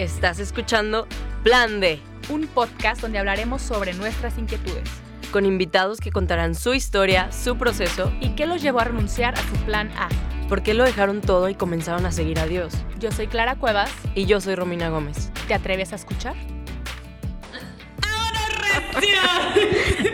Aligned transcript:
Estás 0.00 0.38
escuchando 0.38 1.06
Plan 1.44 1.78
D, 1.78 2.00
un 2.30 2.46
podcast 2.46 3.02
donde 3.02 3.18
hablaremos 3.18 3.60
sobre 3.60 3.92
nuestras 3.92 4.38
inquietudes 4.38 4.88
con 5.30 5.44
invitados 5.44 6.00
que 6.00 6.10
contarán 6.10 6.54
su 6.54 6.72
historia, 6.72 7.30
su 7.32 7.58
proceso 7.58 8.10
y 8.18 8.30
qué 8.30 8.46
los 8.46 8.62
llevó 8.62 8.80
a 8.80 8.84
renunciar 8.84 9.34
a 9.34 9.42
su 9.42 9.56
plan 9.66 9.90
A. 9.98 10.08
¿Por 10.48 10.62
qué 10.62 10.72
lo 10.72 10.84
dejaron 10.84 11.20
todo 11.20 11.50
y 11.50 11.54
comenzaron 11.54 12.06
a 12.06 12.12
seguir 12.12 12.38
a 12.38 12.46
Dios? 12.46 12.72
Yo 12.98 13.12
soy 13.12 13.26
Clara 13.26 13.56
Cuevas. 13.56 13.90
Y 14.14 14.24
yo 14.24 14.40
soy 14.40 14.54
Romina 14.54 14.88
Gómez. 14.88 15.30
¿Te 15.46 15.52
atreves 15.52 15.92
a 15.92 15.96
escuchar? 15.96 16.34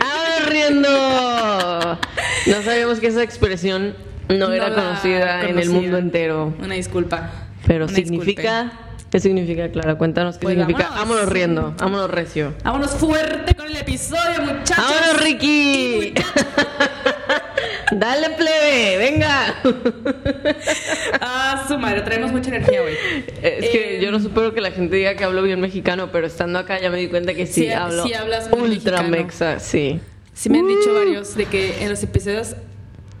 ¡Ahora 0.01 0.49
riendo! 0.49 1.99
No 2.45 2.61
sabíamos 2.61 2.99
que 2.99 3.07
esa 3.07 3.23
expresión 3.23 3.95
no, 4.27 4.51
era 4.51 4.75
conocida 4.75 5.47
en 5.47 5.57
el 5.57 5.69
mundo 5.69 5.97
entero. 5.97 6.53
Una 6.59 6.75
disculpa. 6.75 7.31
Pero 7.65 7.87
significa... 7.87 8.83
¿Qué 9.11 9.19
significa, 9.19 9.69
Clara? 9.69 9.95
Cuéntanos 9.95 10.37
qué 10.37 10.43
pues 10.43 10.57
significa. 10.57 10.89
Vámonos. 10.89 11.29
riendo, 11.29 11.73
vámonos 11.77 12.11
recio. 12.11 12.53
Vámonos 12.63 12.91
fuerte 12.91 13.55
con 13.55 13.67
el 13.67 13.77
episodio, 13.77 14.41
muchachos. 14.41 14.77
¡Vámonos, 14.77 15.23
Ricky! 15.23 16.13
Dale, 17.91 18.31
plebe, 18.31 18.97
venga. 18.97 19.55
ah, 21.21 21.65
su 21.67 21.79
madre, 21.79 22.01
traemos 22.01 22.33
mucha 22.33 22.49
energía 22.49 22.81
hoy. 22.81 22.93
Es 23.41 23.69
que 23.69 23.99
yo 24.01 24.11
no 24.11 24.19
supero 24.19 24.53
que 24.53 24.59
la 24.59 24.71
gente 24.71 24.97
diga 24.97 25.15
que 25.15 25.23
hablo 25.23 25.41
bien 25.41 25.61
mexicano, 25.61 26.09
pero 26.11 26.27
estando 26.27 26.59
acá 26.59 26.79
ya 26.81 26.89
me 26.89 26.97
di 26.97 27.07
cuenta 27.07 27.33
que 27.33 27.47
sí, 27.47 27.61
sí 27.61 27.71
hablo 27.71 28.03
sí 28.03 28.13
hablas 28.13 28.49
ultra 28.51 29.03
mexa, 29.03 29.59
sí. 29.59 30.01
Sí 30.33 30.49
me 30.49 30.59
han 30.59 30.67
dicho 30.67 30.91
uh. 30.91 30.95
varios 30.95 31.35
de 31.35 31.45
que 31.45 31.81
en 31.81 31.89
los 31.89 32.03
episodios 32.03 32.55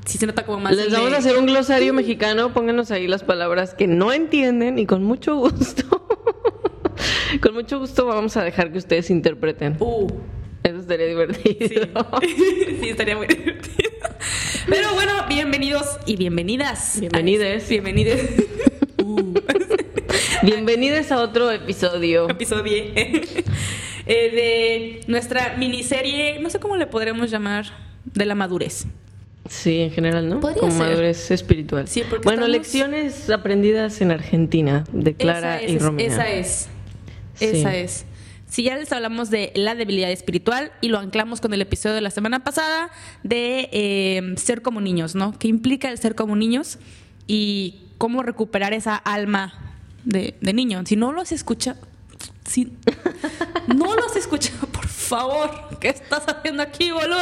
sí 0.07 0.17
se 0.17 0.25
nota 0.25 0.45
como 0.45 0.59
más. 0.59 0.75
Les 0.75 0.91
vamos 0.91 1.13
a 1.13 1.17
hacer 1.17 1.37
un 1.37 1.45
glosario 1.45 1.93
mexicano, 1.93 2.53
pónganos 2.53 2.91
ahí 2.91 3.07
las 3.07 3.23
palabras 3.23 3.73
que 3.73 3.87
no 3.87 4.13
entienden 4.13 4.79
y 4.79 4.85
con 4.85 5.03
mucho 5.03 5.35
gusto. 5.35 5.83
con 7.41 7.53
mucho 7.53 7.79
gusto 7.79 8.05
vamos 8.05 8.37
a 8.37 8.43
dejar 8.43 8.71
que 8.71 8.77
ustedes 8.77 9.09
interpreten. 9.09 9.75
Uh. 9.79 10.07
Eso 10.63 10.79
estaría 10.79 11.05
divertido. 11.05 11.55
Sí. 12.21 12.77
sí, 12.81 12.89
estaría 12.89 13.15
muy 13.15 13.27
divertido. 13.27 13.91
Pero 14.67 14.93
bueno, 14.95 15.13
bienvenidos 15.29 15.97
y 16.05 16.17
bienvenidas. 16.17 16.99
Bienvenides. 16.99 17.69
Bienvenides. 17.69 18.43
Uh. 18.99 19.33
Bienvenidos 20.41 21.11
a 21.11 21.21
otro 21.21 21.51
episodio. 21.51 22.27
Episodio 22.29 22.73
eh, 22.95 23.35
de 24.05 25.01
nuestra 25.07 25.55
miniserie, 25.55 26.39
no 26.39 26.49
sé 26.49 26.59
cómo 26.59 26.75
le 26.77 26.87
podremos 26.87 27.29
llamar, 27.29 27.67
de 28.05 28.25
la 28.25 28.35
madurez. 28.35 28.87
Sí, 29.49 29.79
en 29.79 29.91
general, 29.91 30.29
¿no? 30.29 30.39
Como 30.39 30.73
madurez 30.73 31.31
espiritual. 31.31 31.87
Sí, 31.87 32.03
porque 32.09 32.23
bueno, 32.23 32.47
lecciones 32.47 33.29
aprendidas 33.29 34.01
en 34.01 34.11
Argentina 34.11 34.83
de 34.91 35.15
Clara 35.15 35.61
y 35.61 35.77
Romina. 35.77 36.13
Esa 36.13 36.29
es. 36.29 36.69
Esa 37.39 37.75
es. 37.75 38.05
Si 38.49 38.63
ya 38.63 38.77
les 38.77 38.91
hablamos 38.93 39.29
de 39.29 39.51
la 39.55 39.75
debilidad 39.75 40.09
espiritual 40.09 40.71
y 40.79 40.87
lo 40.87 40.99
anclamos 40.99 41.41
con 41.41 41.53
el 41.53 41.61
episodio 41.61 41.95
de 41.95 42.01
la 42.01 42.11
semana 42.11 42.43
pasada 42.43 42.89
de 43.23 43.69
eh, 43.73 44.35
ser 44.37 44.61
como 44.61 44.79
niños, 44.79 45.15
¿no? 45.15 45.37
¿Qué 45.37 45.49
implica 45.49 45.89
el 45.89 45.97
ser 45.97 46.15
como 46.15 46.35
niños 46.35 46.79
y 47.27 47.81
cómo 47.97 48.23
recuperar 48.23 48.73
esa 48.73 48.95
alma 48.95 49.53
de, 50.05 50.35
de 50.39 50.53
niño? 50.53 50.81
Si 50.85 50.95
no 50.95 51.11
lo 51.11 51.21
has 51.21 51.33
escuchado, 51.33 51.77
si 52.45 52.71
no 53.67 53.93
lo 53.95 54.05
has 54.05 54.15
escuchado, 54.15 54.65
por 54.67 54.76
favor, 55.07 55.49
¿qué 55.79 55.89
estás 55.89 56.23
haciendo 56.27 56.61
aquí, 56.61 56.91
boludo? 56.91 57.17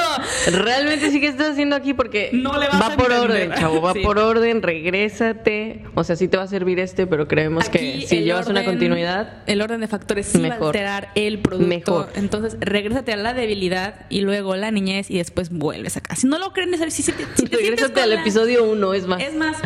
Realmente 0.52 1.11
sí 1.11 1.22
que 1.22 1.28
estás 1.28 1.52
haciendo 1.52 1.75
aquí 1.75 1.94
porque 1.94 2.31
no 2.33 2.58
le 2.58 2.67
vas 2.67 2.81
va 2.81 2.95
por 2.97 3.11
orden, 3.11 3.53
chavo, 3.53 3.81
va 3.81 3.94
por 3.94 4.17
orden, 4.17 4.61
regrésate. 4.61 5.83
O 5.94 6.03
sea, 6.03 6.16
sí 6.16 6.27
te 6.27 6.38
va 6.38 6.44
a 6.44 6.47
servir 6.47 6.80
este, 6.80 7.08
pero 7.08 7.27
creemos 7.27 7.69
que 7.69 8.05
si 8.08 8.23
llevas 8.23 8.47
una 8.47 8.66
continuidad, 8.66 9.44
el 9.45 9.61
orden 9.61 9.81
de 9.81 9.88
factores 9.88 10.25
sí 10.25 10.42
va 10.42 10.55
a 10.55 10.58
alterar 10.58 11.09
el 11.16 11.39
producto. 11.39 11.67
Mejor. 11.67 12.09
Entonces, 12.16 12.58
regrésate 12.60 13.14
a 13.14 13.17
la 13.17 13.33
debilidad 13.33 14.05
y 14.10 14.21
luego 14.21 14.55
la 14.55 14.71
niñez 14.71 15.10
y 15.11 15.17
después 15.17 15.49
vuelves 15.49 15.98
acá. 15.98 16.15
Si 16.15 16.27
no 16.27 16.39
lo 16.39 16.54
creen, 16.54 16.76
si, 16.92 17.04
si, 17.04 17.11
te, 17.11 17.26
si 17.36 17.45
regrésate 17.55 18.02
al 18.02 18.14
episodio 18.14 18.64
1, 18.64 18.93
es 18.93 19.08
más. 19.08 19.21
Es 19.21 19.36
más. 19.36 19.58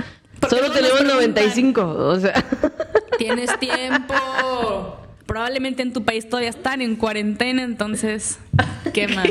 Solo 0.50 0.72
tenemos 0.72 1.04
95, 1.04 1.82
o 1.82 2.20
sea. 2.20 2.46
Tienes 3.18 3.58
tiempo 3.60 4.16
probablemente 5.30 5.84
en 5.84 5.94
tu 5.94 6.04
país 6.04 6.28
todavía 6.28 6.50
están 6.50 6.82
en 6.82 6.96
cuarentena, 6.96 7.62
entonces, 7.62 8.40
¿qué 8.96 9.08
más? 9.08 9.30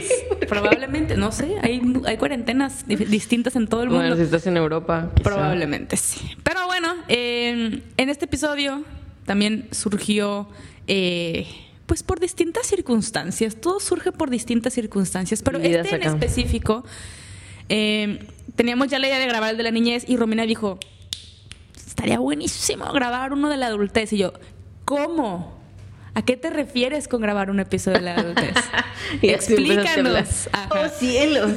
probablemente, 0.48 1.16
no 1.16 1.32
sé, 1.32 1.56
hay, 1.60 1.82
hay 2.06 2.16
cuarentenas 2.16 2.86
distintas 2.86 3.56
en 3.56 3.66
todo 3.66 3.82
el 3.82 3.88
mundo. 3.88 4.02
Bueno, 4.02 4.14
si 4.14 4.22
estás 4.22 4.46
en 4.46 4.56
Europa. 4.56 5.10
Probablemente 5.24 5.96
sí. 5.96 6.36
Pero 6.44 6.66
bueno, 6.66 6.94
en 7.08 7.82
este 7.96 8.26
episodio 8.26 8.84
también 9.26 9.66
surgió... 9.72 10.48
Eh, 10.86 11.46
pues 11.86 12.02
por 12.02 12.20
distintas 12.20 12.66
circunstancias, 12.66 13.56
todo 13.56 13.80
surge 13.80 14.12
por 14.12 14.28
distintas 14.28 14.74
circunstancias, 14.74 15.42
pero 15.42 15.58
este 15.58 15.96
en 15.96 16.02
específico, 16.02 16.84
eh, 17.70 18.26
teníamos 18.56 18.88
ya 18.88 18.98
la 18.98 19.06
idea 19.08 19.18
de 19.18 19.26
grabar 19.26 19.52
el 19.52 19.56
de 19.56 19.62
la 19.62 19.70
niñez 19.70 20.04
y 20.06 20.18
Romina 20.18 20.42
dijo, 20.44 20.78
estaría 21.74 22.18
buenísimo 22.18 22.92
grabar 22.92 23.32
uno 23.32 23.48
de 23.48 23.56
la 23.56 23.68
adultez. 23.68 24.12
Y 24.12 24.18
yo, 24.18 24.34
¿cómo? 24.84 25.57
¿A 26.18 26.22
qué 26.22 26.36
te 26.36 26.50
refieres 26.50 27.06
con 27.06 27.20
grabar 27.20 27.48
un 27.48 27.60
episodio 27.60 27.98
de 27.98 28.04
la 28.06 28.16
adultez? 28.16 28.56
Explícanos. 29.22 30.48
Oh 30.68 30.88
cielos. 30.88 31.52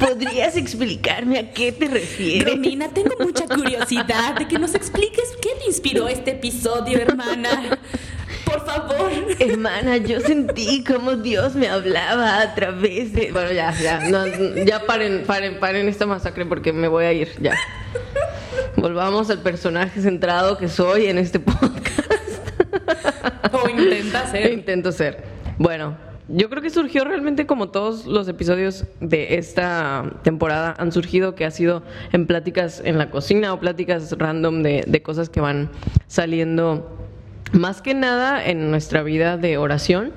¿Podrías 0.00 0.56
explicarme 0.56 1.38
a 1.38 1.50
qué 1.52 1.70
te 1.70 1.88
refieres? 1.88 2.50
Romina, 2.50 2.88
tengo 2.88 3.14
mucha 3.20 3.46
curiosidad 3.46 4.36
de 4.38 4.48
que 4.48 4.58
nos 4.58 4.74
expliques 4.74 5.34
qué 5.42 5.50
te 5.58 5.66
inspiró 5.66 6.08
este 6.08 6.30
episodio, 6.30 6.98
hermana. 6.98 7.78
Por 8.46 8.64
favor. 8.64 9.10
Hermana, 9.38 9.98
yo 9.98 10.18
sentí 10.20 10.82
como 10.82 11.16
Dios 11.16 11.54
me 11.54 11.68
hablaba 11.68 12.40
a 12.40 12.54
través 12.54 13.12
de. 13.12 13.32
Bueno, 13.32 13.52
ya, 13.52 13.78
ya. 13.78 14.00
ya 14.64 14.86
paren, 14.86 15.24
paren, 15.26 15.60
paren 15.60 15.88
esta 15.88 16.06
masacre 16.06 16.46
porque 16.46 16.72
me 16.72 16.88
voy 16.88 17.04
a 17.04 17.12
ir, 17.12 17.32
ya. 17.38 17.54
Volvamos 18.76 19.28
al 19.28 19.40
personaje 19.40 20.00
centrado 20.00 20.56
que 20.56 20.70
soy 20.70 21.06
en 21.06 21.18
este 21.18 21.38
podcast. 21.38 21.83
o 23.52 23.68
intenta 23.68 24.26
ser. 24.26 24.52
Intento 24.52 24.92
ser. 24.92 25.24
Bueno, 25.58 25.96
yo 26.28 26.48
creo 26.48 26.62
que 26.62 26.70
surgió 26.70 27.04
realmente 27.04 27.46
como 27.46 27.68
todos 27.68 28.06
los 28.06 28.28
episodios 28.28 28.84
de 29.00 29.36
esta 29.36 30.20
temporada 30.22 30.74
han 30.78 30.90
surgido, 30.90 31.34
que 31.34 31.44
ha 31.44 31.50
sido 31.50 31.82
en 32.12 32.26
pláticas 32.26 32.80
en 32.84 32.98
la 32.98 33.10
cocina 33.10 33.52
o 33.52 33.60
pláticas 33.60 34.12
random 34.18 34.62
de, 34.62 34.84
de 34.86 35.02
cosas 35.02 35.28
que 35.28 35.40
van 35.40 35.70
saliendo 36.06 36.98
más 37.52 37.82
que 37.82 37.94
nada 37.94 38.44
en 38.44 38.70
nuestra 38.70 39.02
vida 39.02 39.36
de 39.36 39.58
oración. 39.58 40.12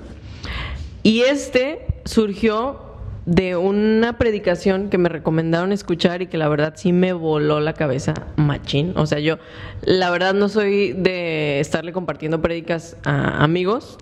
Y 1.04 1.22
este 1.22 1.86
surgió 2.06 2.87
de 3.28 3.58
una 3.58 4.18
predicación 4.18 4.90
que 4.90 4.98
me 4.98 5.10
recomendaron 5.10 5.74
escuchar 5.74 6.22
y 6.22 6.28
que 6.28 6.38
la 6.38 6.48
verdad 6.48 6.76
sí 6.78 6.94
me 6.94 7.12
voló 7.12 7.60
la 7.60 7.74
cabeza 7.74 8.14
machín. 8.38 8.94
O 8.96 9.06
sea, 9.06 9.20
yo 9.20 9.38
la 9.82 10.10
verdad 10.10 10.34
no 10.34 10.48
soy 10.48 10.94
de 10.94 11.60
estarle 11.60 11.92
compartiendo 11.92 12.42
prédicas 12.42 12.96
a 13.04 13.44
amigos, 13.44 13.98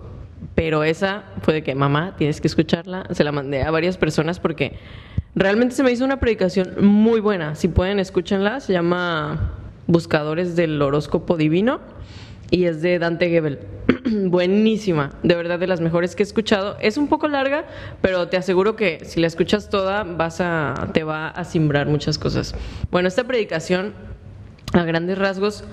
pero 0.54 0.84
esa 0.84 1.24
fue 1.42 1.56
de 1.56 1.64
que 1.64 1.74
mamá, 1.74 2.14
tienes 2.20 2.40
que 2.40 2.48
escucharla. 2.48 3.08
Se 3.10 3.24
la 3.24 3.32
mandé 3.32 3.64
a 3.64 3.72
varias 3.72 3.98
personas 3.98 4.40
porque 4.40 4.78
realmente 5.34 5.74
se 5.74 5.82
me 5.82 5.92
hizo 5.92 6.06
una 6.06 6.20
predicación 6.20 6.86
muy 6.86 7.20
buena. 7.20 7.56
Si 7.56 7.68
pueden, 7.68 7.98
escúchenla. 7.98 8.60
Se 8.60 8.74
llama 8.74 9.54
Buscadores 9.88 10.56
del 10.56 10.80
Horóscopo 10.80 11.36
Divino 11.36 11.80
y 12.52 12.66
es 12.66 12.82
de 12.82 13.00
Dante 13.00 13.30
Gebel. 13.30 13.60
Buenísima, 14.30 15.12
de 15.24 15.36
verdad 15.36 15.60
de 15.60 15.68
las 15.68 15.82
mejores 15.82 16.16
que 16.16 16.24
he 16.24 16.26
escuchado. 16.26 16.78
Es 16.80 16.98
un 16.98 17.08
poco 17.08 17.28
larga, 17.28 17.66
pero 18.02 18.28
te 18.28 18.38
aseguro 18.38 18.76
que 18.76 19.04
si 19.04 19.20
la 19.20 19.28
escuchas 19.28 19.70
toda 19.70 20.04
vas 20.04 20.42
a 20.42 20.90
te 20.94 21.04
va 21.04 21.28
a 21.28 21.44
simbrar 21.44 21.88
muchas 21.88 22.18
cosas. 22.18 22.56
Bueno, 22.92 23.08
esta 23.08 23.26
predicación 23.26 23.94
a 24.74 24.84
grandes 24.84 25.18
rasgos 25.18 25.64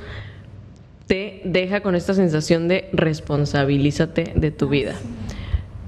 te 1.07 1.43
deja 1.45 1.81
con 1.81 1.95
esta 1.95 2.15
sensación 2.15 2.69
de 2.69 2.89
responsabilízate 2.93 4.33
de 4.35 4.51
tu 4.51 4.69
vida. 4.69 4.95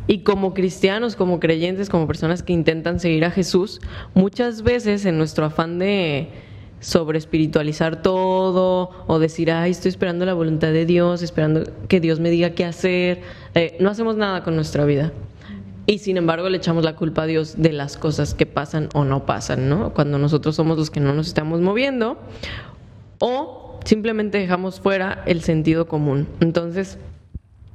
Y 0.06 0.18
como 0.18 0.52
cristianos, 0.52 1.16
como 1.16 1.40
creyentes, 1.40 1.88
como 1.88 2.06
personas 2.06 2.42
que 2.42 2.52
intentan 2.52 3.00
seguir 3.00 3.24
a 3.24 3.30
Jesús, 3.30 3.80
muchas 4.12 4.62
veces 4.62 5.06
en 5.06 5.16
nuestro 5.16 5.46
afán 5.46 5.78
de 5.78 6.28
sobre 6.84 7.16
espiritualizar 7.16 8.02
todo 8.02 8.90
o 9.06 9.18
decir, 9.18 9.50
ay, 9.50 9.70
estoy 9.70 9.88
esperando 9.88 10.26
la 10.26 10.34
voluntad 10.34 10.68
de 10.68 10.84
Dios, 10.84 11.22
esperando 11.22 11.64
que 11.88 11.98
Dios 11.98 12.20
me 12.20 12.28
diga 12.28 12.50
qué 12.50 12.66
hacer. 12.66 13.22
Eh, 13.54 13.74
no 13.80 13.88
hacemos 13.88 14.16
nada 14.16 14.44
con 14.44 14.54
nuestra 14.54 14.84
vida. 14.84 15.10
Y 15.86 15.98
sin 15.98 16.18
embargo 16.18 16.50
le 16.50 16.58
echamos 16.58 16.84
la 16.84 16.94
culpa 16.94 17.22
a 17.22 17.26
Dios 17.26 17.54
de 17.56 17.72
las 17.72 17.96
cosas 17.96 18.34
que 18.34 18.44
pasan 18.44 18.90
o 18.92 19.06
no 19.06 19.24
pasan, 19.24 19.70
¿no? 19.70 19.94
Cuando 19.94 20.18
nosotros 20.18 20.56
somos 20.56 20.76
los 20.76 20.90
que 20.90 21.00
no 21.00 21.14
nos 21.14 21.26
estamos 21.26 21.62
moviendo 21.62 22.18
o 23.18 23.80
simplemente 23.86 24.36
dejamos 24.36 24.78
fuera 24.78 25.22
el 25.24 25.40
sentido 25.40 25.88
común. 25.88 26.28
Entonces, 26.40 26.98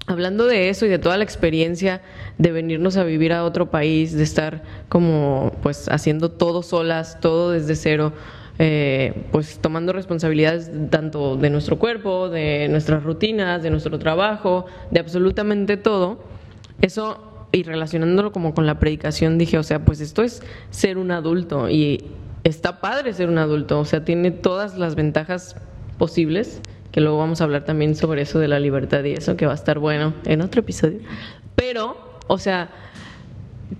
hablando 0.06 0.46
de 0.46 0.70
eso 0.70 0.86
y 0.86 0.90
de 0.90 1.00
toda 1.00 1.18
la 1.18 1.24
experiencia 1.24 2.04
de 2.38 2.52
venirnos 2.52 2.96
a 2.96 3.04
vivir 3.04 3.34
a 3.34 3.44
otro 3.44 3.72
país, 3.72 4.14
de 4.14 4.24
estar 4.24 4.62
como 4.88 5.52
pues 5.64 5.90
haciendo 5.90 6.30
todo 6.30 6.62
solas, 6.62 7.20
todo 7.20 7.52
desde 7.52 7.76
cero, 7.76 8.14
eh, 8.62 9.14
pues 9.32 9.60
tomando 9.60 9.94
responsabilidades 9.94 10.70
tanto 10.90 11.38
de 11.38 11.50
nuestro 11.50 11.80
cuerpo, 11.80 12.28
de 12.28 12.68
nuestras 12.70 13.04
rutinas, 13.04 13.64
de 13.64 13.70
nuestro 13.70 13.98
trabajo, 14.00 14.66
de 14.92 15.00
absolutamente 15.00 15.78
todo, 15.78 16.20
eso 16.82 17.48
y 17.54 17.64
relacionándolo 17.64 18.32
como 18.32 18.54
con 18.54 18.66
la 18.66 18.78
predicación 18.78 19.38
dije, 19.38 19.58
o 19.58 19.64
sea, 19.64 19.86
pues 19.86 20.02
esto 20.02 20.24
es 20.24 20.44
ser 20.72 20.98
un 20.98 21.12
adulto 21.12 21.70
y 21.70 22.04
está 22.44 22.82
padre 22.82 23.14
ser 23.14 23.30
un 23.30 23.38
adulto, 23.38 23.80
o 23.80 23.86
sea, 23.86 24.04
tiene 24.04 24.32
todas 24.32 24.78
las 24.78 24.96
ventajas 24.96 25.56
posibles, 25.98 26.62
que 26.92 27.00
luego 27.00 27.18
vamos 27.18 27.40
a 27.40 27.46
hablar 27.46 27.64
también 27.64 27.96
sobre 27.96 28.24
eso 28.24 28.40
de 28.40 28.50
la 28.50 28.60
libertad 28.60 29.04
y 29.06 29.14
eso, 29.14 29.38
que 29.38 29.46
va 29.46 29.54
a 29.54 29.56
estar 29.56 29.80
bueno 29.80 30.14
en 30.26 30.42
otro 30.42 30.62
episodio. 30.62 31.00
Pero, 31.56 31.98
o 32.28 32.38
sea, 32.38 32.70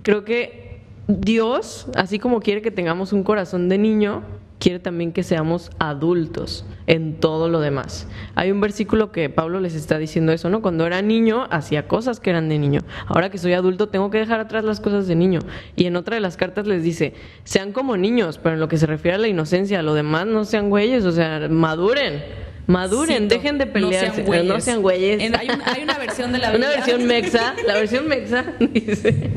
creo 0.02 0.24
que 0.24 0.80
Dios, 1.06 1.86
así 1.96 2.18
como 2.18 2.40
quiere 2.40 2.62
que 2.62 2.70
tengamos 2.70 3.12
un 3.12 3.24
corazón 3.24 3.68
de 3.68 3.78
niño, 3.78 4.22
quiere 4.60 4.78
también 4.78 5.12
que 5.12 5.24
seamos 5.24 5.70
adultos 5.80 6.64
en 6.86 7.18
todo 7.18 7.48
lo 7.48 7.60
demás. 7.60 8.06
Hay 8.34 8.52
un 8.52 8.60
versículo 8.60 9.10
que 9.10 9.28
Pablo 9.30 9.58
les 9.58 9.74
está 9.74 9.98
diciendo 9.98 10.32
eso, 10.32 10.50
¿no? 10.50 10.62
Cuando 10.62 10.86
era 10.86 11.02
niño 11.02 11.48
hacía 11.50 11.88
cosas 11.88 12.20
que 12.20 12.30
eran 12.30 12.48
de 12.48 12.58
niño. 12.58 12.82
Ahora 13.06 13.30
que 13.30 13.38
soy 13.38 13.54
adulto 13.54 13.88
tengo 13.88 14.10
que 14.10 14.18
dejar 14.18 14.38
atrás 14.38 14.62
las 14.62 14.80
cosas 14.80 15.08
de 15.08 15.16
niño. 15.16 15.40
Y 15.74 15.86
en 15.86 15.96
otra 15.96 16.14
de 16.14 16.20
las 16.20 16.36
cartas 16.36 16.66
les 16.66 16.84
dice, 16.84 17.14
sean 17.42 17.72
como 17.72 17.96
niños, 17.96 18.38
pero 18.38 18.54
en 18.54 18.60
lo 18.60 18.68
que 18.68 18.76
se 18.76 18.86
refiere 18.86 19.16
a 19.16 19.18
la 19.18 19.28
inocencia, 19.28 19.80
a 19.80 19.82
lo 19.82 19.94
demás 19.94 20.26
no 20.26 20.44
sean 20.44 20.68
güeyes, 20.68 21.04
o 21.06 21.12
sea, 21.12 21.48
maduren. 21.48 22.22
Maduren, 22.66 23.28
dejen 23.28 23.58
de 23.58 23.66
pelearse. 23.66 24.22
No 24.44 24.60
sean 24.60 24.82
güeyes. 24.82 25.20
hay, 25.36 25.82
una 25.82 25.98
versión 25.98 26.30
de 26.32 26.38
la 26.38 26.50
Una 26.54 26.68
versión 26.68 27.04
mexa. 27.04 27.54
La 27.66 27.74
versión 27.74 28.06
mexa 28.06 28.44
dice. 28.60 29.32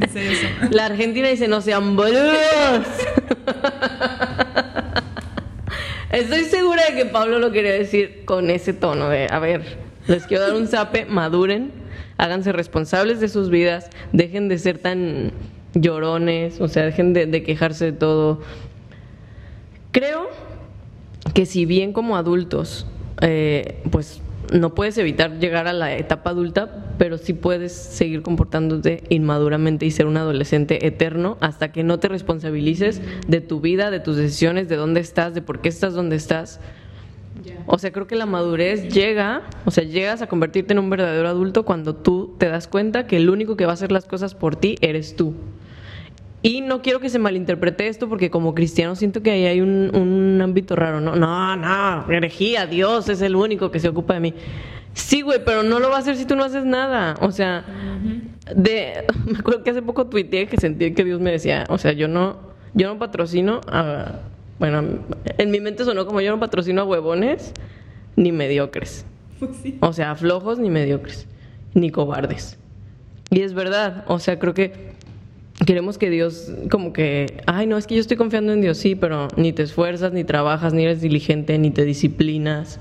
La 0.69 0.85
Argentina 0.85 1.29
dice: 1.29 1.47
No 1.47 1.61
sean 1.61 1.95
boludos. 1.95 2.85
Estoy 6.13 6.43
segura 6.43 6.83
de 6.85 6.95
que 6.95 7.05
Pablo 7.07 7.39
lo 7.39 7.51
quería 7.51 7.73
decir 7.73 8.21
con 8.25 8.51
ese 8.51 8.71
tono 8.71 9.09
de, 9.09 9.25
a 9.31 9.39
ver, 9.39 9.63
les 10.05 10.27
quiero 10.27 10.43
dar 10.43 10.53
un 10.53 10.67
zape, 10.67 11.05
maduren, 11.05 11.71
háganse 12.17 12.51
responsables 12.51 13.19
de 13.19 13.27
sus 13.29 13.49
vidas, 13.49 13.89
dejen 14.11 14.47
de 14.47 14.59
ser 14.59 14.77
tan 14.77 15.31
llorones, 15.73 16.61
o 16.61 16.67
sea, 16.67 16.85
dejen 16.85 17.13
de, 17.13 17.41
quejarse 17.41 17.85
de 17.85 17.91
todo. 17.93 18.41
Creo 19.91 20.29
que 21.33 21.47
si 21.47 21.65
bien 21.65 21.93
como 21.93 22.15
adultos, 22.15 22.85
eh, 23.21 23.81
pues 23.89 24.21
no 24.51 24.73
puedes 24.75 24.97
evitar 24.97 25.39
llegar 25.39 25.67
a 25.67 25.73
la 25.73 25.95
etapa 25.95 26.31
adulta, 26.31 26.93
pero 26.97 27.17
sí 27.17 27.33
puedes 27.33 27.71
seguir 27.71 28.21
comportándote 28.21 29.03
inmaduramente 29.09 29.85
y 29.85 29.91
ser 29.91 30.05
un 30.05 30.17
adolescente 30.17 30.85
eterno 30.85 31.37
hasta 31.39 31.71
que 31.71 31.83
no 31.83 31.99
te 31.99 32.07
responsabilices 32.07 33.01
de 33.27 33.41
tu 33.41 33.61
vida, 33.61 33.91
de 33.91 33.99
tus 33.99 34.17
decisiones, 34.17 34.69
de 34.69 34.75
dónde 34.75 34.99
estás, 34.99 35.33
de 35.33 35.41
por 35.41 35.61
qué 35.61 35.69
estás 35.69 35.93
donde 35.93 36.15
estás. 36.15 36.59
O 37.65 37.77
sea, 37.77 37.91
creo 37.91 38.07
que 38.07 38.15
la 38.15 38.25
madurez 38.25 38.93
llega, 38.93 39.41
o 39.65 39.71
sea, 39.71 39.83
llegas 39.83 40.21
a 40.21 40.27
convertirte 40.27 40.73
en 40.73 40.79
un 40.79 40.89
verdadero 40.89 41.27
adulto 41.27 41.63
cuando 41.63 41.95
tú 41.95 42.35
te 42.37 42.47
das 42.47 42.67
cuenta 42.67 43.07
que 43.07 43.17
el 43.17 43.29
único 43.29 43.55
que 43.55 43.65
va 43.65 43.71
a 43.71 43.73
hacer 43.73 43.91
las 43.91 44.05
cosas 44.05 44.35
por 44.35 44.55
ti 44.55 44.75
eres 44.81 45.15
tú. 45.15 45.33
Y 46.45 46.59
no 46.59 46.81
quiero 46.81 46.99
que 46.99 47.09
se 47.09 47.19
malinterprete 47.19 47.87
esto 47.87 48.09
porque 48.09 48.29
como 48.29 48.53
cristiano 48.53 48.95
siento 48.97 49.23
que 49.23 49.31
ahí 49.31 49.45
hay 49.45 49.61
un, 49.61 50.39
ámbito 50.43 50.75
raro, 50.75 50.99
¿no? 50.99 51.15
No, 51.15 51.55
no, 51.55 52.11
herejía, 52.11 52.67
Dios 52.67 53.07
es 53.07 53.21
el 53.21 53.37
único 53.37 53.71
que 53.71 53.79
se 53.79 53.87
ocupa 53.87 54.15
de 54.15 54.19
mí. 54.19 54.33
Sí, 54.93 55.21
güey, 55.21 55.43
pero 55.43 55.63
no 55.63 55.79
lo 55.79 55.89
va 55.89 55.95
a 55.95 55.99
hacer 55.99 56.17
si 56.17 56.25
tú 56.25 56.35
no 56.35 56.43
haces 56.43 56.65
nada. 56.65 57.15
O 57.21 57.31
sea, 57.31 57.63
de, 58.53 59.05
me 59.25 59.39
acuerdo 59.39 59.63
que 59.63 59.69
hace 59.69 59.81
poco 59.81 60.07
tuiteé 60.07 60.47
que 60.47 60.57
sentí 60.57 60.93
que 60.93 61.05
Dios 61.05 61.21
me 61.21 61.31
decía, 61.31 61.63
o 61.69 61.77
sea, 61.77 61.93
yo 61.93 62.09
no, 62.09 62.37
yo 62.73 62.89
no 62.89 62.99
patrocino 62.99 63.61
a, 63.67 64.19
bueno, 64.59 64.83
en 65.37 65.49
mi 65.49 65.61
mente 65.61 65.85
sonó 65.85 66.05
como 66.05 66.19
yo 66.19 66.31
no 66.31 66.41
patrocino 66.41 66.81
a 66.81 66.85
huevones 66.85 67.53
ni 68.17 68.33
mediocres. 68.33 69.05
O 69.79 69.93
sea, 69.93 70.15
flojos 70.15 70.59
ni 70.59 70.69
mediocres, 70.69 71.25
ni 71.73 71.89
cobardes. 71.89 72.57
Y 73.29 73.41
es 73.41 73.53
verdad, 73.53 74.03
o 74.07 74.19
sea, 74.19 74.39
creo 74.39 74.53
que 74.53 74.92
queremos 75.65 75.97
que 75.97 76.09
Dios 76.09 76.51
como 76.69 76.93
que, 76.93 77.41
ay, 77.45 77.67
no, 77.67 77.77
es 77.77 77.87
que 77.87 77.95
yo 77.95 78.01
estoy 78.01 78.17
confiando 78.17 78.53
en 78.53 78.61
Dios, 78.61 78.77
sí, 78.77 78.95
pero 78.95 79.27
ni 79.37 79.53
te 79.53 79.63
esfuerzas, 79.63 80.13
ni 80.13 80.23
trabajas, 80.23 80.73
ni 80.73 80.83
eres 80.83 81.01
diligente, 81.01 81.57
ni 81.57 81.71
te 81.71 81.85
disciplinas. 81.85 82.79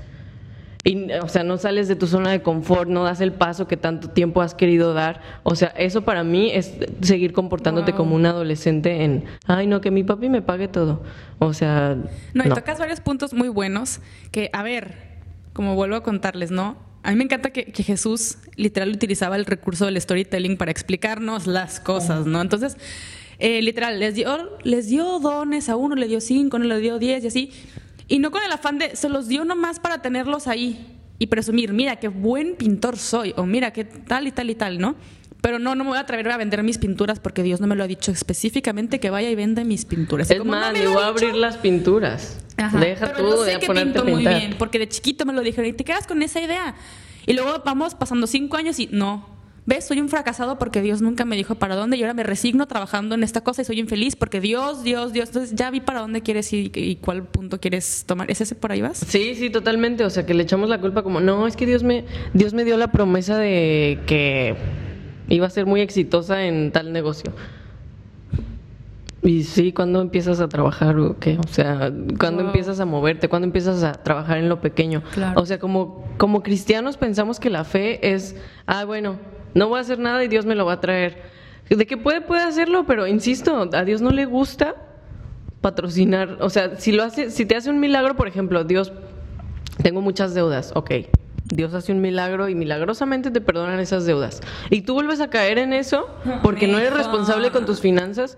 Y, 0.85 1.13
o 1.13 1.29
sea, 1.29 1.43
no 1.45 1.57
sales 1.57 1.87
de 1.87 1.95
tu 1.95 2.07
zona 2.07 2.31
de 2.31 2.41
confort, 2.41 2.89
no 2.89 3.05
das 3.05 3.21
el 3.21 3.31
paso 3.31 3.67
que 3.67 3.77
tanto 3.77 4.09
tiempo 4.09 4.41
has 4.41 4.53
querido 4.53 4.93
dar. 4.93 5.21
O 5.43 5.55
sea, 5.55 5.69
eso 5.69 6.01
para 6.01 6.25
mí 6.25 6.51
es 6.51 6.73
seguir 7.01 7.31
comportándote 7.31 7.93
como 7.93 8.15
un 8.15 8.25
adolescente 8.25 9.05
en, 9.05 9.23
ay, 9.47 9.65
no, 9.65 9.79
que 9.79 9.91
mi 9.91 10.03
papi 10.03 10.27
me 10.27 10.41
pague 10.41 10.67
todo. 10.67 11.01
O 11.39 11.53
sea... 11.53 11.95
No, 12.33 12.45
y 12.45 12.49
tocas 12.49 12.79
varios 12.79 12.99
puntos 12.99 13.33
muy 13.33 13.47
buenos 13.47 14.01
que, 14.31 14.49
a 14.51 14.61
ver, 14.61 14.95
como 15.53 15.75
vuelvo 15.75 15.95
a 15.95 16.03
contarles, 16.03 16.51
¿no? 16.51 16.75
A 17.03 17.11
mí 17.11 17.17
me 17.17 17.25
encanta 17.25 17.51
que, 17.51 17.71
Jesús 17.83 18.37
literal 18.55 18.89
utilizaba 18.89 19.35
el 19.35 19.45
recurso 19.45 19.85
del 19.85 19.99
storytelling 19.99 20.57
para 20.57 20.71
explicarnos 20.71 21.47
las 21.47 21.81
cosas, 21.81 22.25
¿no? 22.25 22.41
Entonces, 22.41 22.77
eh, 23.39 23.61
literal, 23.61 23.99
les 23.99 24.15
dio, 24.15 24.57
les 24.63 24.87
dio 24.87 25.19
dones, 25.19 25.67
a 25.67 25.75
uno 25.75 25.95
le 25.95 26.07
dio 26.07 26.21
cinco, 26.21 26.55
uno 26.57 26.65
le 26.65 26.79
dio 26.79 26.99
diez 26.99 27.25
y 27.25 27.27
así. 27.27 27.51
Y 28.07 28.19
no 28.19 28.31
con 28.31 28.41
el 28.41 28.51
afán 28.51 28.79
de, 28.79 28.95
se 28.95 29.09
los 29.09 29.27
dio 29.27 29.43
nomás 29.43 29.79
para 29.79 30.01
tenerlos 30.01 30.47
ahí 30.47 30.97
y 31.19 31.27
presumir, 31.27 31.73
mira 31.73 31.97
qué 31.97 32.07
buen 32.07 32.55
pintor 32.55 32.97
soy, 32.97 33.33
o 33.35 33.45
mira 33.45 33.71
qué 33.71 33.83
tal 33.83 34.27
y 34.27 34.31
tal 34.31 34.49
y 34.49 34.55
tal, 34.55 34.79
¿no? 34.79 34.95
Pero 35.43 35.59
no, 35.59 35.75
no 35.75 35.83
me 35.83 35.89
voy 35.89 35.97
a 35.97 36.01
atrever 36.01 36.31
a 36.31 36.37
vender 36.37 36.63
mis 36.63 36.77
pinturas 36.77 37.19
porque 37.19 37.43
Dios 37.43 37.59
no 37.59 37.67
me 37.67 37.75
lo 37.75 37.83
ha 37.83 37.87
dicho 37.87 38.13
específicamente 38.13 39.01
que 39.01 39.09
vaya 39.09 39.29
y 39.29 39.35
venda 39.35 39.65
mis 39.65 39.83
pinturas. 39.83 40.31
Es 40.31 40.45
más, 40.45 40.71
le 40.71 40.87
voy 40.87 41.03
a 41.03 41.07
abrir 41.07 41.35
las 41.35 41.57
pinturas. 41.57 42.39
Deja 42.79 43.07
pero 43.13 43.35
tú 43.35 43.41
de 43.41 43.59
ponerte 43.59 43.99
pinto 43.99 44.05
muy 44.05 44.25
bien, 44.25 44.55
porque 44.57 44.79
de 44.79 44.87
chiquito 44.87 45.25
me 45.25 45.33
lo 45.33 45.41
dijeron 45.41 45.69
y 45.69 45.73
te 45.73 45.83
quedas 45.83 46.07
con 46.07 46.21
esa 46.21 46.39
idea. 46.39 46.75
Y 47.25 47.33
luego 47.33 47.61
vamos 47.65 47.93
pasando 47.93 48.25
cinco 48.25 48.55
años 48.55 48.79
y 48.79 48.87
no, 48.89 49.27
¿Ves? 49.65 49.85
Soy 49.85 49.99
un 49.99 50.07
fracasado 50.07 50.57
porque 50.59 50.81
Dios 50.81 51.01
nunca 51.01 51.25
me 51.25 51.35
dijo 51.35 51.55
para 51.55 51.75
dónde 51.75 51.97
y 51.97 52.01
ahora 52.01 52.13
me 52.13 52.23
resigno 52.23 52.65
trabajando 52.65 53.15
en 53.15 53.23
esta 53.23 53.41
cosa 53.41 53.63
y 53.63 53.65
soy 53.65 53.79
infeliz 53.79 54.15
porque 54.15 54.41
Dios, 54.41 54.83
Dios, 54.83 55.11
Dios. 55.13 55.29
Entonces 55.29 55.55
ya 55.55 55.71
vi 55.71 55.81
para 55.81 56.01
dónde 56.01 56.21
quieres 56.21 56.51
ir 56.51 56.71
y 56.77 56.97
cuál 56.97 57.23
punto 57.23 57.59
quieres 57.59 58.03
tomar. 58.05 58.31
¿Es 58.31 58.39
ese 58.41 58.55
por 58.55 58.71
ahí 58.71 58.81
vas? 58.81 58.97
Sí, 58.97 59.35
sí, 59.35 59.49
totalmente. 59.49 60.03
O 60.03 60.09
sea, 60.09 60.25
que 60.25 60.33
le 60.33 60.43
echamos 60.43 60.69
la 60.69 60.79
culpa 60.79 61.03
como, 61.03 61.21
no, 61.21 61.47
es 61.47 61.55
que 61.55 61.65
Dios 61.65 61.83
me, 61.83 62.03
Dios 62.33 62.53
me 62.53 62.65
dio 62.65 62.75
la 62.77 62.91
promesa 62.91 63.37
de 63.37 63.99
que 64.05 64.55
iba 65.29 65.47
a 65.47 65.49
ser 65.49 65.65
muy 65.65 65.81
exitosa 65.81 66.45
en 66.45 66.71
tal 66.71 66.93
negocio. 66.93 67.31
Y 69.21 69.43
sí, 69.43 69.71
¿cuándo 69.71 70.01
empiezas 70.01 70.41
a 70.41 70.49
trabajar 70.49 70.99
o 70.99 71.17
qué? 71.17 71.37
O 71.37 71.47
sea, 71.47 71.91
¿cuándo 72.19 72.41
empiezas 72.41 72.81
a 72.81 72.85
moverte? 72.85 73.29
¿Cuándo 73.29 73.45
empiezas 73.45 73.81
a 73.83 73.93
trabajar 73.93 74.37
en 74.37 74.49
lo 74.49 74.59
pequeño? 74.59 75.01
O 75.35 75.45
sea, 75.45 75.59
como, 75.59 76.05
como 76.17 76.43
cristianos 76.43 76.97
pensamos 76.97 77.39
que 77.39 77.49
la 77.49 77.63
fe 77.63 78.13
es, 78.13 78.35
ah, 78.65 78.83
bueno, 78.83 79.17
no 79.53 79.69
voy 79.69 79.77
a 79.77 79.81
hacer 79.81 79.97
nada 79.97 80.21
y 80.25 80.27
Dios 80.27 80.45
me 80.45 80.55
lo 80.55 80.65
va 80.65 80.73
a 80.73 80.79
traer. 80.81 81.21
De 81.69 81.85
que 81.85 81.95
puede, 81.95 82.19
puede 82.19 82.43
hacerlo, 82.43 82.85
pero 82.85 83.07
insisto, 83.07 83.69
a 83.71 83.85
Dios 83.85 84.01
no 84.01 84.09
le 84.09 84.25
gusta 84.25 84.75
patrocinar. 85.61 86.39
O 86.41 86.49
sea, 86.49 86.75
si 86.75 86.91
lo 86.91 87.03
hace, 87.03 87.31
si 87.31 87.45
te 87.45 87.55
hace 87.55 87.69
un 87.69 87.79
milagro, 87.79 88.17
por 88.17 88.27
ejemplo, 88.27 88.65
Dios, 88.65 88.91
tengo 89.81 90.01
muchas 90.01 90.33
deudas, 90.33 90.73
ok 90.75 90.91
Dios 91.45 91.73
hace 91.73 91.91
un 91.91 92.01
milagro 92.01 92.49
y 92.49 92.55
milagrosamente 92.55 93.31
te 93.31 93.41
perdonan 93.41 93.79
esas 93.79 94.05
deudas. 94.05 94.41
Y 94.69 94.81
tú 94.81 94.93
vuelves 94.93 95.19
a 95.19 95.29
caer 95.29 95.57
en 95.57 95.73
eso 95.73 96.07
porque 96.41 96.67
no 96.67 96.77
eres 96.77 96.93
responsable 96.93 97.51
con 97.51 97.65
tus 97.65 97.79
finanzas. 97.79 98.35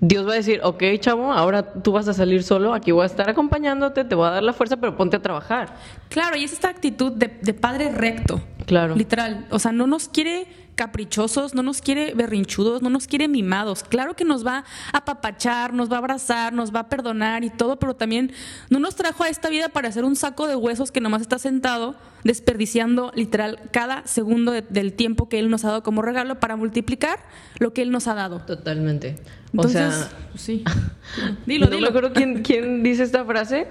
Dios 0.00 0.26
va 0.28 0.32
a 0.32 0.36
decir, 0.36 0.60
ok, 0.62 0.82
chavo, 1.00 1.32
ahora 1.32 1.72
tú 1.72 1.90
vas 1.90 2.06
a 2.06 2.14
salir 2.14 2.44
solo, 2.44 2.72
aquí 2.72 2.92
voy 2.92 3.02
a 3.02 3.06
estar 3.06 3.28
acompañándote, 3.28 4.04
te 4.04 4.14
voy 4.14 4.28
a 4.28 4.30
dar 4.30 4.42
la 4.44 4.52
fuerza, 4.52 4.76
pero 4.76 4.96
ponte 4.96 5.16
a 5.16 5.22
trabajar. 5.22 5.74
Claro, 6.08 6.36
y 6.36 6.44
es 6.44 6.52
esta 6.52 6.68
actitud 6.68 7.12
de, 7.12 7.36
de 7.42 7.54
padre 7.54 7.90
recto. 7.90 8.40
Claro. 8.66 8.94
Literal. 8.94 9.46
O 9.50 9.58
sea, 9.58 9.72
no 9.72 9.88
nos 9.88 10.08
quiere 10.08 10.46
caprichosos, 10.78 11.56
no 11.56 11.64
nos 11.64 11.82
quiere 11.82 12.14
berrinchudos, 12.14 12.82
no 12.82 12.88
nos 12.88 13.08
quiere 13.08 13.26
mimados. 13.26 13.82
Claro 13.82 14.14
que 14.14 14.24
nos 14.24 14.46
va 14.46 14.64
a 14.92 14.98
apapachar, 14.98 15.74
nos 15.74 15.90
va 15.90 15.96
a 15.96 15.98
abrazar, 15.98 16.52
nos 16.52 16.72
va 16.72 16.80
a 16.80 16.88
perdonar 16.88 17.42
y 17.42 17.50
todo, 17.50 17.80
pero 17.80 17.96
también 17.96 18.30
no 18.70 18.78
nos 18.78 18.94
trajo 18.94 19.24
a 19.24 19.28
esta 19.28 19.48
vida 19.48 19.70
para 19.70 19.88
hacer 19.88 20.04
un 20.04 20.14
saco 20.14 20.46
de 20.46 20.54
huesos 20.54 20.92
que 20.92 21.00
nomás 21.00 21.20
está 21.20 21.40
sentado 21.40 21.96
desperdiciando 22.22 23.10
literal 23.16 23.58
cada 23.72 24.06
segundo 24.06 24.52
del 24.52 24.92
tiempo 24.92 25.28
que 25.28 25.40
Él 25.40 25.50
nos 25.50 25.64
ha 25.64 25.68
dado 25.68 25.82
como 25.82 26.00
regalo 26.00 26.38
para 26.38 26.54
multiplicar 26.54 27.18
lo 27.58 27.72
que 27.74 27.82
Él 27.82 27.90
nos 27.90 28.06
ha 28.06 28.14
dado. 28.14 28.38
Totalmente. 28.42 29.16
o 29.56 29.66
sea, 29.66 30.08
sí. 30.36 30.62
dilo, 31.46 31.66
no 31.68 31.80
me 31.80 31.88
acuerdo 31.88 32.12
quién, 32.12 32.44
quién 32.44 32.84
dice 32.84 33.02
esta 33.02 33.24
frase, 33.24 33.66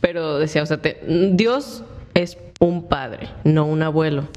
pero 0.00 0.38
decía, 0.38 0.62
o 0.62 0.66
sea, 0.66 0.78
Dios 1.32 1.82
es 2.14 2.38
un 2.60 2.88
padre, 2.88 3.30
no 3.42 3.66
un 3.66 3.82
abuelo. 3.82 4.28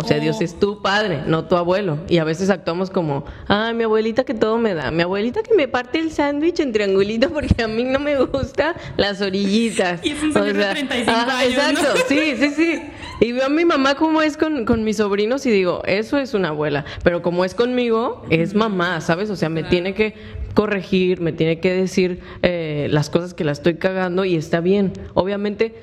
O 0.00 0.06
sea, 0.06 0.18
Dios 0.18 0.38
oh. 0.40 0.44
es 0.44 0.58
tu 0.58 0.80
padre, 0.80 1.22
no 1.26 1.44
tu 1.44 1.56
abuelo. 1.56 1.98
Y 2.08 2.18
a 2.18 2.24
veces 2.24 2.48
actuamos 2.48 2.90
como, 2.90 3.24
ah, 3.48 3.72
mi 3.74 3.84
abuelita 3.84 4.24
que 4.24 4.34
todo 4.34 4.56
me 4.58 4.74
da, 4.74 4.90
mi 4.90 5.02
abuelita 5.02 5.42
que 5.42 5.54
me 5.54 5.68
parte 5.68 5.98
el 5.98 6.10
sándwich 6.10 6.60
en 6.60 6.72
triangulito 6.72 7.30
porque 7.30 7.62
a 7.62 7.68
mí 7.68 7.84
no 7.84 7.98
me 7.98 8.16
gusta 8.24 8.74
las 8.96 9.20
orillitas. 9.20 10.00
Y 10.10 10.10
es 10.10 10.22
un 10.22 10.32
señor 10.32 10.56
de 10.56 10.64
35 10.64 11.10
años. 11.10 11.54
Exacto, 11.54 11.86
sí, 12.08 12.34
sí, 12.38 12.50
sí. 12.50 12.82
Y 13.20 13.32
veo 13.32 13.46
a 13.46 13.48
mi 13.50 13.64
mamá 13.66 13.96
como 13.96 14.22
es 14.22 14.36
con, 14.36 14.64
con, 14.64 14.82
mis 14.82 14.96
sobrinos 14.96 15.44
y 15.44 15.50
digo, 15.50 15.82
eso 15.84 16.16
es 16.16 16.32
una 16.32 16.48
abuela. 16.48 16.86
Pero 17.04 17.20
como 17.20 17.44
es 17.44 17.54
conmigo, 17.54 18.24
es 18.30 18.54
mamá, 18.54 19.00
¿sabes? 19.02 19.28
O 19.28 19.36
sea, 19.36 19.50
me 19.50 19.62
tiene 19.62 19.94
que 19.94 20.14
corregir, 20.54 21.20
me 21.20 21.32
tiene 21.32 21.60
que 21.60 21.72
decir 21.72 22.20
eh, 22.42 22.88
las 22.90 23.10
cosas 23.10 23.34
que 23.34 23.44
la 23.44 23.52
estoy 23.52 23.74
cagando 23.74 24.24
y 24.24 24.36
está 24.36 24.60
bien. 24.60 24.92
Obviamente, 25.14 25.74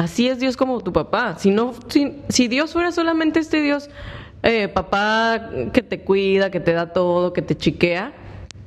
así 0.00 0.28
es 0.28 0.38
Dios 0.38 0.56
como 0.56 0.80
tu 0.80 0.92
papá. 0.92 1.36
Si, 1.38 1.50
no, 1.50 1.74
si, 1.88 2.16
si 2.28 2.48
Dios 2.48 2.72
fuera 2.72 2.90
solamente 2.90 3.38
este 3.38 3.60
Dios, 3.60 3.90
eh, 4.42 4.68
papá 4.68 5.50
que 5.72 5.82
te 5.82 6.00
cuida, 6.00 6.50
que 6.50 6.60
te 6.60 6.72
da 6.72 6.92
todo, 6.92 7.32
que 7.32 7.42
te 7.42 7.56
chiquea, 7.56 8.12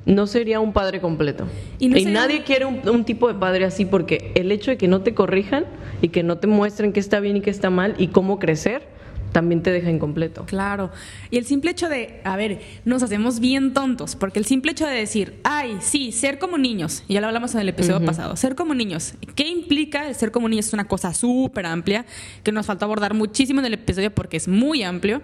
no 0.06 0.26
sería 0.26 0.60
un 0.60 0.72
padre 0.72 1.00
completo. 1.00 1.46
Y, 1.78 1.88
nadie 1.88 2.44
quiere 2.44 2.66
un, 2.66 3.04
tipo 3.04 3.28
de 3.28 3.34
padre 3.34 3.64
así 3.64 3.84
porque 3.84 4.32
el 4.36 4.52
hecho 4.52 4.70
de 4.70 4.76
que 4.76 4.86
no 4.86 5.00
te 5.00 5.14
corrijan 5.14 5.64
y 6.02 6.10
que 6.10 6.22
no 6.22 6.38
te 6.38 6.46
muestren 6.46 6.92
qué 6.92 7.00
está 7.00 7.20
bien 7.20 7.36
y 7.36 7.40
qué 7.40 7.50
está 7.50 7.70
mal 7.70 7.94
y 7.98 8.08
cómo 8.08 8.38
crecer, 8.38 8.86
también 9.34 9.64
te 9.64 9.72
deja 9.72 9.90
incompleto. 9.90 10.46
Claro. 10.46 10.92
Y 11.28 11.38
el 11.38 11.44
simple 11.44 11.72
hecho 11.72 11.88
de, 11.88 12.20
a 12.22 12.36
ver, 12.36 12.60
nos 12.84 13.02
hacemos 13.02 13.40
bien 13.40 13.74
tontos, 13.74 14.14
porque 14.14 14.38
el 14.38 14.44
simple 14.44 14.70
hecho 14.72 14.86
de 14.86 14.94
decir, 14.94 15.40
ay, 15.42 15.78
sí, 15.80 16.12
ser 16.12 16.38
como 16.38 16.56
niños, 16.56 17.02
ya 17.08 17.20
lo 17.20 17.26
hablamos 17.26 17.52
en 17.54 17.60
el 17.60 17.68
episodio 17.68 18.06
pasado, 18.06 18.36
ser 18.36 18.54
como 18.54 18.74
niños, 18.74 19.14
¿qué 19.34 19.48
implica 19.48 20.06
el 20.06 20.14
ser 20.14 20.30
como 20.30 20.48
niños? 20.48 20.68
Es 20.68 20.72
una 20.72 20.86
cosa 20.86 21.12
súper 21.12 21.66
amplia, 21.66 22.06
que 22.44 22.52
nos 22.52 22.66
falta 22.66 22.84
abordar 22.84 23.12
muchísimo 23.12 23.58
en 23.58 23.66
el 23.66 23.74
episodio 23.74 24.14
porque 24.14 24.36
es 24.36 24.46
muy 24.46 24.84
amplio, 24.84 25.20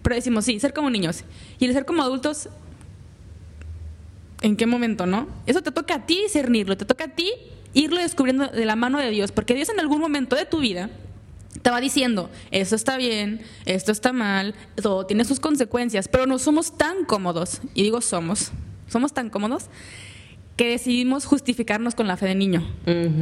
pero 0.00 0.16
decimos, 0.16 0.46
sí, 0.46 0.58
ser 0.58 0.72
como 0.72 0.88
niños. 0.88 1.24
Y 1.58 1.66
el 1.66 1.74
ser 1.74 1.84
como 1.84 2.02
adultos 2.02 2.48
¿En 4.42 4.56
qué 4.56 4.64
momento, 4.64 5.04
no? 5.04 5.28
Eso 5.44 5.60
te 5.62 5.70
toca 5.70 5.96
a 5.96 6.06
ti 6.06 6.18
discernirlo, 6.22 6.74
te 6.78 6.86
toca 6.86 7.04
a 7.04 7.08
ti 7.08 7.30
irlo 7.74 8.00
descubriendo 8.00 8.46
de 8.46 8.64
la 8.64 8.74
mano 8.74 8.98
de 8.98 9.10
Dios, 9.10 9.32
porque 9.32 9.54
Dios 9.54 9.68
en 9.68 9.80
algún 9.80 10.00
momento 10.00 10.34
de 10.34 10.46
tu 10.46 10.60
vida 10.60 10.88
va 11.70 11.80
diciendo, 11.80 12.30
esto 12.50 12.76
está 12.76 12.96
bien, 12.96 13.42
esto 13.64 13.92
está 13.92 14.12
mal, 14.12 14.54
todo 14.80 15.06
tiene 15.06 15.24
sus 15.24 15.40
consecuencias, 15.40 16.08
pero 16.08 16.26
no 16.26 16.38
somos 16.38 16.76
tan 16.76 17.04
cómodos, 17.04 17.60
y 17.74 17.82
digo 17.82 18.00
somos, 18.00 18.52
somos 18.88 19.12
tan 19.12 19.30
cómodos 19.30 19.66
que 20.56 20.68
decidimos 20.68 21.24
justificarnos 21.24 21.94
con 21.94 22.06
la 22.06 22.16
fe 22.16 22.26
de 22.26 22.34
niño. 22.34 22.66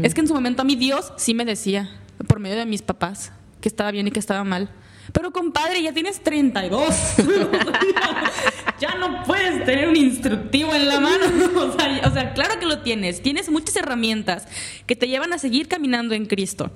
Es 0.02 0.14
que 0.14 0.22
en 0.22 0.28
su 0.28 0.34
momento 0.34 0.62
a 0.62 0.64
mí 0.64 0.74
Dios 0.74 1.12
sí 1.16 1.34
me 1.34 1.44
decía, 1.44 1.88
por 2.26 2.40
medio 2.40 2.56
de 2.56 2.66
mis 2.66 2.82
papás, 2.82 3.32
que 3.60 3.68
estaba 3.68 3.90
bien 3.90 4.08
y 4.08 4.10
que 4.10 4.18
estaba 4.18 4.42
mal. 4.44 4.70
Pero 5.12 5.32
compadre, 5.32 5.82
ya 5.82 5.92
tienes 5.92 6.20
32. 6.22 6.94
ya 8.80 8.94
no 8.96 9.22
puedes 9.24 9.64
tener 9.64 9.88
un 9.88 9.96
instructivo 9.96 10.74
en 10.74 10.88
la 10.88 11.00
mano. 11.00 11.26
o, 12.04 12.10
sea, 12.12 12.32
claro 12.34 12.58
que 12.58 12.66
lo 12.66 12.80
tienes. 12.80 13.22
Tienes 13.22 13.50
muchas 13.50 13.76
herramientas 13.76 14.46
que 14.86 14.96
te 14.96 15.08
llevan 15.08 15.32
a 15.32 15.38
seguir 15.38 15.68
caminando 15.68 16.14
en 16.14 16.26
Cristo. 16.26 16.70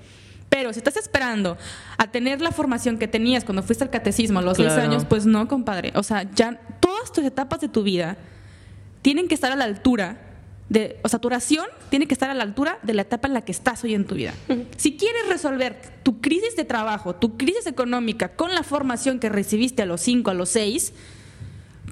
Pero 0.52 0.71
si 0.75 0.80
estás 0.80 0.99
esperando 0.99 1.56
a 1.97 2.09
tener 2.09 2.42
la 2.42 2.52
formación 2.52 2.99
que 2.99 3.09
tenías 3.09 3.42
cuando 3.42 3.62
fuiste 3.62 3.85
al 3.85 3.90
catecismo 3.90 4.40
a 4.40 4.42
los 4.42 4.59
10 4.59 4.73
años, 4.73 5.06
pues 5.06 5.25
no, 5.25 5.49
compadre. 5.49 5.92
O 5.94 6.02
sea, 6.02 6.30
ya 6.30 6.61
todas 6.78 7.11
tus 7.11 7.25
etapas 7.25 7.62
de 7.62 7.71
tu 7.71 7.82
vida 7.82 8.18
tienen 9.00 9.28
que 9.28 9.35
estar 9.35 9.50
a 9.50 9.56
la 9.56 9.64
altura 9.64 10.21
de, 10.68 11.00
o 11.04 11.09
sea, 11.09 11.21
tu 11.21 11.28
oración 11.28 11.64
tiene 11.88 12.06
que 12.06 12.12
estar 12.12 12.28
a 12.28 12.35
la 12.35 12.42
altura 12.42 12.78
de 12.82 12.92
la 12.92 13.00
etapa 13.00 13.28
en 13.28 13.32
la 13.32 13.40
que 13.47 13.50
estás 13.50 13.82
hoy 13.82 13.94
en 13.94 14.06
tu 14.06 14.14
vida. 14.14 14.35
Si 14.76 14.99
quieres 14.99 15.26
resolver 15.26 15.80
tu 16.02 16.21
crisis 16.21 16.54
de 16.54 16.66
trabajo, 16.66 17.14
tu 17.14 17.38
crisis 17.38 17.66
económica 17.66 18.37
con 18.37 18.54
la 18.54 18.62
formación 18.62 19.21
que 19.21 19.30
recibiste 19.30 19.80
a 19.80 19.87
los 19.87 20.02
5, 20.02 20.32
a 20.32 20.35
los 20.35 20.50
6, 20.50 20.92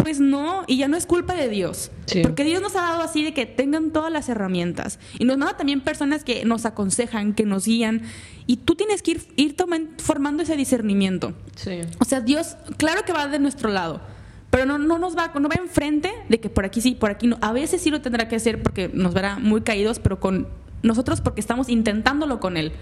pues 0.03 0.21
no, 0.21 0.65
y 0.67 0.79
ya 0.79 0.89
no 0.89 0.97
es 0.97 1.07
culpa 1.07 1.35
de 1.35 1.49
Dios. 1.49 1.91
Porque 2.23 2.45
Dios 2.45 2.61
nos 2.61 2.75
ha 2.77 2.83
dado 2.83 3.03
así 3.03 3.23
de 3.23 3.33
que 3.33 3.47
tengan 3.47 3.91
todas 3.91 4.13
las 4.13 4.29
herramientas. 4.29 4.99
Y 5.19 5.25
nos 5.25 5.39
manda 5.39 5.57
también 5.57 5.81
personas 5.81 6.25
que 6.25 6.45
nos 6.45 6.67
aconsejan, 6.67 7.35
que 7.35 7.45
nos 7.45 7.67
guían. 7.67 8.03
Y 8.47 8.59
tú 8.59 8.75
tienes 8.75 9.03
que 9.03 9.13
ir, 9.13 9.23
ir 9.37 9.57
formando 9.99 10.43
ese 10.43 10.57
discernimiento. 10.57 11.35
O 11.99 12.05
sea, 12.05 12.21
Dios, 12.21 12.57
claro 12.77 13.05
que 13.05 13.13
va 13.13 13.29
de 13.29 13.39
nuestro 13.39 13.71
lado 13.71 14.01
pero 14.51 14.67
no, 14.67 14.79
no 14.79 14.99
nos 14.99 15.17
va, 15.17 15.31
no 15.39 15.49
va 15.49 15.55
enfrente 15.61 16.11
de 16.29 16.41
que 16.41 16.51
por 16.51 16.65
aquí 16.65 16.81
sí, 16.81 16.97
por 16.97 17.11
aquí 17.11 17.29
no. 17.29 17.39
A 17.41 17.53
veces 17.53 17.81
sí 17.81 17.91
lo 17.91 18.01
tendrá 18.01 18.29
que 18.29 18.35
hacer 18.35 18.63
porque 18.63 18.91
nos 18.93 19.15
verá 19.15 19.39
muy 19.39 19.61
caídos, 19.61 20.01
pero 20.01 20.19
con 20.19 20.49
nosotros 20.83 21.21
porque 21.21 21.41
estamos 21.41 21.69
intentándolo 21.69 22.41
con 22.41 22.57
él, 22.57 22.73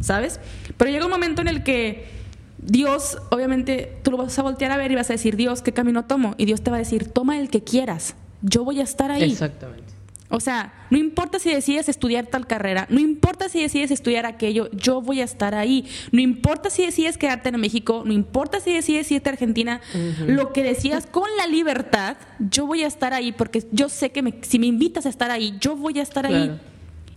¿sabes? 0.00 0.40
Pero 0.78 0.90
llega 0.90 1.04
un 1.04 1.10
momento 1.10 1.42
en 1.42 1.48
el 1.48 1.62
que 1.62 2.19
Dios, 2.62 3.18
obviamente, 3.30 3.96
tú 4.02 4.10
lo 4.10 4.18
vas 4.18 4.38
a 4.38 4.42
voltear 4.42 4.70
a 4.70 4.76
ver 4.76 4.92
y 4.92 4.94
vas 4.94 5.10
a 5.10 5.14
decir, 5.14 5.36
Dios, 5.36 5.62
¿qué 5.62 5.72
camino 5.72 6.04
tomo? 6.04 6.34
Y 6.36 6.44
Dios 6.44 6.62
te 6.62 6.70
va 6.70 6.76
a 6.76 6.80
decir, 6.80 7.08
toma 7.08 7.38
el 7.38 7.48
que 7.48 7.64
quieras, 7.64 8.14
yo 8.42 8.64
voy 8.64 8.80
a 8.80 8.84
estar 8.84 9.10
ahí. 9.10 9.30
Exactamente. 9.32 10.00
O 10.32 10.38
sea, 10.38 10.72
no 10.90 10.98
importa 10.98 11.40
si 11.40 11.52
decides 11.52 11.88
estudiar 11.88 12.26
tal 12.26 12.46
carrera, 12.46 12.86
no 12.88 13.00
importa 13.00 13.48
si 13.48 13.60
decides 13.60 13.90
estudiar 13.90 14.26
aquello, 14.26 14.70
yo 14.70 15.02
voy 15.02 15.20
a 15.20 15.24
estar 15.24 15.56
ahí. 15.56 15.86
No 16.12 16.20
importa 16.20 16.70
si 16.70 16.86
decides 16.86 17.18
quedarte 17.18 17.48
en 17.48 17.60
México, 17.60 18.04
no 18.06 18.12
importa 18.12 18.60
si 18.60 18.72
decides 18.72 19.10
irte 19.10 19.28
a 19.28 19.32
Argentina, 19.32 19.80
lo 20.26 20.52
que 20.52 20.62
decidas 20.62 21.06
con 21.06 21.28
la 21.36 21.48
libertad, 21.48 22.16
yo 22.38 22.64
voy 22.64 22.84
a 22.84 22.86
estar 22.86 23.12
ahí 23.12 23.32
porque 23.32 23.66
yo 23.72 23.88
sé 23.88 24.10
que 24.10 24.38
si 24.42 24.60
me 24.60 24.66
invitas 24.66 25.04
a 25.04 25.08
estar 25.08 25.32
ahí, 25.32 25.56
yo 25.60 25.74
voy 25.74 25.98
a 25.98 26.02
estar 26.02 26.24
ahí. 26.26 26.60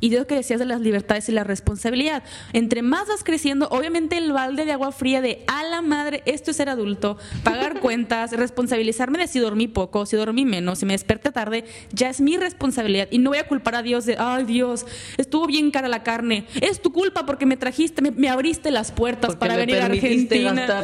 Y 0.04 0.10
de 0.10 0.20
lo 0.20 0.28
que 0.28 0.36
decías 0.36 0.60
de 0.60 0.66
las 0.66 0.82
libertades 0.82 1.30
y 1.30 1.32
la 1.32 1.46
responsabilidad. 1.46 2.24
Entre 2.52 2.82
más 2.82 3.08
vas 3.08 3.24
creciendo, 3.24 3.70
obviamente 3.70 4.18
el 4.18 4.34
balde 4.34 4.66
de 4.66 4.74
agua 4.74 4.92
fría 4.92 5.22
de 5.22 5.46
a 5.48 5.64
la 5.64 5.82
madre, 5.82 6.24
esto 6.26 6.52
es 6.52 6.58
ser 6.58 6.68
adulto, 6.68 7.18
pagar 7.42 7.80
cuentas, 7.80 8.34
responsabilizarme 8.34 9.18
de 9.18 9.28
si 9.28 9.40
dormí 9.40 9.70
poco, 9.70 10.06
si 10.06 10.18
dormí 10.18 10.44
menos, 10.44 10.80
si 10.80 10.86
me 10.86 10.92
desperté 10.92 11.32
tarde, 11.32 11.64
ya 11.94 12.10
es 12.10 12.20
mi 12.20 12.36
responsabilidad. 12.36 13.08
Y 13.12 13.20
no 13.20 13.30
voy 13.30 13.40
a 13.40 13.48
culpar 13.48 13.76
a 13.76 13.82
Dios 13.82 14.06
de, 14.06 14.18
ay 14.20 14.44
Dios, 14.44 14.86
estuvo 15.16 15.48
bien 15.48 15.72
cara 15.72 15.88
la 15.88 16.04
carne. 16.04 16.48
Es 16.60 16.82
tu 16.82 16.92
culpa 16.92 17.26
porque 17.26 17.46
me 17.46 17.56
trajiste, 17.56 18.02
me, 18.02 18.28
abriste 18.28 18.72
las 18.72 18.92
puertas 18.92 19.38
para 19.38 19.56
venir 19.56 19.78
a 19.78 19.86
Argentina. 19.86 20.84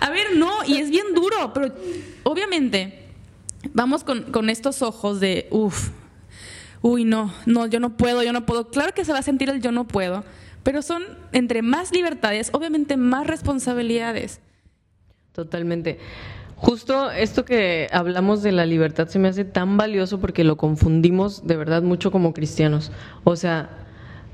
a 0.00 0.10
ver, 0.10 0.34
no, 0.34 0.64
y 0.66 0.78
es 0.78 0.88
bien 0.88 1.12
duro, 1.14 1.52
pero 1.52 1.74
obviamente 2.22 3.00
vamos 3.74 4.02
con, 4.02 4.32
con 4.32 4.48
estos 4.48 4.80
ojos 4.80 5.20
de, 5.20 5.46
uff 5.50 5.90
uy, 6.82 7.04
no, 7.04 7.32
no, 7.46 7.66
yo 7.66 7.80
no 7.80 7.96
puedo, 7.96 8.22
yo 8.22 8.32
no 8.32 8.44
puedo. 8.44 8.68
Claro 8.68 8.92
que 8.92 9.04
se 9.04 9.12
va 9.12 9.20
a 9.20 9.22
sentir 9.22 9.48
el 9.48 9.62
yo 9.62 9.72
no 9.72 9.86
puedo, 9.86 10.24
pero 10.62 10.82
son 10.82 11.04
entre 11.32 11.62
más 11.62 11.92
libertades, 11.92 12.50
obviamente 12.52 12.96
más 12.96 13.26
responsabilidades. 13.26 14.40
Totalmente. 15.32 15.98
Justo 16.56 17.10
esto 17.10 17.44
que 17.44 17.88
hablamos 17.90 18.42
de 18.42 18.52
la 18.52 18.66
libertad 18.66 19.08
se 19.08 19.18
me 19.18 19.28
hace 19.28 19.44
tan 19.44 19.76
valioso 19.76 20.20
porque 20.20 20.44
lo 20.44 20.56
confundimos 20.56 21.44
de 21.44 21.56
verdad 21.56 21.82
mucho 21.82 22.12
como 22.12 22.34
cristianos. 22.34 22.92
O 23.24 23.34
sea, 23.34 23.70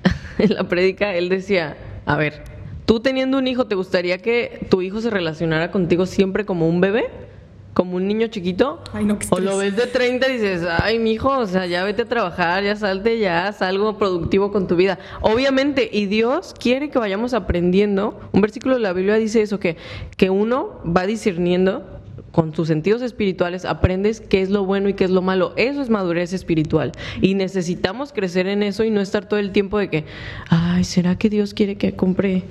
en 0.39 0.55
la 0.55 0.69
prédica 0.69 1.15
él 1.15 1.29
decía, 1.29 1.77
a 2.05 2.17
ver, 2.17 2.45
tú 2.85 3.01
teniendo 3.01 3.39
un 3.39 3.47
hijo, 3.47 3.67
¿te 3.67 3.77
gustaría 3.77 4.19
que 4.19 4.67
tu 4.69 4.83
hijo 4.83 5.01
se 5.01 5.11
relacionara 5.11 5.71
contigo 5.71 6.05
siempre 6.05 6.45
como 6.45 6.69
un 6.69 6.81
bebé? 6.81 7.11
Como 7.75 7.97
un 7.97 8.09
niño 8.09 8.27
chiquito. 8.27 8.83
o 9.31 9.39
lo 9.39 9.59
ves 9.59 9.77
de 9.77 9.87
30 9.87 10.29
y 10.29 10.33
dices, 10.33 10.67
ay, 10.81 10.99
mijo, 10.99 11.31
o 11.31 11.47
sea, 11.47 11.67
ya 11.67 11.85
vete 11.85 12.03
a 12.03 12.05
trabajar, 12.07 12.65
ya 12.65 12.75
salte, 12.77 13.19
ya 13.19 13.47
haz 13.47 13.63
algo 13.63 13.99
productivo 13.99 14.51
con 14.51 14.67
tu 14.67 14.77
vida. 14.77 14.99
Obviamente, 15.21 15.89
y 15.93 16.07
Dios 16.07 16.55
quiere 16.59 16.91
que 16.91 16.99
vayamos 16.99 17.35
aprendiendo. 17.35 18.19
Un 18.33 18.41
versículo 18.41 18.75
de 18.75 18.81
la 18.81 18.93
Biblia 18.93 19.15
dice 19.15 19.43
eso, 19.43 19.61
que, 19.61 19.77
que 20.17 20.31
uno 20.31 20.81
va 20.85 21.07
discerniendo 21.07 21.85
con 22.33 22.53
tus 22.53 22.69
sentidos 22.69 23.03
espirituales, 23.03 23.65
aprendes 23.65 24.21
qué 24.21 24.43
es 24.43 24.51
lo 24.51 24.65
bueno 24.65 24.89
y 24.89 24.95
qué 24.95 25.05
es 25.05 25.11
lo 25.11 25.23
malo. 25.23 25.55
Eso 25.57 25.81
es 25.81 25.91
madurez 25.91 26.33
espiritual. 26.33 26.93
Y 27.21 27.35
necesitamos 27.35 28.13
crecer 28.13 28.47
en 28.47 28.63
eso 28.63 28.85
y 28.85 28.91
no 28.91 29.01
estar 29.01 29.29
todo 29.29 29.41
el 29.41 29.53
tiempo 29.53 29.79
de 29.79 29.89
que, 29.89 30.05
ay, 30.49 30.85
¿será 30.85 31.17
que 31.17 31.31
Dios 31.31 31.55
quiere 31.55 31.77
que 31.77 31.95
compre 31.95 32.45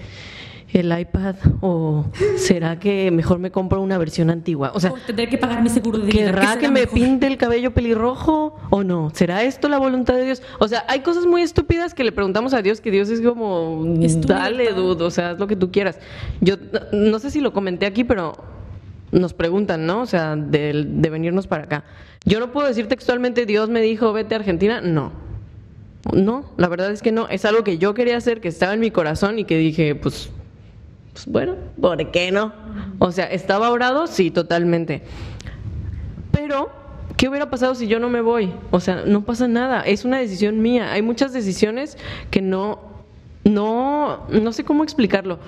el 0.73 0.97
iPad 0.97 1.35
o 1.61 2.05
será 2.35 2.77
que 2.77 3.09
mejor 3.11 3.39
me 3.39 3.51
compro 3.51 3.81
una 3.81 3.97
versión 3.97 4.29
antigua? 4.29 4.71
O 4.73 4.79
sea, 4.79 4.93
tendré 5.05 5.29
que 5.29 5.37
pagar 5.37 5.63
mi 5.63 5.69
seguro 5.69 5.99
de 5.99 6.07
vida. 6.07 6.25
¿Querrá 6.25 6.57
que 6.57 6.69
me 6.69 6.87
pinte 6.87 7.27
el 7.27 7.37
cabello 7.37 7.71
pelirrojo 7.73 8.55
o 8.69 8.83
no? 8.83 9.09
¿Será 9.13 9.43
esto 9.43 9.69
la 9.69 9.77
voluntad 9.77 10.15
de 10.15 10.25
Dios? 10.25 10.41
O 10.59 10.67
sea, 10.67 10.85
hay 10.87 10.99
cosas 10.99 11.25
muy 11.25 11.41
estúpidas 11.41 11.93
que 11.93 12.03
le 12.03 12.11
preguntamos 12.11 12.53
a 12.53 12.61
Dios 12.61 12.81
que 12.81 12.91
Dios 12.91 13.09
es 13.09 13.21
como, 13.21 13.83
dale, 14.25 14.73
dude, 14.73 15.03
o 15.03 15.11
sea, 15.11 15.31
haz 15.31 15.39
lo 15.39 15.47
que 15.47 15.55
tú 15.55 15.71
quieras. 15.71 15.99
Yo 16.41 16.55
no 16.91 17.19
sé 17.19 17.31
si 17.31 17.41
lo 17.41 17.53
comenté 17.53 17.85
aquí, 17.85 18.03
pero 18.03 18.35
nos 19.11 19.33
preguntan, 19.33 19.85
¿no? 19.85 20.01
O 20.01 20.05
sea, 20.05 20.35
de, 20.35 20.85
de 20.87 21.09
venirnos 21.09 21.47
para 21.47 21.63
acá. 21.63 21.83
Yo 22.25 22.39
no 22.39 22.51
puedo 22.51 22.67
decir 22.67 22.87
textualmente, 22.87 23.45
Dios 23.45 23.69
me 23.69 23.81
dijo, 23.81 24.11
vete 24.11 24.35
a 24.35 24.39
Argentina. 24.39 24.81
No. 24.81 25.11
No, 26.13 26.51
la 26.57 26.67
verdad 26.67 26.91
es 26.91 27.01
que 27.01 27.11
no. 27.11 27.27
Es 27.27 27.45
algo 27.45 27.63
que 27.63 27.77
yo 27.77 27.93
quería 27.93 28.17
hacer, 28.17 28.41
que 28.41 28.47
estaba 28.47 28.73
en 28.73 28.79
mi 28.79 28.91
corazón 28.91 29.39
y 29.39 29.45
que 29.45 29.57
dije, 29.57 29.95
pues 29.95 30.29
pues, 31.17 31.25
bueno, 31.25 31.55
¿por 31.81 32.11
qué 32.11 32.31
no? 32.31 32.53
O 32.99 33.11
sea, 33.11 33.25
¿estaba 33.25 33.71
orado? 33.71 34.05
Sí, 34.05 34.29
totalmente. 34.29 35.01
Pero, 36.31 36.69
¿qué 37.15 37.27
hubiera 37.27 37.49
pasado 37.49 37.73
si 37.73 37.87
yo 37.87 37.99
no 37.99 38.09
me 38.09 38.21
voy? 38.21 38.53
O 38.69 38.79
sea, 38.79 39.03
no 39.05 39.23
pasa 39.25 39.47
nada, 39.47 39.81
es 39.81 40.05
una 40.05 40.19
decisión 40.19 40.61
mía. 40.61 40.91
Hay 40.91 41.01
muchas 41.01 41.33
decisiones 41.33 41.97
que 42.29 42.41
no, 42.41 42.79
no, 43.43 44.27
no 44.29 44.53
sé 44.53 44.63
cómo 44.63 44.83
explicarlo. 44.83 45.39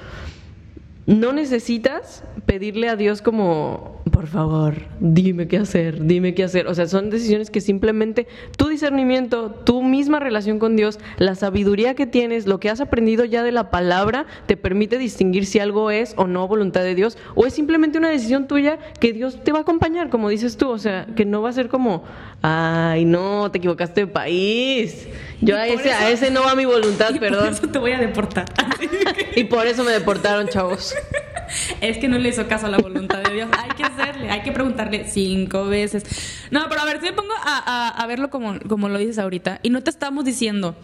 No 1.05 1.33
necesitas 1.33 2.23
pedirle 2.47 2.89
a 2.89 2.95
Dios 2.95 3.21
como, 3.21 3.98
por 4.11 4.27
favor, 4.27 4.75
dime 4.99 5.47
qué 5.47 5.57
hacer, 5.57 6.05
dime 6.05 6.33
qué 6.33 6.43
hacer. 6.43 6.67
O 6.67 6.75
sea, 6.75 6.87
son 6.87 7.09
decisiones 7.09 7.49
que 7.49 7.61
simplemente 7.61 8.27
tu 8.57 8.67
discernimiento, 8.67 9.51
tu 9.51 9.81
misma 9.81 10.19
relación 10.19 10.59
con 10.59 10.75
Dios, 10.75 10.99
la 11.17 11.35
sabiduría 11.35 11.95
que 11.95 12.05
tienes, 12.05 12.47
lo 12.47 12.59
que 12.59 12.69
has 12.69 12.81
aprendido 12.81 13.25
ya 13.25 13.43
de 13.43 13.51
la 13.51 13.71
palabra, 13.71 14.25
te 14.45 14.57
permite 14.57 14.97
distinguir 14.97 15.45
si 15.45 15.59
algo 15.59 15.91
es 15.91 16.13
o 16.17 16.27
no 16.27 16.47
voluntad 16.47 16.81
de 16.81 16.95
Dios, 16.95 17.17
o 17.35 17.45
es 17.45 17.53
simplemente 17.53 17.97
una 17.97 18.09
decisión 18.09 18.47
tuya 18.47 18.79
que 18.99 19.13
Dios 19.13 19.43
te 19.43 19.51
va 19.51 19.59
a 19.59 19.61
acompañar, 19.61 20.09
como 20.09 20.29
dices 20.29 20.57
tú. 20.57 20.69
O 20.69 20.79
sea, 20.79 21.07
que 21.15 21.25
no 21.25 21.41
va 21.41 21.49
a 21.49 21.53
ser 21.53 21.69
como, 21.69 22.03
ay, 22.41 23.05
no, 23.05 23.49
te 23.51 23.57
equivocaste 23.57 24.01
de 24.01 24.07
país. 24.07 25.07
Yo 25.41 25.55
a 25.57 25.67
ese, 25.67 25.91
a 25.91 26.09
ese 26.09 26.31
no 26.31 26.43
va 26.43 26.55
mi 26.55 26.65
voluntad, 26.65 27.11
perdón. 27.19 27.45
Por 27.45 27.53
eso 27.53 27.67
te 27.69 27.79
voy 27.79 27.91
a 27.91 27.99
deportar. 27.99 28.45
y 29.35 29.43
por 29.45 29.67
eso 29.67 29.83
me 29.83 29.91
deportaron, 29.91 30.47
chavos. 30.47 30.95
es 31.81 31.97
que 31.97 32.07
no 32.07 32.17
le 32.17 32.29
hizo 32.29 32.47
caso 32.47 32.67
a 32.67 32.69
la 32.69 32.77
voluntad 32.77 33.21
de 33.23 33.33
Dios. 33.33 33.49
Hay 33.57 33.69
que 33.71 33.83
hacerle, 33.83 34.29
hay 34.29 34.41
que 34.41 34.51
preguntarle 34.51 35.05
cinco 35.07 35.65
veces. 35.65 36.03
No, 36.51 36.65
pero 36.69 36.81
a 36.81 36.85
ver, 36.85 36.99
si 36.99 37.07
me 37.07 37.13
pongo 37.13 37.33
a, 37.43 38.05
verlo 38.07 38.29
como, 38.29 38.59
como 38.67 38.89
lo 38.89 38.97
dices 38.97 39.19
ahorita, 39.19 39.59
y 39.63 39.69
no 39.69 39.81
te 39.81 39.89
estamos 39.89 40.25
diciendo, 40.25 40.75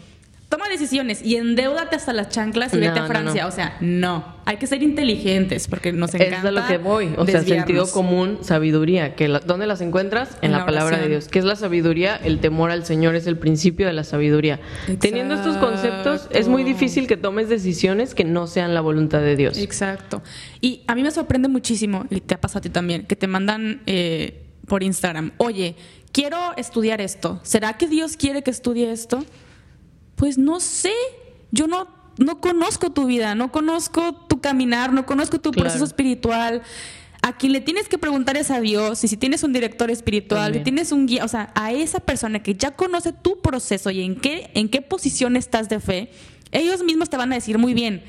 toma 0.50 0.70
decisiones 0.70 1.22
y 1.24 1.36
endeudate 1.36 1.96
hasta 1.96 2.14
las 2.14 2.30
chanclas 2.30 2.74
y 2.74 2.78
vete 2.78 3.00
a 3.00 3.08
Francia. 3.08 3.48
O 3.48 3.52
sea, 3.52 3.78
no. 3.82 4.36
Hay 4.46 4.58
que 4.58 4.68
ser 4.68 4.84
inteligentes 4.84 5.68
porque 5.68 5.92
nos 5.92 6.14
encanta. 6.14 6.38
Es 6.38 6.44
de 6.44 6.52
lo 6.52 6.68
que 6.68 6.78
voy. 6.78 7.14
O 7.18 7.26
sea, 7.26 7.42
sentido 7.42 7.90
común, 7.92 8.40
sabiduría. 8.42 9.16
Que 9.16 9.28
¿Dónde 9.28 9.66
las 9.66 9.82
encuentras? 9.82 10.38
En, 10.42 10.52
la, 10.52 10.66
palabra 10.66 10.98
de 11.00 11.08
Dios. 11.08 11.28
¿Qué 11.28 11.40
es 11.40 11.46
la 11.46 11.56
sabiduría? 11.56 12.16
El 12.16 12.40
temor 12.40 12.70
al 12.70 12.86
Señor 12.86 13.16
es 13.16 13.26
el 13.28 13.38
principio 13.38 13.88
de 13.88 13.94
la 13.94 14.04
sabiduría. 14.04 14.60
Teniendo 15.00 15.34
estos 15.34 15.58
conceptos, 15.58 16.05
es 16.36 16.48
muy 16.48 16.64
difícil 16.64 17.08
que 17.08 17.18
tomes 17.18 17.50
decisiones 17.50 18.14
que 18.14 18.24
no 18.24 18.48
sean 18.48 18.74
la 18.74 18.82
voluntad 18.82 19.22
de 19.22 19.36
Dios. 19.36 19.58
Exacto. 19.58 20.22
Y 20.62 20.84
a 20.88 20.96
mí 20.96 21.04
me 21.04 21.12
sorprende 21.12 21.48
muchísimo, 21.48 22.06
y 22.10 22.22
te 22.22 22.36
ha 22.36 22.42
pasado 22.42 22.60
a 22.60 22.62
ti 22.62 22.70
también, 22.70 23.06
que 23.06 23.16
te 23.16 23.28
mandan 23.28 23.82
eh, 23.86 24.46
por 24.68 24.84
Instagram, 24.84 25.32
oye, 25.38 25.76
quiero 26.12 26.38
estudiar 26.58 27.02
esto. 27.02 27.40
¿Será 27.44 27.74
que 27.74 27.88
Dios 27.88 28.18
quiere 28.18 28.44
que 28.44 28.52
estudie 28.52 28.92
esto? 28.92 29.24
Pues 30.16 30.38
no 30.38 30.60
sé, 30.60 30.94
yo 31.52 31.68
no, 31.68 31.88
no 32.18 32.40
conozco 32.40 32.92
tu 32.92 33.06
vida, 33.06 33.36
no 33.36 33.52
conozco 33.52 34.14
tu 34.28 34.42
caminar, 34.42 34.94
no 34.94 35.06
conozco 35.06 35.40
tu 35.40 35.52
proceso 35.52 35.84
espiritual. 35.84 36.62
A 37.26 37.36
quien 37.38 37.54
le 37.54 37.60
tienes 37.62 37.90
que 37.90 37.98
preguntar 37.98 38.38
es 38.38 38.52
a 38.52 38.62
Dios, 38.62 39.04
y 39.04 39.08
si 39.08 39.18
tienes 39.18 39.42
un 39.42 39.52
director 39.52 39.90
espiritual, 39.90 40.54
si 40.54 40.60
tienes 40.60 40.92
un 40.92 41.08
guía, 41.08 41.26
o 41.26 41.28
sea, 41.28 41.52
a 41.56 41.72
esa 41.72 42.00
persona 42.00 42.44
que 42.44 42.54
ya 42.54 42.76
conoce 42.76 43.14
tu 43.14 43.42
proceso 43.42 43.90
y 43.90 44.04
en 44.04 44.16
qué, 44.16 44.52
en 44.54 44.70
qué 44.70 44.84
posición 44.84 45.36
estás 45.36 45.68
de 45.68 45.80
fe, 45.80 46.12
ellos 46.52 46.84
mismos 46.84 47.10
te 47.10 47.18
van 47.18 47.32
a 47.32 47.36
decir 47.36 47.58
muy 47.58 47.74
bien, 47.74 48.04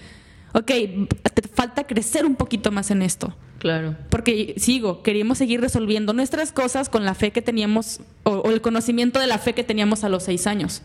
ok, 0.53 0.67
te 0.67 1.49
falta 1.51 1.87
crecer 1.87 2.27
un 2.27 2.37
poquito 2.37 2.71
más 2.71 2.91
en 2.91 3.01
esto. 3.01 3.35
Claro. 3.59 3.97
Porque 4.11 4.53
sigo, 4.59 5.03
queríamos 5.03 5.39
seguir 5.39 5.63
resolviendo 5.63 6.13
nuestras 6.13 6.53
cosas 6.53 6.91
con 6.91 7.07
la 7.07 7.15
fe 7.15 7.31
que 7.31 7.41
teníamos, 7.41 8.01
o 8.25 8.51
el 8.51 8.61
conocimiento 8.61 9.19
de 9.19 9.29
la 9.29 9.39
fe 9.39 9.55
que 9.55 9.65
teníamos 9.65 10.05
a 10.05 10.11
los 10.11 10.25
seis 10.25 10.47
años. 10.47 10.83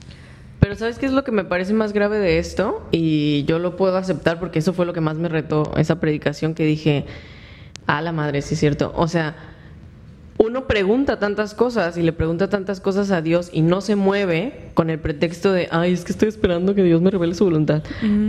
Pero 0.61 0.77
¿sabes 0.77 0.99
qué 0.99 1.05
es 1.05 1.11
lo 1.11 1.25
que 1.25 1.33
me 1.33 1.43
parece 1.43 1.73
más 1.73 1.91
grave 1.91 2.17
de 2.17 2.39
esto? 2.39 2.87
Y 2.91 3.43
yo 3.43 3.59
lo 3.59 3.75
puedo 3.75 3.97
aceptar 3.97 4.39
porque 4.39 4.59
eso 4.59 4.71
fue 4.71 4.85
lo 4.85 4.93
que 4.93 5.01
más 5.01 5.17
me 5.17 5.27
retó, 5.27 5.73
esa 5.75 5.99
predicación 5.99 6.53
que 6.53 6.63
dije, 6.63 7.05
a 7.87 8.01
la 8.01 8.11
madre, 8.11 8.41
sí 8.41 8.53
es 8.53 8.59
cierto. 8.59 8.93
O 8.95 9.07
sea, 9.07 9.35
uno 10.37 10.65
pregunta 10.65 11.19
tantas 11.19 11.53
cosas 11.53 11.97
y 11.97 12.01
le 12.01 12.13
pregunta 12.13 12.49
tantas 12.49 12.81
cosas 12.81 13.11
a 13.11 13.21
Dios 13.21 13.49
y 13.53 13.61
no 13.61 13.81
se 13.81 13.95
mueve 13.95 14.71
con 14.73 14.89
el 14.89 14.99
pretexto 14.99 15.51
de, 15.51 15.67
ay, 15.69 15.93
es 15.93 16.03
que 16.03 16.11
estoy 16.11 16.29
esperando 16.29 16.73
que 16.73 16.83
Dios 16.83 16.99
me 17.01 17.11
revele 17.11 17.35
su 17.35 17.43
voluntad. 17.43 17.83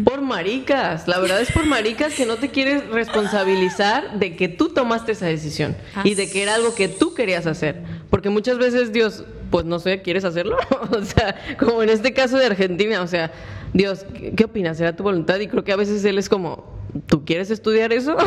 Por 0.04 0.20
maricas, 0.20 1.08
la 1.08 1.18
verdad 1.18 1.40
es 1.40 1.50
por 1.52 1.64
maricas 1.64 2.14
que 2.14 2.26
no 2.26 2.36
te 2.36 2.50
quieres 2.50 2.86
responsabilizar 2.90 4.18
de 4.18 4.36
que 4.36 4.48
tú 4.48 4.68
tomaste 4.68 5.12
esa 5.12 5.26
decisión 5.26 5.74
y 6.04 6.14
de 6.14 6.30
que 6.30 6.42
era 6.42 6.54
algo 6.54 6.74
que 6.74 6.88
tú 6.88 7.14
querías 7.14 7.46
hacer. 7.46 7.82
Porque 8.10 8.28
muchas 8.28 8.58
veces 8.58 8.92
Dios 8.92 9.24
pues 9.52 9.66
no 9.66 9.78
sé, 9.78 10.02
¿quieres 10.02 10.24
hacerlo? 10.24 10.56
o 10.90 11.04
sea, 11.04 11.36
como 11.60 11.82
en 11.82 11.90
este 11.90 12.12
caso 12.12 12.38
de 12.38 12.46
Argentina, 12.46 13.02
o 13.02 13.06
sea, 13.06 13.30
Dios, 13.72 14.04
¿qué, 14.36 14.44
opinas? 14.44 14.78
¿Será 14.78 14.96
tu 14.96 15.04
voluntad? 15.04 15.38
Y 15.38 15.46
creo 15.46 15.62
que 15.62 15.72
a 15.72 15.76
veces 15.76 16.04
Él 16.04 16.18
es 16.18 16.28
como, 16.28 16.71
¿tú 17.06 17.24
quieres 17.24 17.50
estudiar 17.50 17.92
eso? 17.92 18.16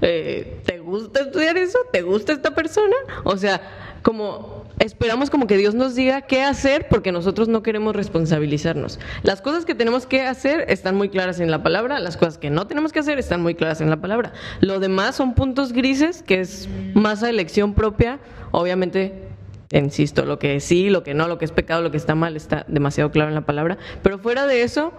Eh, 0.00 0.60
¿Te 0.66 0.78
gusta 0.80 1.20
estudiar 1.20 1.56
eso? 1.56 1.78
¿Te 1.92 2.02
gusta 2.02 2.32
esta 2.32 2.54
persona? 2.54 2.94
O 3.24 3.36
sea, 3.36 3.60
como 4.02 4.64
esperamos 4.78 5.30
como 5.30 5.46
que 5.46 5.56
Dios 5.56 5.74
nos 5.74 5.94
diga 5.94 6.22
qué 6.22 6.42
hacer 6.42 6.88
porque 6.90 7.12
nosotros 7.12 7.48
no 7.48 7.62
queremos 7.62 7.96
responsabilizarnos. 7.96 8.98
Las 9.22 9.40
cosas 9.40 9.64
que 9.64 9.74
tenemos 9.74 10.06
que 10.06 10.22
hacer 10.22 10.66
están 10.68 10.96
muy 10.96 11.08
claras 11.08 11.40
en 11.40 11.50
la 11.50 11.62
palabra, 11.62 12.00
las 12.00 12.16
cosas 12.16 12.38
que 12.38 12.50
no 12.50 12.66
tenemos 12.66 12.92
que 12.92 12.98
hacer 12.98 13.18
están 13.18 13.40
muy 13.40 13.54
claras 13.54 13.80
en 13.80 13.88
la 13.88 13.96
palabra. 13.96 14.32
Lo 14.60 14.78
demás 14.80 15.14
son 15.16 15.34
puntos 15.34 15.72
grises 15.72 16.22
que 16.22 16.40
es 16.40 16.68
más 16.94 17.22
a 17.22 17.30
elección 17.30 17.72
propia, 17.74 18.18
obviamente 18.50 19.24
insisto, 19.70 20.24
lo 20.24 20.38
que 20.38 20.60
sí, 20.60 20.90
lo 20.90 21.02
que 21.02 21.14
no, 21.14 21.26
lo 21.28 21.38
que 21.38 21.44
es 21.44 21.52
pecado, 21.52 21.82
lo 21.82 21.90
que 21.90 21.96
está 21.96 22.14
mal, 22.14 22.36
está 22.36 22.64
demasiado 22.68 23.10
claro 23.10 23.30
en 23.30 23.34
la 23.34 23.46
palabra. 23.46 23.78
Pero 24.02 24.18
fuera 24.18 24.46
de 24.46 24.62
eso, 24.62 24.92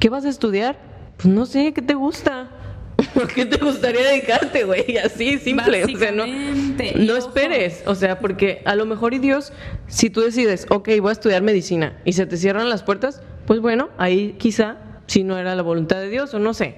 ¿qué 0.00 0.08
vas 0.08 0.24
a 0.24 0.28
estudiar? 0.28 0.78
Pues 1.18 1.26
no 1.26 1.44
sé, 1.44 1.72
¿qué 1.74 1.82
te 1.82 1.94
gusta? 1.94 2.48
¿Por 3.14 3.28
qué 3.28 3.44
te 3.44 3.62
gustaría 3.62 4.08
dedicarte, 4.08 4.64
güey? 4.64 4.96
Así, 5.04 5.38
simple. 5.38 5.84
O 5.84 5.98
sea, 5.98 6.10
no, 6.10 6.24
no 6.26 7.16
esperes. 7.16 7.82
O 7.86 7.94
sea, 7.94 8.18
porque 8.18 8.62
a 8.64 8.74
lo 8.74 8.86
mejor 8.86 9.12
y 9.12 9.18
Dios, 9.18 9.52
si 9.86 10.08
tú 10.08 10.22
decides, 10.22 10.66
ok, 10.70 10.88
voy 11.00 11.10
a 11.10 11.12
estudiar 11.12 11.42
medicina 11.42 11.98
y 12.06 12.14
se 12.14 12.24
te 12.24 12.38
cierran 12.38 12.70
las 12.70 12.82
puertas, 12.82 13.20
pues 13.46 13.60
bueno, 13.60 13.90
ahí 13.98 14.36
quizá 14.38 14.78
si 15.06 15.24
no 15.24 15.36
era 15.38 15.54
la 15.54 15.62
voluntad 15.62 15.98
de 15.98 16.08
Dios 16.08 16.32
o 16.32 16.38
no 16.38 16.54
sé 16.54 16.76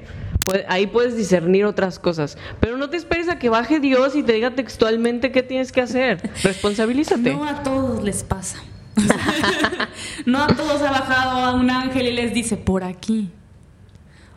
ahí 0.69 0.87
puedes 0.87 1.17
discernir 1.17 1.65
otras 1.65 1.99
cosas. 1.99 2.37
Pero 2.61 2.77
no 2.77 2.91
te 2.91 2.97
esperes 2.97 3.29
a 3.29 3.39
que 3.39 3.49
baje 3.49 3.81
Dios 3.81 4.15
y 4.17 4.23
te 4.23 4.33
diga 4.33 4.55
textualmente 4.55 5.33
qué 5.33 5.43
tienes 5.43 5.73
que 5.73 5.81
hacer. 5.81 6.31
Responsabilízate. 6.43 7.35
No 7.35 7.45
a 7.45 7.63
todos 7.63 8.03
les 8.03 8.23
pasa. 8.23 8.59
no 10.27 10.43
a 10.43 10.49
todos 10.49 10.83
ha 10.83 10.91
bajado 10.91 11.39
a 11.39 11.55
un 11.55 11.71
ángel 11.71 12.09
y 12.09 12.13
les 12.13 12.35
dice, 12.35 12.57
por 12.57 12.85
aquí. 12.85 13.31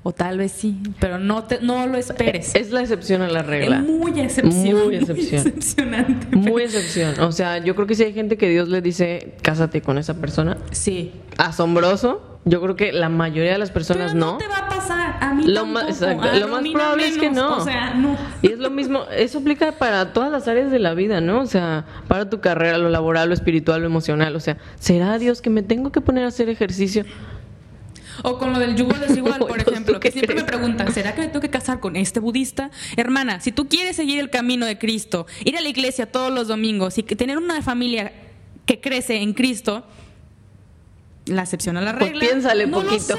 O 0.04 0.12
tal 0.12 0.38
vez 0.38 0.52
sí, 0.52 0.78
pero 1.00 1.18
no, 1.18 1.46
te, 1.46 1.62
no 1.62 1.88
lo 1.88 1.98
esperes. 1.98 2.56
Es 2.56 2.72
la 2.72 2.82
excepción 2.82 3.22
a 3.22 3.30
la 3.30 3.42
regla. 3.42 3.78
Es 3.78 3.84
muy 3.84 4.20
excepción. 4.20 4.86
Muy, 4.86 4.96
excepcionante. 4.98 6.36
Muy 6.36 6.64
excepción. 6.64 7.20
O 7.22 7.32
sea, 7.32 7.60
yo 7.60 7.74
creo 7.74 7.88
que 7.88 7.96
si 7.96 8.04
hay 8.04 8.14
gente 8.14 8.38
que 8.38 8.50
Dios 8.50 8.68
le 8.68 8.82
dice, 8.82 9.36
cásate 9.42 9.82
con 9.82 9.98
esa 9.98 10.16
persona. 10.16 10.58
Sí. 10.72 11.14
Asombroso 11.38 12.34
yo 12.46 12.62
creo 12.62 12.76
que 12.76 12.92
la 12.92 13.08
mayoría 13.10 13.54
de 13.54 13.58
las 13.58 13.72
personas 13.72 14.14
no. 14.14 14.34
No 14.34 14.38
te 14.38 14.48
va 14.48 14.58
a 14.58 14.68
pasar. 14.68 15.18
A 15.22 15.34
mí 15.34 15.46
lo 15.48 15.66
más, 15.66 16.02
lo 16.02 16.48
más 16.50 16.62
probable 16.70 17.08
es 17.08 17.18
que 17.18 17.30
no. 17.30 17.58
O 17.58 17.62
sea, 17.62 17.94
no. 17.94 18.18
Y 18.42 18.48
es 18.52 18.60
lo 18.60 18.70
mismo, 18.70 19.04
eso 19.16 19.40
aplica 19.40 19.72
para 19.74 20.12
todas 20.12 20.32
las 20.32 20.48
áreas 20.48 20.70
de 20.70 20.80
la 20.80 20.94
vida, 20.94 21.22
¿no? 21.22 21.42
O 21.42 21.46
sea, 21.46 21.86
para 22.08 22.30
tu 22.30 22.42
carrera, 22.42 22.78
lo 22.78 22.90
laboral, 22.90 23.30
lo 23.30 23.34
espiritual, 23.34 23.82
lo 23.82 23.88
emocional. 23.88 24.36
O 24.36 24.42
sea, 24.42 24.58
¿será 24.78 25.18
Dios 25.20 25.42
que 25.42 25.50
me 25.50 25.64
tengo 25.64 25.92
que 25.92 26.02
poner 26.02 26.26
a 26.26 26.28
hacer 26.28 26.50
ejercicio? 26.50 27.06
O 28.22 28.38
con 28.38 28.54
lo 28.54 28.60
del 28.60 28.76
yugo 28.76 28.94
desigual, 28.94 29.40
por 29.48 29.60
ejemplo, 29.60 30.00
que 30.00 30.12
siempre 30.12 30.36
me 30.36 30.44
preguntan, 30.44 30.94
¿será 30.94 31.16
que 31.16 31.22
me 31.22 31.28
tengo 31.28 31.42
que 31.42 31.50
casar 31.50 31.80
con 31.80 31.96
este 31.96 32.20
budista? 32.20 32.70
Hermana, 32.96 33.40
si 33.40 33.52
tú 33.52 33.68
quieres 33.68 33.96
seguir 33.96 34.20
el 34.20 34.30
camino 34.30 34.66
de 34.66 34.78
Cristo, 34.78 35.26
ir 35.44 35.58
a 35.58 35.62
la 35.62 35.70
iglesia 35.70 36.06
todos 36.06 36.32
los 36.32 36.48
domingos 36.48 36.98
y 36.98 37.04
tener 37.04 37.38
una 37.38 37.62
familia 37.62 38.14
que 38.66 38.80
crece 38.80 39.18
en 39.18 39.34
Cristo, 39.34 39.84
la 41.26 41.44
excepción 41.44 41.78
a 41.78 41.82
la 41.82 41.98
pues 41.98 42.12
regla. 42.12 42.28
piénsale 42.28 42.68
no 42.68 42.82
poquito. 42.82 43.18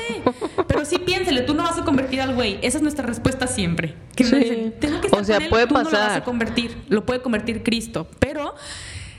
pero 0.68 0.84
sí 0.84 0.98
piénsale, 0.98 1.42
tú 1.42 1.54
no 1.54 1.62
vas 1.62 1.78
a 1.78 1.84
convertir 1.84 2.20
al 2.20 2.34
güey. 2.34 2.58
Esa 2.62 2.78
es 2.78 2.82
nuestra 2.82 3.06
respuesta 3.06 3.46
siempre. 3.46 3.94
Que 4.14 4.24
sí. 4.24 4.72
o 5.10 5.24
sea, 5.24 5.40
puede 5.48 5.66
pasar. 5.66 5.92
No 5.92 5.98
lo 5.98 6.04
vas 6.06 6.16
a 6.16 6.24
convertir, 6.24 6.76
lo 6.88 7.06
puede 7.06 7.20
convertir 7.20 7.62
Cristo. 7.62 8.06
Pero 8.18 8.54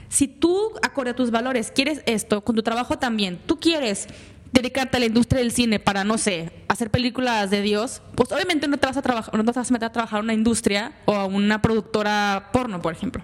si 0.09 0.27
tú, 0.27 0.71
acorde 0.83 1.11
a 1.11 1.15
tus 1.15 1.31
valores, 1.31 1.71
quieres 1.73 2.01
esto, 2.05 2.43
con 2.43 2.55
tu 2.55 2.63
trabajo 2.63 2.97
también, 2.97 3.39
tú 3.45 3.59
quieres 3.59 4.07
dedicarte 4.55 4.97
a 4.97 4.99
la 4.99 5.05
industria 5.05 5.41
del 5.41 5.51
cine 5.51 5.79
para, 5.79 6.03
no 6.03 6.17
sé, 6.17 6.51
hacer 6.67 6.89
películas 6.89 7.49
de 7.49 7.61
Dios, 7.61 8.01
pues 8.15 8.31
obviamente 8.31 8.67
no 8.67 8.77
te 8.77 8.87
vas 8.87 8.97
a 8.97 9.01
trabajar, 9.01 9.35
no 9.35 9.43
te 9.43 9.51
vas 9.51 9.69
a 9.69 9.73
meter 9.73 9.87
a 9.87 9.91
trabajar 9.91 10.19
en 10.19 10.25
una 10.25 10.33
industria 10.33 10.93
o 11.05 11.13
a 11.13 11.25
una 11.25 11.61
productora 11.61 12.49
porno, 12.51 12.81
por 12.81 12.93
ejemplo. 12.93 13.23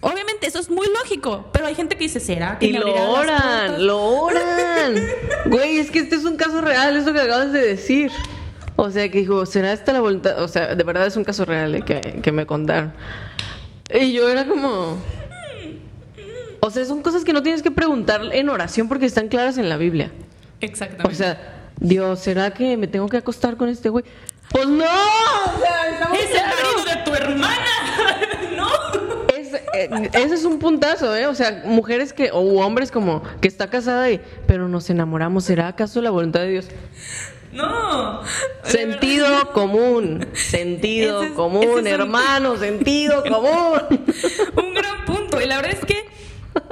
Obviamente 0.00 0.46
eso 0.46 0.58
es 0.58 0.70
muy 0.70 0.86
lógico, 0.98 1.50
pero 1.52 1.66
hay 1.66 1.74
gente 1.74 1.96
que 1.96 2.04
dice, 2.04 2.20
¿será 2.20 2.58
que 2.58 2.66
y 2.66 2.72
lo 2.72 3.10
oran, 3.10 3.86
lo 3.86 4.02
oran. 4.22 4.94
Güey, 5.46 5.78
es 5.78 5.90
que 5.90 5.98
este 5.98 6.16
es 6.16 6.24
un 6.24 6.36
caso 6.36 6.62
real, 6.62 6.96
eso 6.96 7.12
que 7.12 7.20
acabas 7.20 7.52
de 7.52 7.60
decir. 7.60 8.10
O 8.76 8.90
sea, 8.90 9.10
que 9.10 9.18
dijo, 9.18 9.44
¿será 9.44 9.72
esta 9.72 9.92
la 9.92 10.00
voluntad? 10.00 10.42
O 10.42 10.48
sea, 10.48 10.74
de 10.74 10.84
verdad 10.84 11.06
es 11.06 11.16
un 11.16 11.24
caso 11.24 11.44
real 11.44 11.74
eh, 11.74 11.82
que, 11.82 12.00
que 12.22 12.32
me 12.32 12.46
contaron. 12.46 12.94
Y 13.92 14.12
yo 14.12 14.28
era 14.28 14.46
como... 14.46 14.96
O 16.60 16.70
sea, 16.70 16.84
son 16.84 17.02
cosas 17.02 17.24
que 17.24 17.32
no 17.32 17.42
tienes 17.42 17.62
que 17.62 17.70
preguntar 17.70 18.22
en 18.32 18.48
oración 18.48 18.88
porque 18.88 19.04
están 19.04 19.28
claras 19.28 19.58
en 19.58 19.68
la 19.68 19.76
Biblia. 19.76 20.12
Exactamente. 20.60 21.12
O 21.12 21.14
sea, 21.14 21.38
Dios, 21.78 22.20
¿será 22.20 22.52
que 22.52 22.76
me 22.76 22.86
tengo 22.86 23.08
que 23.08 23.16
acostar 23.16 23.56
con 23.56 23.68
este 23.68 23.88
güey? 23.88 24.04
Pues 24.50 24.66
no. 24.66 24.84
O 24.84 25.58
sea, 25.60 26.14
es 26.14 26.30
el 26.30 26.46
marido 26.46 26.84
de 26.84 27.04
tu 27.04 27.14
hermana. 27.14 27.66
Eh, 29.72 30.10
ese 30.12 30.34
es 30.34 30.44
un 30.44 30.58
puntazo, 30.58 31.14
¿eh? 31.16 31.26
O 31.26 31.34
sea, 31.34 31.62
mujeres 31.64 32.12
que, 32.12 32.30
o 32.32 32.40
hombres 32.60 32.90
como 32.90 33.22
que 33.40 33.48
está 33.48 33.70
casada 33.70 34.10
y, 34.10 34.20
pero 34.46 34.68
nos 34.68 34.90
enamoramos, 34.90 35.44
¿será 35.44 35.68
acaso 35.68 36.02
la 36.02 36.10
voluntad 36.10 36.40
de 36.40 36.48
Dios? 36.48 36.66
No. 37.52 38.20
Sentido 38.62 39.52
común. 39.52 40.28
Sentido 40.34 41.34
común, 41.34 41.86
hermano, 41.86 42.56
sentido 42.56 43.22
común. 43.24 43.80
Un 44.56 44.74
gran 44.74 45.04
punto. 45.04 45.40
Y 45.40 45.46
la 45.46 45.56
verdad 45.56 45.72
es 45.72 45.84
que 45.84 46.06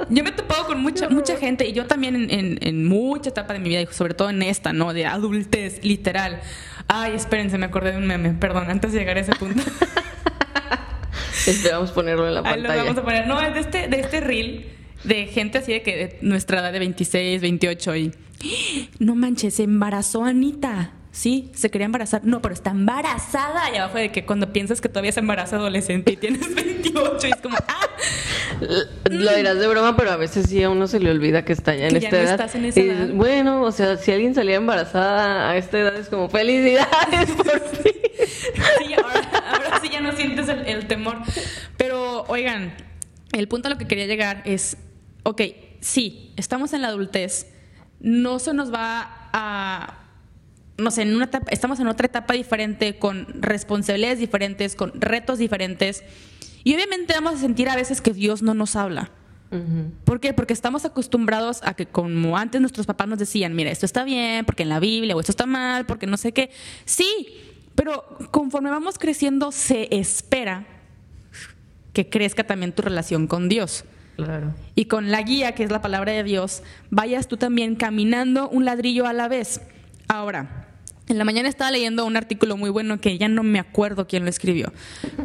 yo 0.09 0.23
me 0.23 0.29
he 0.29 0.33
topado 0.33 0.65
con 0.65 0.81
mucha, 0.81 1.09
mucha 1.09 1.37
gente, 1.37 1.67
y 1.67 1.73
yo 1.73 1.85
también 1.85 2.15
en, 2.29 2.57
en, 2.61 2.85
mucha 2.85 3.29
etapa 3.29 3.53
de 3.53 3.59
mi 3.59 3.69
vida, 3.69 3.85
sobre 3.91 4.13
todo 4.13 4.29
en 4.29 4.41
esta, 4.41 4.73
¿no? 4.73 4.93
De 4.93 5.05
adultez, 5.05 5.83
literal. 5.83 6.41
Ay, 6.87 7.13
espérense, 7.15 7.57
me 7.57 7.67
acordé 7.67 7.91
de 7.91 7.97
un 7.97 8.07
meme, 8.07 8.31
perdón, 8.31 8.69
antes 8.69 8.93
de 8.93 8.99
llegar 8.99 9.17
a 9.17 9.21
ese 9.21 9.33
punto. 9.33 9.61
Esperamos 11.47 11.91
ponerlo 11.91 12.27
en 12.27 12.35
la 12.35 12.43
pantalla. 12.43 12.75
lo 12.75 12.83
vamos 12.83 12.97
a 12.97 13.03
poner. 13.03 13.27
No, 13.27 13.41
es 13.41 13.53
de 13.53 13.59
este, 13.59 13.87
de 13.87 13.99
este 13.99 14.19
reel 14.19 14.65
de 15.03 15.27
gente 15.27 15.59
así 15.59 15.71
de 15.71 15.81
que 15.81 15.95
de 15.95 16.17
nuestra 16.21 16.59
edad 16.59 16.73
de 16.73 16.79
26, 16.79 17.41
28 17.41 17.95
y 17.95 18.11
no 18.99 19.15
manches, 19.15 19.55
se 19.55 19.63
embarazó 19.63 20.23
Anita. 20.23 20.91
Sí, 21.19 21.51
se 21.53 21.69
quería 21.69 21.83
embarazar. 21.83 22.21
No, 22.23 22.41
pero 22.41 22.53
está 22.53 22.69
embarazada. 22.69 23.69
Y 23.73 23.75
abajo 23.75 23.97
de 23.97 24.09
que 24.09 24.25
cuando 24.25 24.53
piensas 24.53 24.79
que 24.79 24.87
todavía 24.87 25.09
es 25.09 25.17
embarazo 25.17 25.57
adolescente 25.57 26.13
y 26.13 26.15
tienes 26.15 26.55
28 26.55 27.27
y 27.27 27.31
es 27.31 27.41
como, 27.41 27.57
¡ah! 27.67 27.87
Lo 29.09 29.35
dirás 29.35 29.59
de 29.59 29.67
broma, 29.67 29.97
pero 29.97 30.11
a 30.11 30.15
veces 30.15 30.47
sí 30.47 30.63
a 30.63 30.69
uno 30.69 30.87
se 30.87 31.01
le 31.01 31.11
olvida 31.11 31.43
que 31.43 31.51
está 31.51 31.75
ya 31.75 31.89
en 31.89 31.97
esta 31.97 32.21
edad. 32.21 32.31
Estás 32.31 32.55
en 32.55 32.63
esa 32.63 32.79
edad. 32.79 33.09
bueno, 33.09 33.63
o 33.63 33.71
sea, 33.73 33.97
si 33.97 34.13
alguien 34.13 34.33
salía 34.33 34.55
embarazada 34.55 35.49
a 35.49 35.57
esta 35.57 35.79
edad 35.79 35.97
es 35.97 36.07
como, 36.07 36.29
¡felicidades 36.29 37.31
por 37.31 37.47
sí, 37.83 38.93
ahora, 38.93 39.81
sí 39.81 39.89
ya 39.91 39.99
no 39.99 40.13
sientes 40.13 40.47
el, 40.47 40.67
el 40.67 40.87
temor. 40.87 41.17
Pero, 41.75 42.23
oigan, 42.29 42.73
el 43.33 43.49
punto 43.49 43.67
a 43.67 43.71
lo 43.71 43.77
que 43.77 43.87
quería 43.87 44.05
llegar 44.05 44.41
es, 44.45 44.77
ok, 45.23 45.41
sí, 45.81 46.31
estamos 46.37 46.71
en 46.71 46.81
la 46.81 46.87
adultez, 46.87 47.47
no 47.99 48.39
se 48.39 48.53
nos 48.53 48.73
va 48.73 49.29
a 49.33 49.98
no 50.79 50.91
sé, 50.91 51.03
en 51.03 51.15
una 51.15 51.25
etapa, 51.25 51.51
estamos 51.51 51.79
en 51.79 51.87
otra 51.87 52.05
etapa 52.05 52.33
diferente, 52.33 52.97
con 52.97 53.27
responsabilidades 53.41 54.19
diferentes, 54.19 54.75
con 54.75 54.99
retos 54.99 55.37
diferentes. 55.39 56.03
Y 56.63 56.75
obviamente 56.75 57.13
vamos 57.13 57.35
a 57.35 57.37
sentir 57.37 57.69
a 57.69 57.75
veces 57.75 58.01
que 58.01 58.13
Dios 58.13 58.41
no 58.41 58.53
nos 58.53 58.75
habla. 58.75 59.11
¿Por 60.03 60.19
qué? 60.19 60.33
Porque 60.33 60.53
estamos 60.53 60.85
acostumbrados 60.85 61.61
a 61.63 61.73
que 61.73 61.87
como 61.87 62.37
antes 62.37 62.61
nuestros 62.61 62.85
papás 62.85 63.07
nos 63.07 63.17
decían, 63.17 63.55
mira, 63.55 63.71
esto 63.71 63.85
está 63.85 64.03
bien, 64.03 64.45
porque 64.45 64.61
en 64.61 64.69
la 64.69 64.79
Biblia, 64.79 65.15
o 65.15 65.19
esto 65.19 65.31
está 65.31 65.47
mal, 65.47 65.87
porque 65.87 66.05
no 66.05 66.17
sé 66.17 66.33
qué. 66.33 66.51
Sí, 66.85 67.07
pero 67.73 68.03
conforme 68.29 68.69
vamos 68.69 68.99
creciendo 68.99 69.51
se 69.51 69.87
espera 69.89 70.67
que 71.93 72.09
crezca 72.09 72.43
también 72.43 72.73
tu 72.73 72.83
relación 72.83 73.25
con 73.25 73.49
Dios. 73.49 73.85
Claro. 74.17 74.53
Y 74.75 74.85
con 74.85 75.11
la 75.11 75.21
guía, 75.23 75.53
que 75.53 75.63
es 75.63 75.71
la 75.71 75.81
palabra 75.81 76.11
de 76.11 76.23
Dios, 76.23 76.61
vayas 76.91 77.27
tú 77.27 77.37
también 77.37 77.75
caminando 77.75 78.49
un 78.49 78.65
ladrillo 78.65 79.07
a 79.07 79.13
la 79.13 79.27
vez. 79.27 79.61
Ahora, 80.07 80.68
en 81.09 81.17
la 81.17 81.25
mañana 81.25 81.49
estaba 81.49 81.71
leyendo 81.71 82.05
un 82.05 82.15
artículo 82.15 82.55
muy 82.55 82.69
bueno 82.69 83.01
que 83.01 83.17
ya 83.17 83.27
no 83.27 83.43
me 83.43 83.59
acuerdo 83.59 84.07
quién 84.07 84.23
lo 84.23 84.29
escribió, 84.29 84.71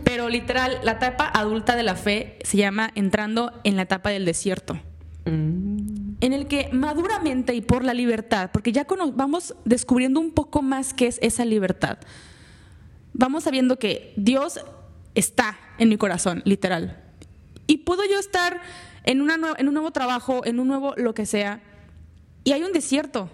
pero 0.02 0.28
literal, 0.30 0.80
la 0.82 0.92
etapa 0.92 1.30
adulta 1.32 1.76
de 1.76 1.82
la 1.82 1.94
fe 1.94 2.38
se 2.42 2.56
llama 2.56 2.90
entrando 2.94 3.52
en 3.64 3.76
la 3.76 3.82
etapa 3.82 4.10
del 4.10 4.24
desierto. 4.24 4.80
Mm. 5.26 6.14
En 6.20 6.32
el 6.32 6.46
que 6.46 6.70
maduramente 6.72 7.54
y 7.54 7.60
por 7.60 7.84
la 7.84 7.92
libertad, 7.92 8.50
porque 8.50 8.72
ya 8.72 8.86
vamos 9.14 9.54
descubriendo 9.66 10.20
un 10.20 10.32
poco 10.32 10.62
más 10.62 10.94
qué 10.94 11.06
es 11.06 11.18
esa 11.22 11.44
libertad, 11.44 11.98
vamos 13.12 13.44
sabiendo 13.44 13.78
que 13.78 14.14
Dios 14.16 14.60
está 15.14 15.58
en 15.78 15.90
mi 15.90 15.98
corazón, 15.98 16.42
literal. 16.46 17.02
Y 17.66 17.78
puedo 17.78 18.04
yo 18.10 18.18
estar 18.18 18.60
en, 19.04 19.20
una 19.20 19.36
en 19.58 19.68
un 19.68 19.74
nuevo 19.74 19.90
trabajo, 19.90 20.46
en 20.46 20.60
un 20.60 20.68
nuevo 20.68 20.94
lo 20.96 21.12
que 21.12 21.26
sea, 21.26 21.60
y 22.42 22.52
hay 22.52 22.62
un 22.62 22.72
desierto 22.72 23.28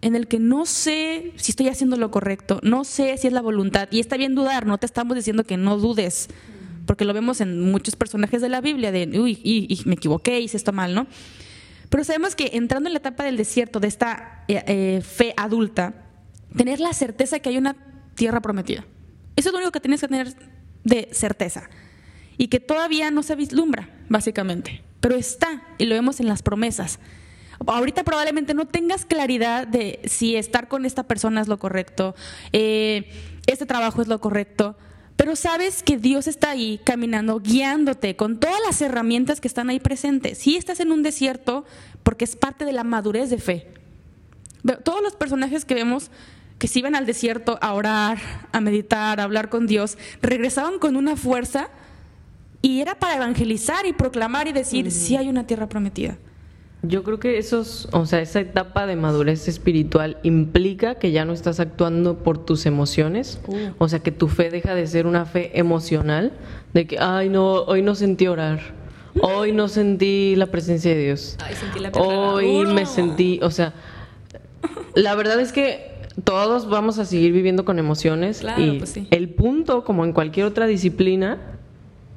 en 0.00 0.14
el 0.14 0.28
que 0.28 0.38
no 0.38 0.66
sé 0.66 1.32
si 1.36 1.52
estoy 1.52 1.68
haciendo 1.68 1.96
lo 1.96 2.10
correcto, 2.10 2.60
no 2.62 2.84
sé 2.84 3.16
si 3.18 3.26
es 3.26 3.32
la 3.32 3.42
voluntad, 3.42 3.88
y 3.90 4.00
está 4.00 4.16
bien 4.16 4.34
dudar, 4.34 4.66
no 4.66 4.78
te 4.78 4.86
estamos 4.86 5.16
diciendo 5.16 5.44
que 5.44 5.56
no 5.56 5.76
dudes, 5.76 6.28
porque 6.86 7.04
lo 7.04 7.12
vemos 7.12 7.40
en 7.40 7.70
muchos 7.70 7.96
personajes 7.96 8.40
de 8.40 8.48
la 8.48 8.60
Biblia, 8.60 8.92
de, 8.92 9.18
uy, 9.20 9.82
me 9.84 9.94
equivoqué, 9.94 10.40
hice 10.40 10.56
esto 10.56 10.72
mal, 10.72 10.94
¿no? 10.94 11.06
Pero 11.88 12.04
sabemos 12.04 12.36
que 12.36 12.50
entrando 12.54 12.88
en 12.88 12.92
la 12.92 12.98
etapa 12.98 13.24
del 13.24 13.36
desierto, 13.36 13.80
de 13.80 13.88
esta 13.88 14.44
eh, 14.48 14.62
eh, 14.66 15.00
fe 15.02 15.34
adulta, 15.36 16.06
tener 16.56 16.80
la 16.80 16.92
certeza 16.92 17.36
de 17.36 17.42
que 17.42 17.48
hay 17.48 17.58
una 17.58 17.76
tierra 18.14 18.40
prometida. 18.40 18.84
Eso 19.36 19.48
es 19.48 19.52
lo 19.52 19.58
único 19.58 19.72
que 19.72 19.80
tienes 19.80 20.00
que 20.00 20.08
tener 20.08 20.34
de 20.84 21.08
certeza. 21.12 21.70
Y 22.36 22.48
que 22.48 22.60
todavía 22.60 23.10
no 23.10 23.22
se 23.22 23.36
vislumbra, 23.36 23.88
básicamente. 24.08 24.82
Pero 25.00 25.14
está, 25.14 25.62
y 25.78 25.86
lo 25.86 25.94
vemos 25.94 26.20
en 26.20 26.26
las 26.26 26.42
promesas. 26.42 26.98
Ahorita 27.66 28.04
probablemente 28.04 28.54
no 28.54 28.66
tengas 28.66 29.04
claridad 29.04 29.66
de 29.66 30.00
si 30.04 30.36
estar 30.36 30.68
con 30.68 30.84
esta 30.84 31.02
persona 31.02 31.40
es 31.40 31.48
lo 31.48 31.58
correcto, 31.58 32.14
eh, 32.52 33.10
este 33.46 33.66
trabajo 33.66 34.00
es 34.00 34.08
lo 34.08 34.20
correcto, 34.20 34.76
pero 35.16 35.34
sabes 35.34 35.82
que 35.82 35.96
Dios 35.98 36.28
está 36.28 36.50
ahí 36.50 36.80
caminando, 36.84 37.40
guiándote 37.40 38.14
con 38.14 38.38
todas 38.38 38.60
las 38.64 38.80
herramientas 38.80 39.40
que 39.40 39.48
están 39.48 39.68
ahí 39.68 39.80
presentes. 39.80 40.38
Si 40.38 40.56
estás 40.56 40.78
en 40.78 40.92
un 40.92 41.02
desierto, 41.02 41.64
porque 42.04 42.24
es 42.24 42.36
parte 42.36 42.64
de 42.64 42.72
la 42.72 42.84
madurez 42.84 43.28
de 43.28 43.38
fe. 43.38 43.66
Todos 44.84 45.02
los 45.02 45.16
personajes 45.16 45.64
que 45.64 45.74
vemos 45.74 46.10
que 46.58 46.68
se 46.68 46.78
iban 46.78 46.94
al 46.94 47.06
desierto 47.06 47.58
a 47.60 47.72
orar, 47.72 48.18
a 48.52 48.60
meditar, 48.60 49.20
a 49.20 49.24
hablar 49.24 49.48
con 49.48 49.66
Dios, 49.66 49.98
regresaban 50.22 50.78
con 50.78 50.96
una 50.96 51.16
fuerza 51.16 51.68
y 52.62 52.80
era 52.80 52.98
para 52.98 53.16
evangelizar 53.16 53.86
y 53.86 53.92
proclamar 53.92 54.48
y 54.48 54.52
decir, 54.52 54.90
si 54.90 55.16
hay 55.16 55.28
una 55.28 55.46
tierra 55.46 55.68
prometida. 55.68 56.18
Yo 56.82 57.02
creo 57.02 57.18
que 57.18 57.38
esos, 57.38 57.88
o 57.90 58.06
sea, 58.06 58.20
esa 58.20 58.38
etapa 58.38 58.86
de 58.86 58.94
madurez 58.94 59.48
espiritual 59.48 60.18
implica 60.22 60.94
que 60.94 61.10
ya 61.10 61.24
no 61.24 61.32
estás 61.32 61.58
actuando 61.58 62.18
por 62.18 62.44
tus 62.44 62.66
emociones, 62.66 63.40
uh. 63.48 63.56
o 63.78 63.88
sea, 63.88 63.98
que 63.98 64.12
tu 64.12 64.28
fe 64.28 64.48
deja 64.48 64.76
de 64.76 64.86
ser 64.86 65.06
una 65.06 65.24
fe 65.24 65.58
emocional, 65.58 66.32
de 66.74 66.86
que, 66.86 66.98
ay, 67.00 67.30
no, 67.30 67.62
hoy 67.62 67.82
no 67.82 67.96
sentí 67.96 68.28
orar, 68.28 68.60
hoy 69.20 69.50
no 69.50 69.66
sentí 69.66 70.36
la 70.36 70.46
presencia 70.46 70.94
de 70.94 71.02
Dios, 71.02 71.36
hoy 71.94 72.64
me 72.66 72.86
sentí, 72.86 73.40
o 73.42 73.50
sea, 73.50 73.74
la 74.94 75.16
verdad 75.16 75.40
es 75.40 75.52
que 75.52 75.98
todos 76.22 76.68
vamos 76.68 77.00
a 77.00 77.04
seguir 77.04 77.32
viviendo 77.32 77.64
con 77.64 77.80
emociones 77.80 78.44
y 78.56 78.78
pues 78.78 78.96
el 79.10 79.30
punto, 79.30 79.82
como 79.82 80.04
en 80.04 80.12
cualquier 80.12 80.46
otra 80.46 80.68
disciplina, 80.68 81.38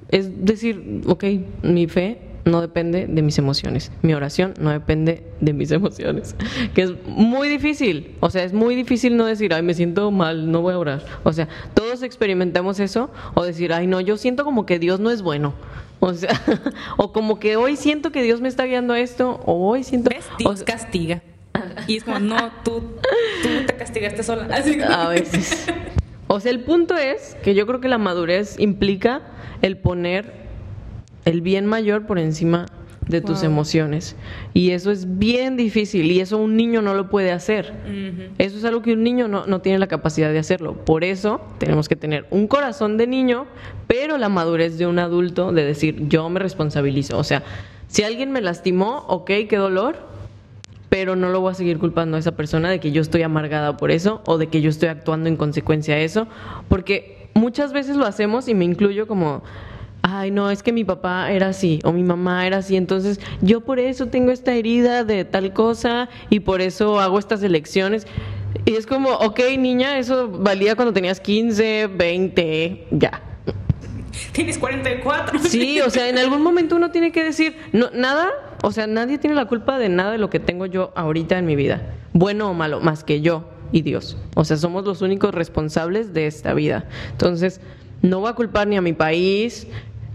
es 0.10 0.46
decir, 0.46 1.02
ok, 1.08 1.24
mi 1.64 1.88
fe 1.88 2.31
no 2.46 2.62
depende 2.62 3.08
de 3.08 3.22
mis 3.22 3.38
emociones. 3.38 3.92
Mi 4.02 4.14
oración 4.14 4.54
no 4.60 4.72
depende 4.72 5.24
de 5.40 5.54
mis 5.54 5.72
emociones. 5.72 6.36
Que 6.74 6.84
es 6.84 6.94
muy 7.06 7.50
difícil. 7.50 8.16
O 8.20 8.30
sea, 8.30 8.44
es 8.44 8.54
muy 8.54 8.76
difícil 8.76 9.18
no 9.18 9.26
decir, 9.26 9.54
ay, 9.54 9.62
me 9.62 9.74
siento 9.74 10.10
mal, 10.12 10.52
no 10.52 10.62
voy 10.62 10.74
a 10.74 10.80
orar. 10.80 11.06
O 11.24 11.34
sea, 11.34 11.48
todos 11.74 12.04
experimentamos 12.04 12.80
eso. 12.80 13.10
O 13.34 13.44
decir, 13.44 13.74
ay, 13.74 13.88
no, 13.88 14.00
yo 14.02 14.18
siento 14.18 14.44
como 14.44 14.66
que 14.66 14.80
Dios 14.80 15.00
no 15.00 15.12
es 15.12 15.22
bueno. 15.22 15.54
O 16.00 16.14
sea, 16.14 16.40
o 16.98 17.12
como 17.12 17.40
que 17.40 17.58
hoy 17.58 17.76
siento 17.76 18.12
que 18.12 18.24
Dios 18.24 18.42
me 18.42 18.48
está 18.48 18.66
guiando 18.66 18.94
a 18.94 19.00
esto. 19.00 19.42
O 19.46 19.70
hoy 19.70 19.84
siento. 19.84 20.10
¿Ves? 20.10 20.26
Dios 20.38 20.64
castiga. 20.64 21.22
Y 21.88 21.98
es 21.98 22.04
como, 22.04 22.20
no, 22.20 22.52
tú, 22.64 22.82
tú 23.44 23.50
te 23.68 23.76
castigaste 23.76 24.24
sola. 24.24 24.48
A 24.90 25.10
veces. 25.10 25.68
O 26.28 26.40
sea, 26.40 26.52
el 26.52 26.62
punto 26.62 26.96
es 26.98 27.36
que 27.44 27.54
yo 27.54 27.68
creo 27.68 27.82
que 27.82 27.90
la 27.90 27.98
madurez 27.98 28.58
implica 28.58 29.22
el 29.62 29.78
poner 29.78 30.42
el 31.26 31.42
bien 31.42 31.66
mayor 31.66 32.06
por 32.06 32.20
encima 32.20 32.66
de 33.08 33.22
tus 33.22 33.44
emociones. 33.44 34.16
Y 34.54 34.72
eso 34.72 34.92
es 34.92 35.18
bien 35.18 35.58
difícil 35.58 36.12
y 36.12 36.20
eso 36.20 36.38
un 36.38 36.56
niño 36.56 36.82
no 36.82 36.94
lo 36.94 37.10
puede 37.10 37.32
hacer. 37.32 37.74
Eso 38.38 38.58
es 38.58 38.64
algo 38.64 38.82
que 38.82 38.94
un 38.94 39.04
niño 39.04 39.28
no, 39.28 39.46
no, 39.46 39.60
tiene 39.62 39.80
la 39.80 39.88
capacidad 39.88 40.32
de 40.32 40.40
hacerlo. 40.40 40.76
Por 40.86 41.04
eso 41.04 41.42
tenemos 41.58 41.90
que 41.90 41.96
tener 41.96 42.26
un 42.30 42.48
corazón 42.48 42.98
de 42.98 43.08
niño, 43.08 43.46
pero 43.88 44.18
la 44.18 44.30
madurez 44.30 44.78
de 44.78 44.88
un 44.88 45.00
adulto 45.00 45.52
de 45.52 45.66
decir, 45.66 46.08
yo 46.08 46.30
me 46.30 46.40
responsabilizo. 46.40 47.18
O 47.18 47.24
sea, 47.24 47.44
si 47.88 48.04
alguien 48.04 48.32
me 48.32 48.42
lastimó, 48.42 49.04
ok, 49.08 49.32
qué 49.50 49.58
dolor, 49.58 49.98
pero 50.90 51.16
no 51.16 51.30
lo 51.30 51.42
voy 51.42 51.52
a 51.52 51.56
seguir 51.56 51.80
culpando 51.80 52.18
a 52.18 52.20
esa 52.20 52.36
persona 52.36 52.70
de 52.70 52.80
que 52.80 52.92
yo 52.92 53.02
estoy 53.02 53.24
amargada 53.24 53.78
por 53.78 53.92
eso 53.92 54.22
o 54.26 54.38
de 54.38 54.48
que 54.48 54.62
yo 54.62 54.70
estoy 54.70 54.90
actuando 54.90 55.30
en 55.30 55.38
consecuencia 55.38 55.96
a 55.96 56.00
eso, 56.00 56.28
porque 56.68 57.30
muchas 57.34 57.74
veces 57.74 57.96
lo 57.96 58.06
hacemos 58.06 58.48
y 58.48 58.54
me 58.54 58.66
incluyo 58.66 59.08
como 59.08 59.42
ay, 60.02 60.32
no, 60.32 60.50
es 60.50 60.64
que 60.64 60.72
mi 60.72 60.84
papá 60.84 61.32
era 61.32 61.50
así 61.50 61.80
o 61.84 61.92
mi 61.92 62.04
mamá 62.04 62.46
era 62.48 62.58
así, 62.58 62.76
entonces 62.76 63.20
yo 63.42 63.62
por 63.62 63.80
eso 63.80 64.08
tengo 64.08 64.32
esta 64.32 64.54
herida 64.54 65.04
de 65.04 65.26
tal 65.26 65.54
cosa 65.54 66.10
y 66.30 66.42
por 66.42 66.62
eso 66.62 67.00
hago 67.00 67.20
estas 67.20 67.44
elecciones. 67.44 68.08
Y 68.66 68.76
es 68.76 68.86
como, 68.86 69.10
ok, 69.10 69.40
niña, 69.58 69.98
eso 69.98 70.30
valía 70.30 70.76
cuando 70.76 70.94
tenías 70.94 71.20
15, 71.20 71.88
20, 71.88 72.88
ya. 72.92 73.22
Tienes 74.34 74.58
44. 74.58 75.40
Sí, 75.40 75.80
o 75.82 75.90
sea, 75.90 76.10
en 76.10 76.18
algún 76.18 76.42
momento 76.42 76.76
uno 76.76 76.92
tiene 76.92 77.12
que 77.12 77.24
decir, 77.24 77.56
no, 77.72 77.90
nada, 77.92 78.30
o 78.64 78.72
sea, 78.72 78.88
nadie 78.88 79.18
tiene 79.18 79.36
la 79.36 79.46
culpa 79.46 79.80
de 79.80 79.90
nada 79.90 80.12
de 80.12 80.18
lo 80.18 80.30
que 80.30 80.40
tengo 80.40 80.66
yo 80.66 80.92
ahorita 80.96 81.38
en 81.38 81.46
mi 81.46 81.56
vida, 81.56 81.96
bueno 82.14 82.50
o 82.50 82.54
malo, 82.54 82.82
más 82.82 83.04
que 83.04 83.22
yo 83.22 83.50
y 83.72 83.82
Dios. 83.82 84.18
O 84.36 84.44
sea, 84.44 84.58
somos 84.58 84.86
los 84.86 85.02
únicos 85.02 85.34
responsables 85.34 86.14
de 86.14 86.28
esta 86.28 86.54
vida. 86.54 86.86
Entonces, 87.12 87.62
no 88.02 88.20
voy 88.20 88.30
a 88.30 88.34
culpar 88.34 88.68
ni 88.68 88.78
a 88.78 88.82
mi 88.82 88.94
país, 88.94 89.68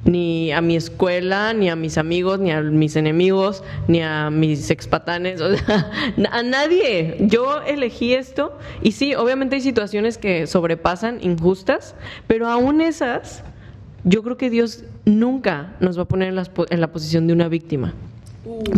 ni 0.06 0.52
a 0.52 0.60
mi 0.60 0.76
escuela, 0.76 1.52
ni 1.52 1.68
a 1.68 1.76
mis 1.76 1.98
amigos, 1.98 2.38
ni 2.38 2.52
a 2.52 2.62
mis 2.62 2.96
enemigos, 2.96 3.62
ni 3.88 4.02
a 4.02 4.30
mis 4.30 4.70
expatanes, 4.70 5.40
o 5.42 5.56
sea, 5.56 5.90
a 6.30 6.42
nadie. 6.42 7.16
Yo 7.20 7.62
elegí 7.62 8.14
esto 8.14 8.58
y 8.82 8.92
sí, 8.92 9.14
obviamente 9.14 9.56
hay 9.56 9.62
situaciones 9.62 10.18
que 10.18 10.46
sobrepasan, 10.46 11.18
injustas, 11.22 11.94
pero 12.26 12.48
aún 12.48 12.80
esas, 12.80 13.42
yo 14.04 14.22
creo 14.22 14.36
que 14.36 14.50
Dios 14.50 14.84
nunca 15.04 15.74
nos 15.80 15.98
va 15.98 16.02
a 16.02 16.08
poner 16.08 16.28
en 16.28 16.80
la, 16.80 16.92
posición 16.92 17.26
de 17.26 17.32
una 17.32 17.48
víctima. 17.48 17.94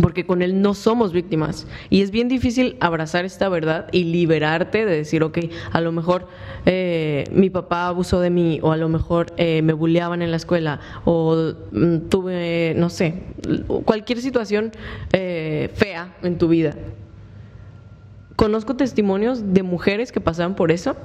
Porque 0.01 0.25
con 0.25 0.41
él 0.41 0.61
no 0.61 0.73
somos 0.73 1.13
víctimas. 1.13 1.67
Y 1.89 2.01
es 2.01 2.11
bien 2.11 2.27
difícil 2.27 2.75
abrazar 2.79 3.25
esta 3.25 3.49
verdad 3.49 3.87
y 3.91 4.05
liberarte 4.05 4.85
de 4.85 4.95
decir, 4.95 5.23
ok, 5.23 5.39
a 5.71 5.81
lo 5.81 5.91
mejor 5.91 6.27
eh, 6.65 7.25
mi 7.31 7.49
papá 7.49 7.87
abusó 7.87 8.19
de 8.19 8.29
mí, 8.29 8.59
o 8.63 8.71
a 8.71 8.77
lo 8.77 8.89
mejor 8.89 9.27
eh, 9.37 9.61
me 9.61 9.73
bulleaban 9.73 10.21
en 10.21 10.31
la 10.31 10.37
escuela, 10.37 10.79
o 11.05 11.53
mm, 11.71 12.09
tuve, 12.09 12.73
no 12.77 12.89
sé, 12.89 13.21
cualquier 13.85 14.21
situación 14.21 14.71
eh, 15.13 15.69
fea 15.73 16.15
en 16.23 16.37
tu 16.37 16.47
vida. 16.47 16.75
Conozco 18.35 18.75
testimonios 18.75 19.53
de 19.53 19.63
mujeres 19.63 20.11
que 20.11 20.21
pasaban 20.21 20.55
por 20.55 20.71
eso 20.71 20.95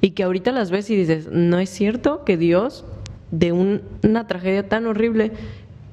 y 0.00 0.10
que 0.10 0.22
ahorita 0.22 0.52
las 0.52 0.70
ves 0.70 0.88
y 0.90 0.96
dices, 0.96 1.28
no 1.30 1.58
es 1.58 1.68
cierto 1.68 2.24
que 2.24 2.36
Dios 2.36 2.84
de 3.30 3.52
una 3.52 4.26
tragedia 4.26 4.68
tan 4.68 4.86
horrible 4.86 5.32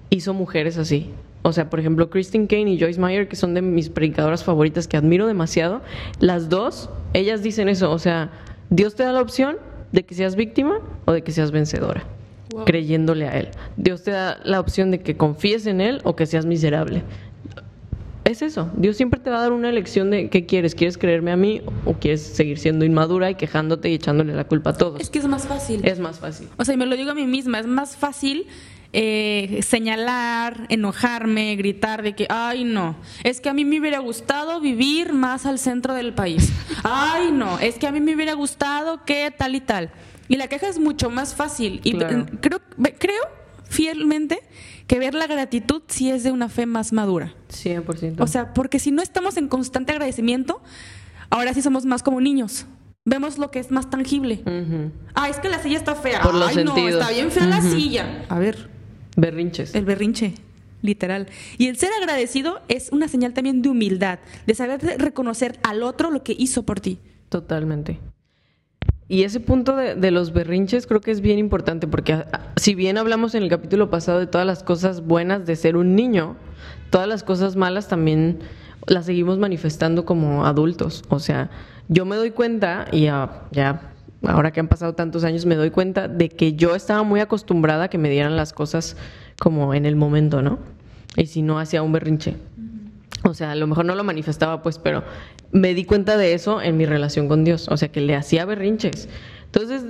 hizo 0.10 0.34
mujeres 0.34 0.78
así. 0.78 1.12
O 1.46 1.54
sea, 1.54 1.70
por 1.70 1.80
ejemplo, 1.80 2.10
Christine 2.10 2.48
Kane 2.48 2.72
y 2.72 2.80
Joyce 2.80 3.00
Meyer, 3.00 3.28
que 3.28 3.36
son 3.36 3.54
de 3.54 3.62
mis 3.62 3.90
predicadoras 3.90 4.44
favoritas, 4.44 4.88
que 4.88 4.98
admiro 4.98 5.28
demasiado, 5.28 5.84
las 6.20 6.50
dos, 6.50 6.90
ellas 7.14 7.44
dicen 7.44 7.70
eso. 7.70 7.92
O 7.92 8.00
sea, 8.00 8.32
Dios 8.72 8.96
te 8.96 9.04
da 9.04 9.12
la 9.12 9.22
opción 9.22 9.58
de 9.92 10.04
que 10.06 10.16
seas 10.16 10.36
víctima 10.36 10.80
o 11.06 11.12
de 11.12 11.22
que 11.22 11.32
seas 11.32 11.52
vencedora, 11.52 12.04
creyéndole 12.66 13.28
a 13.28 13.38
Él. 13.38 13.50
Dios 13.78 14.02
te 14.02 14.10
da 14.10 14.40
la 14.44 14.60
opción 14.60 14.90
de 14.90 15.02
que 15.02 15.18
confíes 15.18 15.68
en 15.68 15.82
Él 15.82 16.02
o 16.04 16.16
que 16.16 16.26
seas 16.26 16.48
miserable. 16.48 17.04
Es 18.24 18.42
eso, 18.42 18.72
Dios 18.76 18.98
siempre 18.98 19.20
te 19.20 19.30
va 19.30 19.38
a 19.38 19.42
dar 19.42 19.52
una 19.52 19.70
elección 19.70 20.10
de 20.10 20.32
qué 20.32 20.48
quieres, 20.48 20.74
¿quieres 20.74 20.98
creerme 20.98 21.32
a 21.32 21.38
mí 21.38 21.62
o 21.86 21.94
quieres 21.94 22.24
seguir 22.24 22.58
siendo 22.58 22.84
inmadura 22.84 23.30
y 23.30 23.36
quejándote 23.36 23.88
y 23.90 23.94
echándole 23.94 24.34
la 24.34 24.46
culpa 24.46 24.72
a 24.72 24.74
todos? 24.74 25.00
Es 25.00 25.12
que 25.12 25.20
es 25.20 25.28
más 25.28 25.46
fácil. 25.46 25.86
Es 25.86 26.00
más 26.00 26.18
fácil. 26.18 26.48
O 26.58 26.66
sea, 26.66 26.74
y 26.74 26.78
me 26.78 26.88
lo 26.88 26.96
digo 26.96 27.12
a 27.12 27.14
mí 27.14 27.28
misma, 27.28 27.60
es 27.60 27.68
más 27.68 27.96
fácil 27.96 28.48
eh, 28.98 29.60
señalar, 29.62 30.68
enojarme, 30.70 31.58
gritar 31.58 32.02
de 32.02 32.16
que, 32.16 32.28
ay 32.30 32.64
no, 32.64 32.96
es 33.26 33.42
que 33.42 33.50
a 33.50 33.54
mí 33.54 33.66
me 33.66 33.82
hubiera 33.82 34.00
gustado 34.00 34.62
vivir 34.62 35.12
más 35.12 35.46
al 35.46 35.60
centro 35.60 35.94
del 35.94 36.14
país. 36.14 36.54
Ay 36.84 37.32
no, 37.34 37.60
es 37.60 37.76
que 37.76 37.88
a 37.88 37.92
mí 37.92 38.00
me 38.00 38.16
hubiera 38.16 38.36
gustado 38.36 39.04
que 39.04 39.34
tal 39.38 39.56
y 39.56 39.60
tal. 39.60 39.92
Y 40.30 40.38
la 40.38 40.48
queja 40.48 40.70
es 40.70 40.80
mucho 40.80 41.10
más 41.10 41.36
fácil. 41.36 41.82
Y 41.84 41.92
creo, 41.92 42.62
creo 42.80 43.22
fielmente 43.66 44.40
que 44.88 44.98
ver 44.98 45.14
la 45.14 45.28
gratitud 45.28 45.82
sí 45.88 46.10
es 46.10 46.24
de 46.24 46.32
una 46.32 46.48
fe 46.48 46.66
más 46.66 46.94
madura. 46.94 47.36
100%. 47.50 48.22
O 48.22 48.28
sea, 48.28 48.54
porque 48.54 48.80
si 48.80 48.92
no 48.92 49.02
estamos 49.02 49.36
en 49.36 49.50
constante 49.50 49.92
agradecimiento, 49.92 50.62
ahora 51.30 51.54
sí 51.54 51.62
somos 51.62 51.86
más 51.86 52.02
como 52.02 52.22
niños 52.22 52.66
vemos 53.08 53.38
lo 53.38 53.52
que 53.52 53.60
es 53.60 53.70
más 53.70 53.90
tangible. 53.90 54.42
Ah, 55.14 55.30
es 55.30 55.38
que 55.38 55.48
la 55.48 55.60
silla 55.60 55.78
está 55.78 55.94
fea. 55.94 56.22
Ay, 56.24 56.64
no, 56.64 56.76
está 56.76 57.12
bien 57.12 57.32
fea 57.32 57.46
la 57.46 57.62
silla. 57.62 58.26
A 58.30 58.40
ver, 58.40 58.75
Berrinches. 59.16 59.76
El 59.76 59.86
berrinche, 59.86 60.34
literal. 60.82 61.28
Y 61.58 61.68
el 61.68 61.78
ser 61.78 61.92
agradecido 62.00 62.62
es 62.68 62.90
una 62.92 63.08
señal 63.08 63.34
también 63.34 63.62
de 63.62 63.70
humildad, 63.70 64.20
de 64.46 64.56
saber 64.56 64.82
reconocer 65.00 65.60
al 65.64 65.84
otro 65.84 66.12
lo 66.12 66.24
que 66.24 66.36
hizo 66.38 66.64
por 66.64 66.80
ti. 66.80 67.00
Totalmente. 67.30 68.00
Y 69.08 69.24
ese 69.24 69.40
punto 69.40 69.76
de, 69.76 70.12
los 70.12 70.34
berrinches 70.34 70.88
creo 70.88 71.00
que 71.00 71.12
es 71.12 71.22
bien 71.22 71.38
importante 71.38 71.88
porque 71.88 72.26
si 72.56 72.74
bien 72.74 72.98
hablamos 72.98 73.36
en 73.36 73.44
el 73.44 73.50
capítulo 73.50 73.92
pasado 73.92 74.20
de 74.20 74.26
todas 74.26 74.48
las 74.48 74.64
cosas 74.64 75.06
buenas 75.06 75.46
de 75.46 75.56
ser 75.56 75.78
un 75.78 75.96
niño, 75.96 76.38
todas 76.90 77.08
las 77.08 77.22
cosas 77.22 77.56
malas 77.56 77.88
también 77.88 78.40
las 78.88 79.06
seguimos 79.06 79.38
manifestando 79.38 80.06
como 80.06 80.46
adultos. 80.46 81.04
O 81.10 81.20
sea, 81.20 81.52
yo 81.88 82.06
me 82.06 82.16
doy 82.16 82.32
cuenta, 82.32 82.88
y 82.92 83.02
ya, 83.02 83.44
ya 83.52 83.95
ahora 84.28 84.52
que 84.52 84.60
han 84.60 84.68
pasado 84.68 84.94
tantos 84.94 85.24
años, 85.24 85.46
me 85.46 85.56
doy 85.56 85.72
cuenta 85.72 86.08
de 86.08 86.30
que 86.30 86.54
yo 86.54 86.76
estaba 86.76 87.04
muy 87.04 87.20
acostumbrada 87.20 87.86
a 87.86 87.88
que 87.90 87.98
me 87.98 88.10
dieran 88.10 88.36
las 88.36 88.54
cosas 88.54 88.98
como 89.40 89.74
en 89.74 89.86
el 89.86 89.96
momento, 89.96 90.42
¿no? 90.42 90.60
Y 91.16 91.28
si 91.28 91.42
no, 91.42 91.60
hacía 91.60 91.82
un 91.82 91.92
berrinche. 91.92 92.36
O 93.24 93.34
sea, 93.34 93.52
a 93.52 93.56
lo 93.56 93.68
mejor 93.68 93.86
no 93.86 93.96
lo 93.96 94.04
manifestaba, 94.04 94.62
pues, 94.62 94.78
pero 94.78 95.04
me 95.52 95.74
di 95.74 95.86
cuenta 95.86 96.18
de 96.18 96.34
eso 96.34 96.62
en 96.62 96.78
mi 96.78 96.86
relación 96.86 97.28
con 97.28 97.44
Dios. 97.44 97.68
O 97.70 97.78
sea, 97.78 97.90
que 97.90 98.02
le 98.02 98.16
hacía 98.16 98.46
berrinches. 98.46 99.10
Entonces, 99.46 99.84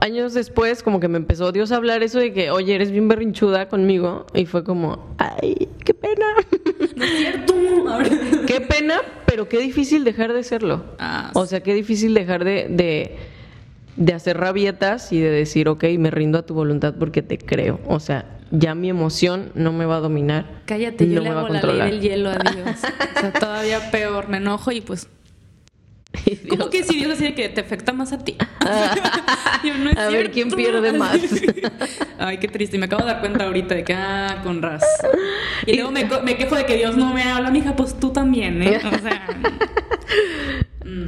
años 0.00 0.34
después, 0.34 0.82
como 0.82 1.00
que 1.00 1.08
me 1.08 1.18
empezó 1.18 1.52
Dios 1.52 1.72
a 1.72 1.76
hablar 1.76 2.02
eso 2.02 2.18
de 2.18 2.32
que, 2.32 2.50
oye, 2.50 2.74
eres 2.74 2.90
bien 2.90 3.08
berrinchuda 3.08 3.68
conmigo. 3.68 4.26
Y 4.34 4.46
fue 4.46 4.64
como, 4.64 5.14
ay, 5.18 5.68
qué 5.84 5.94
pena. 5.94 6.26
No 6.96 7.04
es 7.04 7.10
cierto. 7.12 7.54
qué 8.46 8.60
pena, 8.60 9.00
pero 9.26 9.48
qué 9.48 9.58
difícil 9.58 10.04
dejar 10.04 10.32
de 10.32 10.42
serlo. 10.42 10.84
Ah, 10.98 11.30
o 11.34 11.46
sea, 11.46 11.60
qué 11.62 11.74
difícil 11.74 12.14
dejar 12.14 12.44
de 12.44 12.66
de 12.68 13.16
hacer 14.14 14.38
rabietas 14.38 15.12
y 15.12 15.20
de 15.20 15.30
decir, 15.30 15.68
ok, 15.68 15.84
me 15.98 16.10
rindo 16.10 16.38
a 16.38 16.42
tu 16.42 16.54
voluntad 16.54 16.94
porque 16.98 17.22
te 17.22 17.38
creo. 17.38 17.80
O 17.86 18.00
sea, 18.00 18.38
ya 18.50 18.74
mi 18.74 18.88
emoción 18.88 19.50
no 19.54 19.72
me 19.72 19.84
va 19.84 19.96
a 19.96 20.00
dominar. 20.00 20.62
Cállate, 20.66 21.08
yo 21.08 21.20
le 21.20 21.28
hago 21.28 21.48
la 21.48 21.62
ley 21.62 21.90
del 21.90 22.00
hielo 22.00 22.30
a 22.30 22.38
Dios. 22.38 22.78
o 23.16 23.20
sea, 23.20 23.32
todavía 23.32 23.90
peor, 23.90 24.28
me 24.28 24.38
enojo 24.38 24.72
y 24.72 24.80
pues... 24.80 25.08
¿Cómo 26.48 26.68
que 26.68 26.82
si 26.82 26.96
Dios 26.96 27.10
decide 27.10 27.34
que 27.34 27.48
te 27.48 27.60
afecta 27.60 27.92
más 27.92 28.12
a 28.12 28.18
ti? 28.18 28.36
a 29.96 30.08
ver 30.08 30.30
quién 30.30 30.50
pierde 30.50 30.92
más. 30.92 31.20
Ay, 32.18 32.38
qué 32.38 32.48
triste. 32.48 32.76
Y 32.76 32.80
me 32.80 32.86
acabo 32.86 33.02
de 33.02 33.12
dar 33.12 33.20
cuenta 33.20 33.44
ahorita 33.44 33.74
de 33.74 33.84
que, 33.84 33.94
ah, 33.94 34.40
con 34.42 34.60
ras. 34.62 34.84
Y 35.66 35.74
luego 35.74 35.90
me, 35.90 36.08
me 36.24 36.36
quejo 36.36 36.56
de 36.56 36.66
que 36.66 36.76
Dios 36.76 36.96
no 36.96 37.12
me 37.12 37.22
habla, 37.22 37.50
mija, 37.50 37.76
pues 37.76 37.98
tú 38.00 38.10
también, 38.10 38.62
¿eh? 38.62 38.80
O 38.84 38.98
sea... 38.98 39.26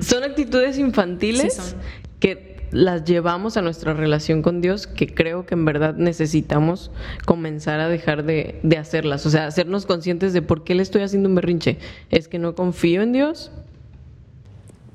Son 0.02 0.22
actitudes 0.22 0.78
infantiles 0.78 1.74
que 2.18 2.59
las 2.70 3.04
llevamos 3.04 3.56
a 3.56 3.62
nuestra 3.62 3.94
relación 3.94 4.42
con 4.42 4.60
Dios, 4.60 4.86
que 4.86 5.12
creo 5.12 5.46
que 5.46 5.54
en 5.54 5.64
verdad 5.64 5.94
necesitamos 5.94 6.90
comenzar 7.24 7.80
a 7.80 7.88
dejar 7.88 8.24
de, 8.24 8.60
hacerlas. 8.78 9.26
O 9.26 9.30
sea, 9.30 9.46
hacernos 9.46 9.86
conscientes 9.86 10.32
de 10.32 10.42
por 10.42 10.64
qué 10.64 10.74
le 10.74 10.82
estoy 10.82 11.02
haciendo 11.02 11.28
un 11.28 11.34
berrinche. 11.34 11.78
¿Es 12.10 12.28
que 12.28 12.38
no 12.38 12.54
confío 12.54 13.02
en 13.02 13.12
Dios? 13.12 13.50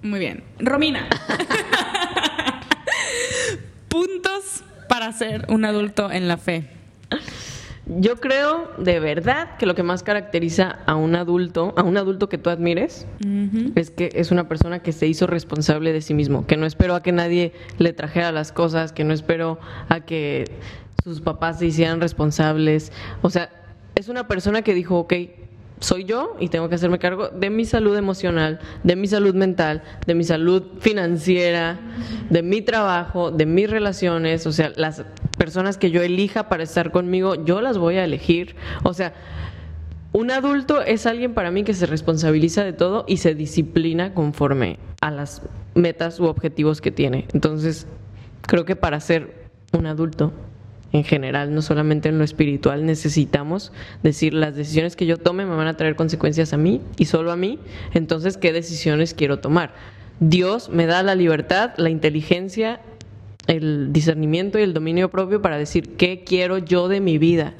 Muy 0.01 0.19
bien. 0.19 0.43
Romina. 0.59 1.07
Puntos 3.89 4.63
para 4.87 5.11
ser 5.11 5.45
un 5.49 5.65
adulto 5.65 6.11
en 6.11 6.27
la 6.27 6.37
fe. 6.37 6.69
Yo 7.87 8.15
creo 8.15 8.71
de 8.79 8.99
verdad 8.99 9.57
que 9.57 9.67
lo 9.67 9.75
que 9.75 9.83
más 9.83 10.01
caracteriza 10.01 10.79
a 10.87 10.95
un 10.95 11.15
adulto, 11.15 11.73
a 11.77 11.83
un 11.83 11.97
adulto 11.97 12.29
que 12.29 12.39
tú 12.39 12.49
admires, 12.49 13.05
es 13.75 13.91
que 13.91 14.09
es 14.15 14.31
una 14.31 14.47
persona 14.47 14.79
que 14.79 14.91
se 14.91 15.05
hizo 15.05 15.27
responsable 15.27 15.93
de 15.93 16.01
sí 16.01 16.15
mismo, 16.15 16.47
que 16.47 16.57
no 16.57 16.65
esperó 16.65 16.95
a 16.95 17.03
que 17.03 17.11
nadie 17.11 17.53
le 17.77 17.93
trajera 17.93 18.31
las 18.31 18.51
cosas, 18.51 18.91
que 18.91 19.03
no 19.03 19.13
esperó 19.13 19.59
a 19.87 19.99
que 20.01 20.45
sus 21.03 21.21
papás 21.21 21.59
se 21.59 21.67
hicieran 21.67 22.01
responsables. 22.01 22.91
O 23.21 23.29
sea, 23.29 23.49
es 23.93 24.09
una 24.09 24.27
persona 24.27 24.63
que 24.63 24.73
dijo, 24.73 24.97
ok, 24.97 25.13
soy 25.79 26.05
yo 26.05 26.35
y 26.39 26.49
tengo 26.49 26.69
que 26.69 26.75
hacerme 26.75 26.99
cargo 26.99 27.27
de 27.29 27.49
mi 27.49 27.65
salud 27.65 27.95
emocional, 27.95 28.59
de 28.83 28.95
mi 28.95 29.07
salud 29.07 29.35
mental, 29.35 29.83
de 30.07 30.15
mi 30.15 30.23
salud 30.23 30.63
financiera, 30.79 31.77
de 32.29 32.41
mi 32.41 32.61
trabajo, 32.61 33.29
de 33.29 33.45
mis 33.45 33.69
relaciones, 33.69 34.47
o 34.47 34.51
sea, 34.51 34.71
las 34.75 35.03
personas 35.35 35.77
que 35.77 35.91
yo 35.91 36.01
elija 36.01 36.49
para 36.49 36.63
estar 36.63 36.91
conmigo, 36.91 37.43
yo 37.45 37.61
las 37.61 37.77
voy 37.77 37.97
a 37.97 38.03
elegir. 38.03 38.55
O 38.83 38.93
sea, 38.93 39.13
un 40.11 40.31
adulto 40.31 40.81
es 40.81 41.05
alguien 41.05 41.33
para 41.33 41.51
mí 41.51 41.63
que 41.63 41.73
se 41.73 41.85
responsabiliza 41.85 42.63
de 42.63 42.73
todo 42.73 43.03
y 43.07 43.17
se 43.17 43.35
disciplina 43.35 44.13
conforme 44.13 44.79
a 45.01 45.11
las 45.11 45.41
metas 45.73 46.19
u 46.19 46.25
objetivos 46.25 46.79
que 46.79 46.91
tiene. 46.91 47.25
Entonces, 47.33 47.87
creo 48.41 48.65
que 48.65 48.75
para 48.75 48.99
ser 48.99 49.49
un 49.73 49.85
adulto 49.85 50.31
en 50.93 51.03
general, 51.03 51.53
no 51.53 51.61
solamente 51.61 52.09
en 52.09 52.17
lo 52.17 52.23
espiritual, 52.23 52.85
necesitamos 52.85 53.73
decir 54.03 54.33
las 54.33 54.55
decisiones 54.55 54.95
que 54.95 55.05
yo 55.05 55.17
tome 55.17 55.45
me 55.45 55.55
van 55.55 55.67
a 55.67 55.75
traer 55.75 55.95
consecuencias 55.95 56.53
a 56.53 56.57
mí 56.57 56.81
y 56.97 57.05
solo 57.05 57.33
a 57.33 57.35
mí, 57.35 57.59
entonces, 57.93 58.37
¿qué 58.37 58.53
decisiones 58.53 59.13
quiero 59.13 59.39
tomar? 59.39 59.73
Dios 60.21 60.69
me 60.69 60.85
da 60.85 61.03
la 61.03 61.15
libertad, 61.15 61.71
la 61.75 61.89
inteligencia, 61.89 62.79
el 63.47 63.93
discernimiento 63.93 64.59
y 64.59 64.63
el 64.63 64.73
dominio 64.73 65.09
propio 65.09 65.41
para 65.41 65.57
decir 65.57 65.95
qué 65.97 66.23
quiero 66.23 66.57
yo 66.57 66.87
de 66.87 66.99
mi 66.99 67.17
vida. 67.17 67.53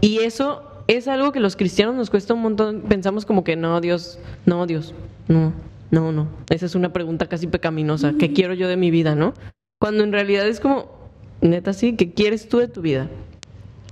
Y, 0.00 0.18
eso 0.18 0.62
es 0.86 1.08
algo 1.08 1.32
que 1.32 1.40
los 1.40 1.56
cristianos 1.56 1.94
nos 1.94 2.10
cuesta 2.10 2.34
un 2.34 2.42
montón. 2.42 2.82
Pensamos 2.82 3.26
como 3.26 3.44
que 3.44 3.56
no, 3.56 3.80
Dios, 3.80 4.18
no, 4.46 4.66
Dios, 4.66 4.94
no, 5.28 5.52
no, 5.90 6.12
no. 6.12 6.28
Esa 6.50 6.66
es 6.66 6.74
una 6.74 6.92
pregunta 6.92 7.26
casi 7.26 7.46
pecaminosa. 7.46 8.14
¿Qué 8.18 8.32
quiero 8.32 8.54
yo 8.54 8.68
de 8.68 8.76
mi 8.76 8.90
vida, 8.90 9.14
no? 9.14 9.34
Cuando 9.80 10.04
en 10.04 10.12
realidad 10.12 10.46
es 10.46 10.60
como, 10.60 10.90
neta, 11.40 11.72
sí, 11.72 11.96
¿qué 11.96 12.12
quieres 12.12 12.48
tú 12.48 12.58
de 12.58 12.68
tu 12.68 12.80
vida? 12.80 13.08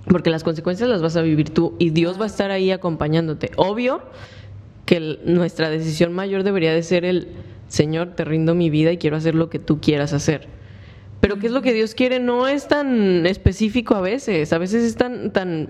Porque 0.07 0.31
las 0.31 0.43
consecuencias 0.43 0.89
las 0.89 1.03
vas 1.03 1.17
a 1.17 1.23
vivir 1.23 1.51
tú 1.51 1.75
y 1.79 1.91
Dios 1.91 2.19
va 2.19 2.25
a 2.25 2.29
estar 2.29 2.51
ahí 2.51 2.71
acompañándote. 2.71 3.51
Obvio 3.57 4.03
que 4.87 5.19
nuestra 5.25 5.71
decisión 5.71 6.13
mayor 6.13 6.43
debería 6.43 6.73
de 6.73 6.83
ser 6.83 7.05
el, 7.05 7.29
Señor, 7.69 8.15
te 8.15 8.25
rindo 8.25 8.55
mi 8.55 8.69
vida 8.69 8.93
y 8.93 8.99
quiero 8.99 9.17
hacer 9.17 9.35
lo 9.35 9.49
que 9.49 9.59
tú 9.59 9.81
quieras 9.81 10.13
hacer. 10.13 10.49
Pero 11.23 11.39
¿qué 11.39 11.47
es 11.47 11.53
lo 11.53 11.63
que 11.63 11.73
Dios 11.73 11.95
quiere? 11.95 12.19
No 12.19 12.49
es 12.49 12.67
tan 12.67 13.27
específico 13.27 13.95
a 13.95 14.01
veces. 14.01 14.53
A 14.53 14.59
veces 14.59 14.83
es 14.83 14.97
tan, 14.97 15.33
tan, 15.33 15.69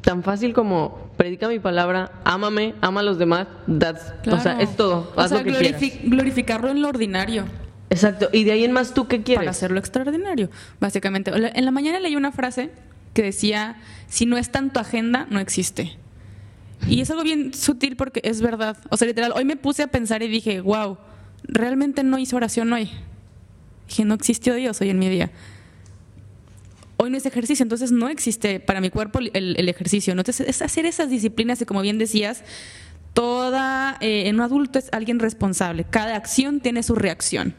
tan 0.00 0.22
fácil 0.22 0.54
como 0.54 1.10
predica 1.18 1.46
mi 1.46 1.58
palabra, 1.58 2.10
ámame, 2.24 2.74
ama 2.80 3.00
a 3.00 3.02
los 3.02 3.18
demás. 3.18 3.48
O 3.68 4.40
sea, 4.40 4.58
es 4.58 4.76
todo. 4.76 5.12
Haz 5.14 5.30
lo 5.30 5.44
que 5.44 6.00
glorificarlo 6.04 6.70
en 6.70 6.80
lo 6.80 6.88
ordinario. 6.88 7.44
Exacto. 7.90 8.30
Y 8.32 8.44
de 8.44 8.52
ahí 8.52 8.64
en 8.64 8.72
más, 8.72 8.94
¿tú 8.94 9.06
qué 9.08 9.22
quieres? 9.22 9.40
Para 9.40 9.50
hacerlo 9.50 9.78
extraordinario, 9.78 10.48
básicamente. 10.80 11.32
En 11.34 11.64
la 11.66 11.70
mañana 11.70 12.00
leí 12.00 12.16
una 12.16 12.32
frase 12.32 12.70
que 13.12 13.22
decía, 13.22 13.76
si 14.08 14.24
no 14.24 14.38
está 14.38 14.58
en 14.58 14.70
tu 14.70 14.80
agenda, 14.80 15.26
no 15.28 15.38
existe. 15.38 15.98
Y 16.88 17.02
es 17.02 17.10
algo 17.10 17.24
bien 17.24 17.52
sutil 17.52 17.94
porque 17.96 18.22
es 18.24 18.40
verdad. 18.40 18.78
O 18.88 18.96
sea, 18.96 19.06
literal, 19.06 19.34
hoy 19.36 19.44
me 19.44 19.56
puse 19.56 19.82
a 19.82 19.88
pensar 19.88 20.22
y 20.22 20.28
dije, 20.28 20.62
wow, 20.62 20.96
realmente 21.42 22.04
no 22.04 22.16
hice 22.16 22.34
oración 22.36 22.72
hoy. 22.72 22.90
Dije, 23.88 24.04
no 24.04 24.14
existió 24.14 24.54
Dios 24.54 24.80
hoy 24.80 24.90
en 24.90 24.98
mi 24.98 25.08
día. 25.08 25.30
Hoy 26.98 27.10
no 27.10 27.16
es 27.16 27.26
ejercicio, 27.26 27.62
entonces 27.62 27.92
no 27.92 28.08
existe 28.08 28.60
para 28.60 28.80
mi 28.80 28.90
cuerpo 28.90 29.20
el, 29.20 29.68
ejercicio. 29.68 30.12
Entonces 30.12 30.46
es 30.46 30.62
hacer 30.62 30.84
esas 30.84 31.10
disciplinas 31.10 31.60
y 31.62 31.64
como 31.64 31.80
bien 31.80 31.96
decías, 31.96 32.42
toda, 33.14 33.96
eh, 34.00 34.24
en 34.26 34.36
un 34.36 34.42
adulto 34.42 34.78
es 34.78 34.88
alguien 34.92 35.18
responsable. 35.18 35.84
Cada 35.88 36.16
acción 36.16 36.60
tiene 36.60 36.82
su 36.82 36.94
reacción. 36.94 37.54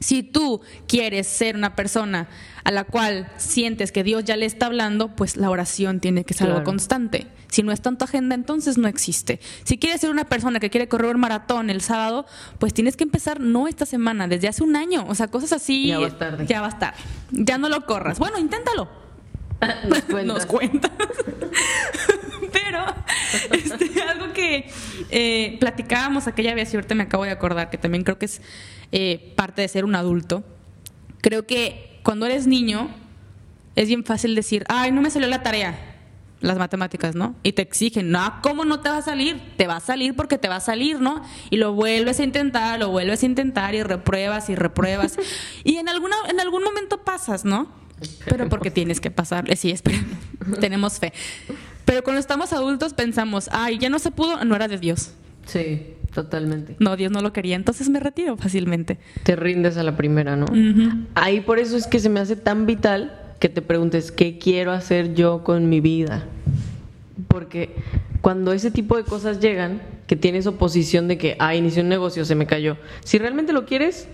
Si 0.00 0.22
tú 0.22 0.62
quieres 0.88 1.26
ser 1.26 1.56
una 1.56 1.76
persona 1.76 2.28
a 2.64 2.70
la 2.70 2.84
cual 2.84 3.30
sientes 3.36 3.92
que 3.92 4.02
Dios 4.02 4.24
ya 4.24 4.36
le 4.36 4.46
está 4.46 4.66
hablando, 4.66 5.14
pues 5.14 5.36
la 5.36 5.50
oración 5.50 6.00
tiene 6.00 6.24
que 6.24 6.34
ser 6.34 6.48
algo 6.48 6.64
constante. 6.64 7.26
Si 7.48 7.62
no 7.62 7.72
está 7.72 7.90
en 7.90 7.98
tu 7.98 8.04
agenda, 8.04 8.34
entonces 8.34 8.78
no 8.78 8.88
existe. 8.88 9.40
Si 9.64 9.78
quieres 9.78 10.00
ser 10.00 10.10
una 10.10 10.24
persona 10.24 10.60
que 10.60 10.70
quiere 10.70 10.88
correr 10.88 11.14
un 11.14 11.20
maratón 11.20 11.68
el 11.68 11.80
sábado, 11.80 12.26
pues 12.58 12.72
tienes 12.72 12.96
que 12.96 13.04
empezar 13.04 13.40
no 13.40 13.68
esta 13.68 13.86
semana, 13.86 14.28
desde 14.28 14.48
hace 14.48 14.62
un 14.62 14.76
año. 14.76 15.04
O 15.08 15.14
sea, 15.14 15.28
cosas 15.28 15.52
así. 15.52 15.88
Ya 15.88 15.98
va 15.98 16.04
a 16.06 16.08
estar. 16.08 16.46
Ya 16.46 16.60
va 16.60 16.66
a 16.66 16.70
estar. 16.70 16.94
Ya 17.30 17.58
no 17.58 17.68
lo 17.68 17.84
corras. 17.86 18.18
Bueno, 18.18 18.38
inténtalo. 18.38 18.88
Nos 20.24 20.46
cuentas. 20.46 20.92
Pero 22.52 22.84
este, 23.52 24.02
algo 24.02 24.32
que 24.32 24.70
eh, 25.10 25.56
platicábamos 25.60 26.26
aquella 26.26 26.54
vez 26.54 26.72
y 26.72 26.76
ahorita 26.76 26.94
me 26.94 27.04
acabo 27.04 27.24
de 27.24 27.30
acordar, 27.30 27.70
que 27.70 27.78
también 27.78 28.04
creo 28.04 28.18
que 28.18 28.26
es 28.26 28.40
eh, 28.92 29.32
parte 29.36 29.62
de 29.62 29.68
ser 29.68 29.84
un 29.84 29.94
adulto. 29.94 30.44
Creo 31.20 31.46
que 31.46 32.00
cuando 32.02 32.26
eres 32.26 32.46
niño 32.46 32.88
es 33.76 33.88
bien 33.88 34.04
fácil 34.04 34.34
decir, 34.34 34.64
ay, 34.68 34.92
no 34.92 35.00
me 35.00 35.10
salió 35.10 35.28
la 35.28 35.42
tarea, 35.42 35.78
las 36.40 36.58
matemáticas, 36.58 37.14
¿no? 37.14 37.34
Y 37.42 37.52
te 37.52 37.62
exigen, 37.62 38.10
no, 38.10 38.40
¿cómo 38.42 38.64
no 38.64 38.80
te 38.80 38.88
va 38.88 38.98
a 38.98 39.02
salir? 39.02 39.40
Te 39.56 39.66
va 39.66 39.76
a 39.76 39.80
salir 39.80 40.14
porque 40.14 40.38
te 40.38 40.48
va 40.48 40.56
a 40.56 40.60
salir, 40.60 41.00
¿no? 41.00 41.22
Y 41.50 41.56
lo 41.56 41.72
vuelves 41.72 42.20
a 42.20 42.24
intentar, 42.24 42.78
lo 42.78 42.90
vuelves 42.90 43.22
a 43.22 43.26
intentar 43.26 43.74
y 43.74 43.82
repruebas 43.82 44.50
y 44.50 44.54
repruebas. 44.54 45.16
y 45.64 45.76
en, 45.76 45.88
alguna, 45.88 46.16
en 46.28 46.40
algún 46.40 46.64
momento 46.64 47.04
pasas, 47.04 47.44
¿no? 47.44 47.68
Pero 48.24 48.48
porque 48.48 48.70
tienes 48.70 49.00
que 49.00 49.10
pasar. 49.10 49.54
Sí, 49.56 49.70
esperemos. 49.70 50.16
Tenemos 50.60 50.98
fe. 50.98 51.12
Pero 51.84 52.02
cuando 52.02 52.20
estamos 52.20 52.52
adultos 52.52 52.94
pensamos, 52.94 53.48
ay, 53.52 53.78
ya 53.78 53.90
no 53.90 53.98
se 53.98 54.10
pudo, 54.10 54.42
no 54.44 54.56
era 54.56 54.68
de 54.68 54.78
Dios. 54.78 55.12
Sí. 55.44 55.94
Totalmente. 56.14 56.76
No, 56.78 56.96
Dios 56.96 57.12
no 57.12 57.20
lo 57.20 57.32
quería, 57.32 57.56
entonces 57.56 57.88
me 57.88 58.00
retiro 58.00 58.36
fácilmente. 58.36 58.98
Te 59.22 59.36
rindes 59.36 59.76
a 59.76 59.82
la 59.82 59.96
primera, 59.96 60.36
¿no? 60.36 60.46
Ahí 61.14 61.40
por 61.40 61.58
eso 61.58 61.76
es 61.76 61.86
que 61.86 61.98
se 62.00 62.08
me 62.08 62.20
hace 62.20 62.36
tan 62.36 62.66
vital 62.66 63.16
que 63.38 63.48
te 63.48 63.62
preguntes, 63.62 64.12
¿qué 64.12 64.38
quiero 64.38 64.72
hacer 64.72 65.14
yo 65.14 65.44
con 65.44 65.68
mi 65.68 65.80
vida? 65.80 66.24
Porque 67.28 67.74
cuando 68.20 68.52
ese 68.52 68.70
tipo 68.70 68.96
de 68.96 69.04
cosas 69.04 69.40
llegan, 69.40 69.80
que 70.06 70.16
tienes 70.16 70.46
oposición 70.46 71.06
de 71.06 71.16
que, 71.16 71.36
ah, 71.38 71.54
inicié 71.54 71.82
un 71.82 71.88
negocio, 71.88 72.24
se 72.24 72.34
me 72.34 72.46
cayó. 72.46 72.76
Si 73.04 73.16
realmente 73.18 73.52
lo 73.52 73.64
quieres, 73.64 74.08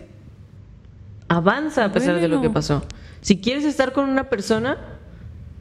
avanza 1.28 1.86
a 1.86 1.92
pesar 1.92 2.20
de 2.20 2.28
lo 2.28 2.42
que 2.42 2.50
pasó. 2.50 2.84
Si 3.20 3.38
quieres 3.40 3.64
estar 3.64 3.92
con 3.92 4.08
una 4.08 4.28
persona, 4.28 4.78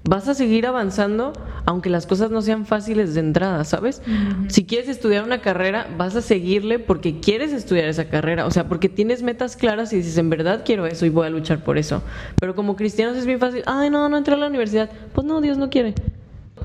vas 0.07 0.27
a 0.27 0.33
seguir 0.33 0.67
avanzando 0.67 1.33
aunque 1.65 1.89
las 1.89 2.05
cosas 2.05 2.29
no 2.29 2.41
sean 2.41 2.65
fáciles 2.65 3.15
de 3.15 3.21
entrada, 3.21 3.63
¿sabes? 3.63 4.01
Si 4.49 4.65
quieres 4.65 4.87
estudiar 4.87 5.23
una 5.23 5.41
carrera, 5.41 5.87
vas 5.97 6.15
a 6.15 6.21
seguirle 6.21 6.77
porque 6.77 7.19
quieres 7.19 7.51
estudiar 7.51 7.89
esa 7.89 8.07
carrera, 8.07 8.45
o 8.45 8.51
sea, 8.51 8.67
porque 8.67 8.87
tienes 8.87 9.23
metas 9.23 9.57
claras 9.57 9.91
y 9.91 9.97
dices, 9.97 10.17
en 10.17 10.29
verdad 10.29 10.61
quiero 10.63 10.85
eso 10.85 11.07
y 11.07 11.09
voy 11.09 11.25
a 11.25 11.31
luchar 11.31 11.63
por 11.63 11.79
eso. 11.79 12.03
Pero 12.39 12.55
como 12.55 12.75
cristianos 12.75 13.17
es 13.17 13.25
bien 13.25 13.39
fácil, 13.39 13.63
ay, 13.65 13.89
no, 13.89 14.07
no 14.09 14.17
entré 14.17 14.35
a 14.35 14.37
la 14.37 14.47
universidad, 14.47 14.91
pues 15.13 15.25
no, 15.25 15.41
Dios 15.41 15.57
no 15.57 15.71
quiere. 15.71 15.95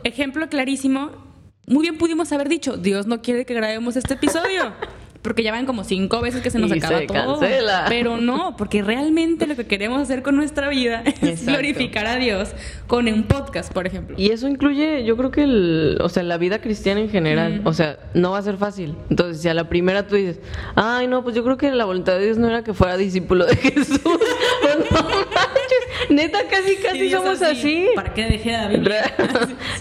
Ejemplo 0.04 0.48
clarísimo, 0.50 1.10
muy 1.66 1.82
bien 1.82 1.96
pudimos 1.96 2.30
haber 2.32 2.48
dicho, 2.50 2.76
Dios 2.76 3.06
no 3.06 3.22
quiere 3.22 3.46
que 3.46 3.54
grabemos 3.54 3.96
este 3.96 4.14
episodio. 4.14 4.72
porque 5.22 5.42
ya 5.42 5.52
van 5.52 5.66
como 5.66 5.84
cinco 5.84 6.20
veces 6.20 6.42
que 6.42 6.50
se 6.50 6.58
nos 6.58 6.72
acaba 6.72 7.00
todo. 7.06 7.40
Pero 7.88 8.16
no, 8.16 8.56
porque 8.56 8.82
realmente 8.82 9.46
lo 9.46 9.56
que 9.56 9.66
queremos 9.66 10.00
hacer 10.00 10.22
con 10.22 10.36
nuestra 10.36 10.68
vida 10.68 11.02
es 11.20 11.44
glorificar 11.44 12.06
a 12.06 12.16
Dios 12.16 12.50
con 12.86 13.06
un 13.08 13.24
podcast, 13.24 13.72
por 13.72 13.86
ejemplo. 13.86 14.16
Y 14.18 14.30
eso 14.30 14.48
incluye, 14.48 15.04
yo 15.04 15.16
creo 15.16 15.30
que, 15.30 15.42
el, 15.42 15.98
o 16.00 16.08
sea, 16.08 16.22
la 16.22 16.38
vida 16.38 16.60
cristiana 16.60 17.00
en 17.00 17.10
general, 17.10 17.60
o 17.64 17.72
sea, 17.72 17.98
no 18.14 18.32
va 18.32 18.38
a 18.38 18.42
ser 18.42 18.56
fácil. 18.56 18.96
Entonces, 19.10 19.42
si 19.42 19.48
a 19.48 19.54
la 19.54 19.68
primera 19.68 20.06
tú 20.06 20.16
dices, 20.16 20.40
ay, 20.74 21.06
no, 21.06 21.22
pues 21.22 21.34
yo 21.34 21.44
creo 21.44 21.56
que 21.56 21.70
la 21.70 21.84
voluntad 21.84 22.14
de 22.14 22.24
Dios 22.24 22.38
no 22.38 22.48
era 22.48 22.64
que 22.64 22.74
fuera 22.74 22.96
discípulo 22.96 23.46
de 23.46 23.56
Jesús. 23.56 24.00
pues 24.62 24.90
no 24.90 25.59
neta, 26.08 26.40
casi, 26.48 26.76
casi 26.76 27.10
somos 27.10 27.42
así. 27.42 27.88
¿Para 27.94 28.14
qué 28.14 28.24
dejé 28.26 28.50
de 28.50 29.02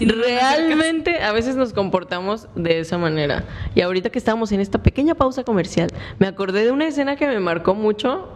Realmente, 0.00 1.22
a 1.22 1.32
veces 1.32 1.56
nos 1.56 1.72
comportamos 1.72 2.48
de 2.54 2.80
esa 2.80 2.98
manera. 2.98 3.44
Y 3.74 3.80
ahorita 3.80 4.10
que 4.10 4.18
estamos 4.18 4.52
en 4.52 4.60
esta 4.60 4.82
pequeña 4.82 5.14
pausa 5.14 5.44
comercial, 5.44 5.90
me 6.18 6.26
acordé 6.26 6.64
de 6.64 6.70
una 6.70 6.86
escena 6.86 7.16
que 7.16 7.26
me 7.26 7.40
marcó 7.40 7.74
mucho. 7.74 8.28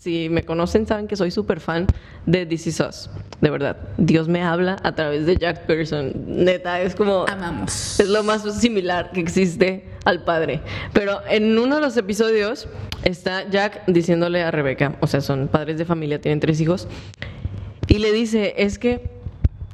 Si 0.00 0.28
me 0.28 0.44
conocen, 0.44 0.86
saben 0.86 1.06
que 1.06 1.16
soy 1.16 1.30
súper 1.30 1.60
fan 1.60 1.86
de 2.26 2.46
This 2.46 2.66
Is 2.66 2.80
Us. 2.80 3.10
De 3.40 3.50
verdad, 3.50 3.76
Dios 3.98 4.28
me 4.28 4.42
habla 4.42 4.76
a 4.82 4.94
través 4.94 5.26
de 5.26 5.36
Jack 5.36 5.66
Pearson. 5.66 6.12
Neta, 6.26 6.80
es 6.80 6.94
como. 6.94 7.26
Amamos. 7.28 8.00
Es 8.00 8.08
lo 8.08 8.22
más 8.22 8.42
similar 8.60 9.12
que 9.12 9.20
existe 9.20 9.84
al 10.04 10.24
padre. 10.24 10.60
Pero 10.92 11.20
en 11.28 11.58
uno 11.58 11.76
de 11.76 11.80
los 11.80 11.96
episodios 11.96 12.68
está 13.04 13.48
Jack 13.48 13.86
diciéndole 13.86 14.42
a 14.42 14.50
Rebeca, 14.50 14.96
o 15.00 15.06
sea, 15.06 15.20
son 15.20 15.48
padres 15.48 15.78
de 15.78 15.84
familia, 15.84 16.20
tienen 16.20 16.40
tres 16.40 16.60
hijos, 16.60 16.88
y 17.86 17.98
le 17.98 18.12
dice: 18.12 18.54
Es 18.56 18.78
que 18.78 19.10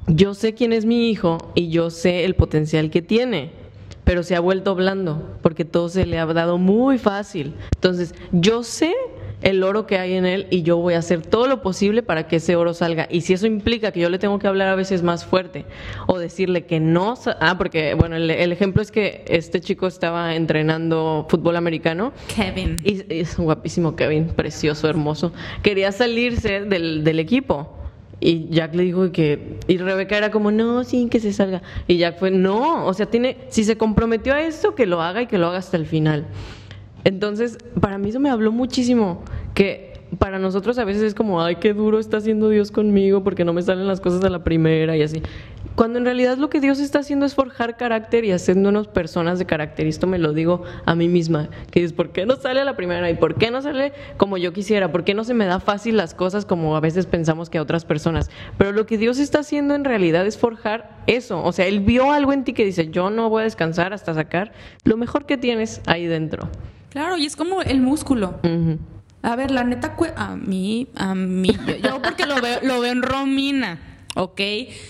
yo 0.08 0.34
sé 0.34 0.54
quién 0.54 0.72
es 0.72 0.84
mi 0.84 1.10
hijo 1.10 1.52
y 1.54 1.68
yo 1.68 1.90
sé 1.90 2.24
el 2.24 2.34
potencial 2.34 2.90
que 2.90 3.02
tiene 3.02 3.66
pero 4.06 4.22
se 4.22 4.36
ha 4.36 4.40
vuelto 4.40 4.76
blando 4.76 5.36
porque 5.42 5.64
todo 5.64 5.88
se 5.88 6.06
le 6.06 6.20
ha 6.20 6.26
dado 6.26 6.58
muy 6.58 6.96
fácil. 6.96 7.56
Entonces, 7.74 8.14
yo 8.30 8.62
sé 8.62 8.94
el 9.42 9.62
oro 9.62 9.86
que 9.86 9.98
hay 9.98 10.14
en 10.14 10.26
él 10.26 10.46
y 10.50 10.62
yo 10.62 10.78
voy 10.78 10.94
a 10.94 10.98
hacer 10.98 11.22
todo 11.22 11.46
lo 11.46 11.62
posible 11.62 12.02
para 12.02 12.26
que 12.28 12.36
ese 12.36 12.56
oro 12.56 12.74
salga. 12.74 13.06
Y 13.10 13.20
si 13.22 13.32
eso 13.32 13.46
implica 13.46 13.92
que 13.92 14.00
yo 14.00 14.10
le 14.10 14.18
tengo 14.18 14.38
que 14.38 14.46
hablar 14.46 14.68
a 14.68 14.74
veces 14.74 15.02
más 15.02 15.24
fuerte 15.24 15.64
o 16.06 16.18
decirle 16.18 16.64
que 16.64 16.80
no, 16.80 17.14
ah, 17.40 17.58
porque 17.58 17.94
bueno, 17.94 18.16
el, 18.16 18.52
ejemplo 18.52 18.82
es 18.82 18.90
que 18.90 19.24
este 19.28 19.60
chico 19.60 19.86
estaba 19.86 20.34
entrenando 20.34 21.26
fútbol 21.28 21.56
americano. 21.56 22.12
Kevin. 22.34 22.78
Y, 22.84 23.04
es 23.08 23.36
guapísimo 23.36 23.96
Kevin, 23.96 24.28
precioso, 24.28 24.88
hermoso. 24.88 25.32
Quería 25.62 25.92
salirse 25.92 26.62
del, 26.62 27.04
del 27.04 27.18
equipo 27.18 27.76
y 28.18 28.48
Jack 28.48 28.74
le 28.74 28.84
dijo 28.84 29.12
que, 29.12 29.58
y 29.68 29.76
Rebeca 29.76 30.16
era 30.16 30.30
como, 30.30 30.50
no, 30.50 30.84
sí, 30.84 31.08
que 31.10 31.20
se 31.20 31.32
salga. 31.32 31.62
Y 31.86 31.98
Jack 31.98 32.18
fue, 32.18 32.30
no, 32.30 32.86
o 32.86 32.94
sea, 32.94 33.06
tiene, 33.06 33.36
si 33.50 33.64
se 33.64 33.76
comprometió 33.76 34.32
a 34.32 34.40
esto, 34.40 34.74
que 34.74 34.86
lo 34.86 35.02
haga 35.02 35.22
y 35.22 35.26
que 35.26 35.36
lo 35.36 35.48
haga 35.48 35.58
hasta 35.58 35.76
el 35.76 35.86
final. 35.86 36.26
Entonces, 37.06 37.58
para 37.80 37.98
mí 37.98 38.08
eso 38.08 38.18
me 38.18 38.30
habló 38.30 38.50
muchísimo, 38.50 39.22
que 39.54 39.92
para 40.18 40.40
nosotros 40.40 40.76
a 40.78 40.84
veces 40.84 41.04
es 41.04 41.14
como, 41.14 41.40
ay, 41.40 41.54
qué 41.54 41.72
duro 41.72 42.00
está 42.00 42.16
haciendo 42.16 42.48
Dios 42.48 42.72
conmigo 42.72 43.22
porque 43.22 43.44
no 43.44 43.52
me 43.52 43.62
salen 43.62 43.86
las 43.86 44.00
cosas 44.00 44.24
a 44.24 44.28
la 44.28 44.42
primera 44.42 44.96
y 44.96 45.02
así. 45.02 45.22
Cuando 45.76 46.00
en 46.00 46.04
realidad 46.04 46.36
lo 46.36 46.50
que 46.50 46.58
Dios 46.58 46.80
está 46.80 46.98
haciendo 46.98 47.24
es 47.24 47.36
forjar 47.36 47.76
carácter 47.76 48.24
y 48.24 48.32
haciéndonos 48.32 48.88
personas 48.88 49.38
de 49.38 49.46
carácter. 49.46 49.86
Y 49.86 49.90
esto 49.90 50.08
me 50.08 50.18
lo 50.18 50.32
digo 50.32 50.64
a 50.84 50.96
mí 50.96 51.06
misma, 51.06 51.48
que 51.70 51.84
es, 51.84 51.92
¿por 51.92 52.10
qué 52.10 52.26
no 52.26 52.34
sale 52.34 52.60
a 52.60 52.64
la 52.64 52.74
primera? 52.74 53.08
¿Y 53.08 53.14
por 53.14 53.36
qué 53.36 53.52
no 53.52 53.62
sale 53.62 53.92
como 54.16 54.36
yo 54.36 54.52
quisiera? 54.52 54.90
¿Por 54.90 55.04
qué 55.04 55.14
no 55.14 55.22
se 55.22 55.34
me 55.34 55.46
da 55.46 55.60
fácil 55.60 55.96
las 55.96 56.12
cosas 56.12 56.44
como 56.44 56.74
a 56.76 56.80
veces 56.80 57.06
pensamos 57.06 57.50
que 57.50 57.58
a 57.58 57.62
otras 57.62 57.84
personas? 57.84 58.30
Pero 58.58 58.72
lo 58.72 58.84
que 58.84 58.98
Dios 58.98 59.20
está 59.20 59.40
haciendo 59.40 59.76
en 59.76 59.84
realidad 59.84 60.26
es 60.26 60.38
forjar 60.38 61.04
eso. 61.06 61.40
O 61.44 61.52
sea, 61.52 61.66
Él 61.66 61.78
vio 61.78 62.10
algo 62.10 62.32
en 62.32 62.42
ti 62.42 62.52
que 62.52 62.64
dice, 62.64 62.90
yo 62.90 63.10
no 63.10 63.30
voy 63.30 63.42
a 63.42 63.44
descansar 63.44 63.92
hasta 63.92 64.12
sacar 64.12 64.50
lo 64.82 64.96
mejor 64.96 65.24
que 65.24 65.36
tienes 65.36 65.82
ahí 65.86 66.06
dentro. 66.06 66.48
Claro, 66.90 67.16
y 67.16 67.26
es 67.26 67.36
como 67.36 67.62
el 67.62 67.80
músculo. 67.80 68.40
A 69.22 69.36
ver, 69.36 69.50
la 69.50 69.64
neta, 69.64 69.96
a 70.16 70.36
mí, 70.36 70.88
a 70.94 71.14
mí, 71.14 71.56
yo 71.82 72.00
porque 72.00 72.26
lo 72.26 72.40
veo, 72.40 72.60
lo 72.62 72.80
veo 72.80 72.92
en 72.92 73.02
Romina. 73.02 73.78
¿ok? 74.16 74.40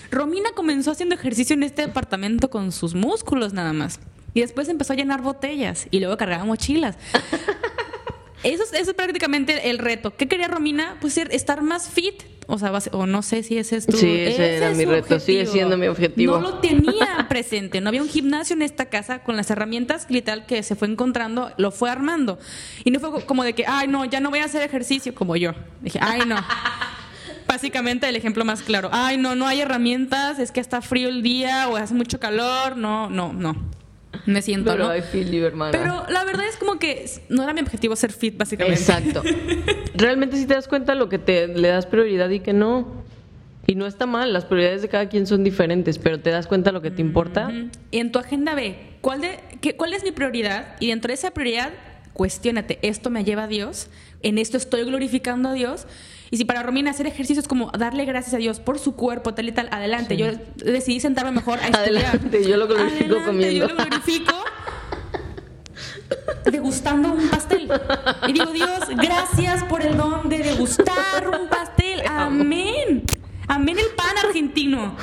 Romina 0.09 0.49
comenzó 0.55 0.91
haciendo 0.91 1.15
ejercicio 1.15 1.53
en 1.53 1.63
este 1.63 1.83
departamento 1.83 2.49
con 2.49 2.71
sus 2.71 2.95
músculos 2.95 3.53
nada 3.53 3.73
más. 3.73 3.99
Y 4.33 4.41
después 4.41 4.69
empezó 4.69 4.93
a 4.93 4.95
llenar 4.95 5.21
botellas 5.21 5.87
y 5.91 5.99
luego 5.99 6.17
cargaba 6.17 6.45
mochilas. 6.45 6.97
Eso 8.43 8.63
es, 8.63 8.71
eso 8.71 8.91
es 8.91 8.95
prácticamente 8.95 9.71
el 9.71 9.79
reto. 9.79 10.15
¿Qué 10.15 10.27
quería 10.27 10.47
Romina? 10.47 10.95
Pues 11.01 11.17
estar 11.17 11.63
más 11.63 11.89
fit. 11.89 12.21
O 12.49 12.57
sea, 12.57 12.71
o 12.93 13.05
no 13.05 13.21
sé 13.21 13.43
si 13.43 13.57
ese 13.57 13.75
es 13.75 13.85
tu... 13.85 13.97
Sí, 13.97 14.09
ese, 14.09 14.55
era 14.55 14.71
mi 14.71 14.85
reto. 14.85 15.19
Sigue 15.19 15.45
siendo 15.45 15.77
mi 15.77 15.87
objetivo. 15.87 16.39
No 16.39 16.51
lo 16.51 16.53
tenía 16.59 17.25
presente. 17.29 17.81
No 17.81 17.89
había 17.89 18.01
un 18.01 18.07
gimnasio 18.07 18.55
en 18.55 18.61
esta 18.61 18.85
casa 18.85 19.19
con 19.19 19.35
las 19.35 19.51
herramientas 19.51 20.07
literal 20.09 20.45
que 20.45 20.63
se 20.63 20.75
fue 20.75 20.87
encontrando, 20.87 21.51
lo 21.57 21.71
fue 21.71 21.89
armando. 21.89 22.39
Y 22.85 22.91
no 22.91 23.01
fue 23.01 23.25
como 23.25 23.43
de 23.43 23.53
que, 23.53 23.65
ay, 23.67 23.89
no, 23.89 24.05
ya 24.05 24.21
no 24.21 24.29
voy 24.29 24.39
a 24.39 24.45
hacer 24.45 24.61
ejercicio 24.61 25.13
como 25.13 25.35
yo. 25.35 25.51
Dije, 25.81 25.99
ay, 26.01 26.21
no. 26.25 26.37
Básicamente 27.47 28.07
el 28.07 28.15
ejemplo 28.15 28.45
más 28.45 28.61
claro. 28.61 28.89
Ay, 28.93 29.17
no, 29.17 29.35
no 29.35 29.45
hay 29.45 29.59
herramientas, 29.59 30.39
es 30.39 30.51
que 30.51 30.61
está 30.61 30.81
frío 30.81 31.09
el 31.09 31.23
día 31.23 31.67
o 31.67 31.75
hace 31.75 31.93
mucho 31.93 32.17
calor. 32.17 32.77
No, 32.77 33.09
no, 33.09 33.33
no. 33.33 33.76
Me 34.25 34.41
siento, 34.41 34.71
Pero 34.71 34.87
¿no? 34.87 34.95
I 34.95 35.01
feel 35.01 35.31
you, 35.31 35.45
hermana. 35.45 35.71
Pero 35.71 36.05
la 36.09 36.23
verdad 36.23 36.45
es 36.47 36.57
como 36.57 36.79
que 36.79 37.09
no 37.29 37.43
era 37.43 37.53
mi 37.53 37.61
objetivo 37.61 37.95
ser 37.95 38.11
fit, 38.11 38.37
básicamente. 38.37 38.79
Exacto. 38.79 39.23
Realmente 39.95 40.37
si 40.37 40.45
te 40.45 40.53
das 40.53 40.67
cuenta 40.67 40.95
lo 40.95 41.09
que 41.09 41.19
te 41.19 41.47
le 41.47 41.67
das 41.69 41.85
prioridad 41.85 42.29
y 42.29 42.39
que 42.39 42.53
no. 42.53 43.05
Y 43.69 43.75
no 43.75 43.85
está 43.85 44.05
mal, 44.05 44.31
las 44.31 44.45
prioridades 44.45 44.81
de 44.81 44.87
cada 44.87 45.09
quien 45.09 45.27
son 45.27 45.43
diferentes, 45.43 45.99
pero 45.99 46.21
te 46.21 46.29
das 46.29 46.47
cuenta 46.47 46.71
lo 46.71 46.81
que 46.81 46.89
te 46.89 47.01
importa. 47.01 47.51
Y 47.91 47.97
en 47.97 48.13
tu 48.13 48.19
agenda 48.19 48.55
ve, 48.55 48.77
¿cuál, 49.01 49.19
de, 49.19 49.39
qué, 49.59 49.75
¿cuál 49.75 49.93
es 49.93 50.05
mi 50.05 50.11
prioridad? 50.11 50.77
Y 50.79 50.87
dentro 50.87 51.09
de 51.09 51.15
esa 51.15 51.31
prioridad, 51.31 51.73
cuestiónate, 52.13 52.79
¿esto 52.81 53.09
me 53.09 53.25
lleva 53.25 53.43
a 53.43 53.47
Dios? 53.47 53.89
¿En 54.23 54.37
esto 54.37 54.55
estoy 54.55 54.83
glorificando 54.83 55.49
a 55.49 55.53
Dios? 55.53 55.85
Y 56.29 56.37
si 56.37 56.45
para 56.45 56.63
Romina 56.63 56.91
hacer 56.91 57.07
ejercicio 57.07 57.41
es 57.41 57.47
como 57.47 57.71
darle 57.71 58.05
gracias 58.05 58.33
a 58.33 58.37
Dios 58.37 58.59
por 58.59 58.79
su 58.79 58.95
cuerpo, 58.95 59.33
tal 59.33 59.47
y 59.47 59.51
tal, 59.51 59.69
adelante. 59.71 60.15
Sí. 60.15 60.21
Yo 60.21 60.31
decidí 60.63 60.99
sentarme 60.99 61.31
mejor 61.31 61.59
a 61.59 61.67
estudiar. 61.67 62.05
Adelante, 62.05 62.47
yo 62.47 62.57
lo 62.57 62.67
glorifico 62.67 63.15
Adelante, 63.15 63.25
comiendo. 63.25 63.67
Yo 63.67 63.67
lo 63.67 63.75
glorifico 63.75 64.33
degustando 66.51 67.11
un 67.11 67.29
pastel. 67.29 67.69
Y 68.27 68.33
digo, 68.33 68.51
Dios, 68.51 68.79
gracias 68.95 69.63
por 69.65 69.81
el 69.81 69.97
don 69.97 70.29
de 70.29 70.39
degustar 70.39 71.27
un 71.27 71.47
pastel. 71.47 72.01
Amén. 72.07 73.03
Amén 73.47 73.77
el 73.79 73.95
pan 73.95 74.17
argentino. 74.25 74.95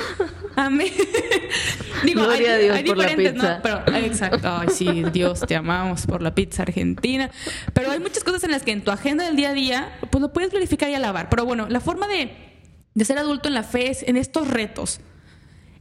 Amén. 0.55 0.91
Digo, 2.03 2.23
Gloria 2.23 2.53
a 2.53 2.57
Dios 2.57 2.81
por 2.83 2.97
la 2.97 3.03
diferentes, 3.05 3.33
pizza. 3.33 3.55
¿no? 3.55 3.61
Pero, 3.63 3.97
exacto. 3.97 4.47
Ay, 4.47 4.67
sí, 4.69 5.03
Dios, 5.11 5.41
te 5.41 5.55
amamos 5.55 6.05
por 6.05 6.21
la 6.21 6.35
pizza 6.35 6.61
argentina. 6.61 7.31
Pero 7.73 7.91
hay 7.91 7.99
muchas 7.99 8.23
cosas 8.23 8.43
en 8.43 8.51
las 8.51 8.63
que 8.63 8.71
en 8.71 8.83
tu 8.83 8.91
agenda 8.91 9.25
del 9.25 9.35
día 9.35 9.49
a 9.49 9.53
día, 9.53 9.99
pues 10.11 10.21
lo 10.21 10.31
puedes 10.31 10.51
glorificar 10.51 10.89
y 10.89 10.93
alabar. 10.93 11.29
Pero 11.29 11.45
bueno, 11.45 11.67
la 11.69 11.79
forma 11.79 12.07
de, 12.07 12.31
de 12.93 13.05
ser 13.05 13.17
adulto 13.17 13.47
en 13.47 13.55
la 13.55 13.63
fe 13.63 13.89
es 13.89 14.03
en 14.03 14.15
estos 14.15 14.47
retos. 14.47 14.99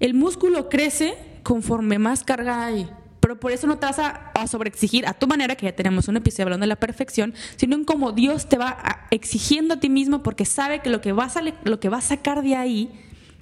El 0.00 0.14
músculo 0.14 0.68
crece 0.68 1.14
conforme 1.42 1.98
más 1.98 2.24
carga 2.24 2.64
hay. 2.64 2.88
Pero 3.24 3.40
por 3.40 3.52
eso 3.52 3.66
no 3.66 3.78
te 3.78 3.86
vas 3.86 3.98
a, 3.98 4.08
a 4.34 4.46
sobreexigir 4.46 5.06
a 5.06 5.14
tu 5.14 5.26
manera, 5.26 5.56
que 5.56 5.64
ya 5.64 5.72
tenemos 5.72 6.08
un 6.08 6.18
episodio 6.18 6.44
hablando 6.44 6.64
de 6.64 6.68
la 6.68 6.76
perfección, 6.76 7.32
sino 7.56 7.74
en 7.74 7.84
cómo 7.86 8.12
Dios 8.12 8.50
te 8.50 8.58
va 8.58 8.68
a- 8.68 9.06
exigiendo 9.10 9.72
a 9.72 9.80
ti 9.80 9.88
mismo 9.88 10.22
porque 10.22 10.44
sabe 10.44 10.80
que 10.80 10.90
lo 10.90 11.00
que, 11.00 11.12
va 11.12 11.24
a 11.24 11.32
lo 11.64 11.80
que 11.80 11.88
va 11.88 11.96
a 11.96 12.00
sacar 12.02 12.42
de 12.42 12.54
ahí 12.54 12.90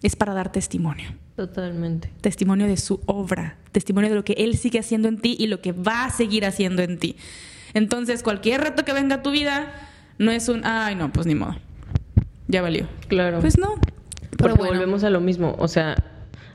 es 0.04 0.14
para 0.14 0.34
dar 0.34 0.52
testimonio. 0.52 1.10
Totalmente. 1.34 2.12
Testimonio 2.20 2.68
de 2.68 2.76
su 2.76 3.00
obra, 3.06 3.56
testimonio 3.72 4.08
de 4.10 4.14
lo 4.14 4.24
que 4.24 4.34
Él 4.34 4.56
sigue 4.56 4.78
haciendo 4.78 5.08
en 5.08 5.18
ti 5.18 5.34
y 5.36 5.48
lo 5.48 5.60
que 5.60 5.72
va 5.72 6.04
a 6.04 6.10
seguir 6.10 6.46
haciendo 6.46 6.82
en 6.82 6.98
ti. 7.00 7.16
Entonces, 7.74 8.22
cualquier 8.22 8.60
reto 8.60 8.84
que 8.84 8.92
venga 8.92 9.16
a 9.16 9.22
tu 9.22 9.32
vida 9.32 9.72
no 10.18 10.30
es 10.30 10.48
un, 10.48 10.64
ay, 10.64 10.94
no, 10.94 11.10
pues 11.12 11.26
ni 11.26 11.34
modo. 11.34 11.56
Ya 12.46 12.62
valió. 12.62 12.86
Claro. 13.08 13.40
Pues 13.40 13.58
no. 13.58 13.74
Porque 13.74 14.36
Pero 14.36 14.54
bueno. 14.54 14.74
volvemos 14.74 15.02
a 15.02 15.10
lo 15.10 15.20
mismo. 15.20 15.56
O 15.58 15.66
sea, 15.66 15.96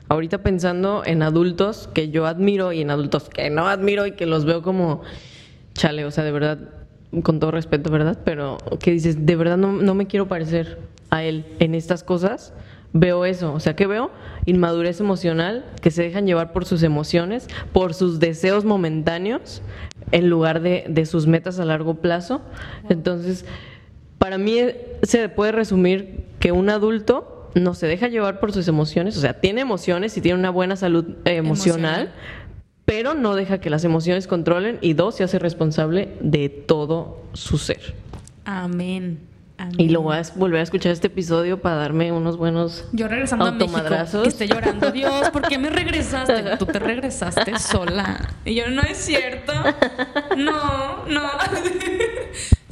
ahorita 0.08 0.38
pensando 0.38 1.02
en 1.04 1.22
adultos 1.22 1.88
que 1.92 2.10
yo 2.10 2.26
admiro 2.26 2.72
y 2.72 2.80
en 2.80 2.90
adultos 2.90 3.28
que 3.28 3.50
no 3.50 3.68
admiro 3.68 4.06
y 4.06 4.12
que 4.12 4.26
los 4.26 4.44
veo 4.44 4.62
como 4.62 5.02
chale, 5.74 6.04
o 6.04 6.10
sea, 6.10 6.24
de 6.24 6.32
verdad, 6.32 6.58
con 7.22 7.40
todo 7.40 7.50
respeto, 7.50 7.90
¿verdad? 7.90 8.18
Pero 8.24 8.58
que 8.80 8.90
dices, 8.90 9.26
de 9.26 9.36
verdad 9.36 9.56
no, 9.56 9.72
no 9.72 9.94
me 9.94 10.06
quiero 10.06 10.28
parecer 10.28 10.78
a 11.10 11.22
él 11.24 11.46
en 11.58 11.74
estas 11.74 12.02
cosas. 12.02 12.52
Veo 12.94 13.26
eso, 13.26 13.52
o 13.52 13.60
sea, 13.60 13.76
que 13.76 13.86
veo 13.86 14.10
inmadurez 14.46 14.98
emocional, 15.00 15.66
que 15.82 15.90
se 15.90 16.02
dejan 16.02 16.26
llevar 16.26 16.52
por 16.52 16.64
sus 16.64 16.82
emociones, 16.82 17.46
por 17.72 17.92
sus 17.92 18.18
deseos 18.18 18.64
momentáneos, 18.64 19.60
en 20.10 20.30
lugar 20.30 20.62
de, 20.62 20.84
de 20.88 21.04
sus 21.04 21.26
metas 21.26 21.60
a 21.60 21.66
largo 21.66 21.96
plazo. 21.96 22.40
Entonces, 22.88 23.44
para 24.18 24.38
mí 24.38 24.58
eh, 24.58 24.98
se 25.02 25.28
puede 25.28 25.52
resumir 25.52 26.24
que 26.40 26.50
un 26.50 26.70
adulto 26.70 27.37
no 27.54 27.74
se 27.74 27.86
deja 27.86 28.08
llevar 28.08 28.40
por 28.40 28.52
sus 28.52 28.68
emociones, 28.68 29.16
o 29.16 29.20
sea, 29.20 29.40
tiene 29.40 29.60
emociones 29.60 30.16
y 30.16 30.20
tiene 30.20 30.38
una 30.38 30.50
buena 30.50 30.76
salud 30.76 31.04
eh, 31.24 31.36
emocional, 31.36 32.02
Emocional. 32.02 32.12
pero 32.84 33.14
no 33.14 33.34
deja 33.34 33.58
que 33.60 33.70
las 33.70 33.84
emociones 33.84 34.26
controlen 34.26 34.78
y 34.80 34.92
dos, 34.94 35.16
se 35.16 35.24
hace 35.24 35.38
responsable 35.38 36.16
de 36.20 36.48
todo 36.48 37.22
su 37.32 37.58
ser. 37.58 37.94
Amén. 38.44 39.20
Amén. 39.60 39.74
Y 39.76 39.88
lo 39.88 40.02
voy 40.02 40.16
a 40.16 40.22
volver 40.36 40.60
a 40.60 40.62
escuchar 40.62 40.92
este 40.92 41.08
episodio 41.08 41.60
para 41.60 41.74
darme 41.74 42.12
unos 42.12 42.36
buenos 42.36 42.84
Yo 42.92 43.08
regresando 43.08 43.46
a 43.46 43.50
México, 43.50 43.82
que 44.22 44.28
esté 44.28 44.46
llorando, 44.46 44.90
Dios, 44.92 45.30
¿por 45.30 45.42
qué 45.48 45.58
me 45.58 45.68
regresaste? 45.68 46.56
Tú 46.58 46.66
te 46.66 46.78
regresaste 46.78 47.58
sola. 47.58 48.34
Y 48.44 48.54
yo, 48.54 48.70
no 48.70 48.82
es 48.82 48.96
cierto. 48.98 49.52
No, 50.36 51.04
no. 51.08 51.22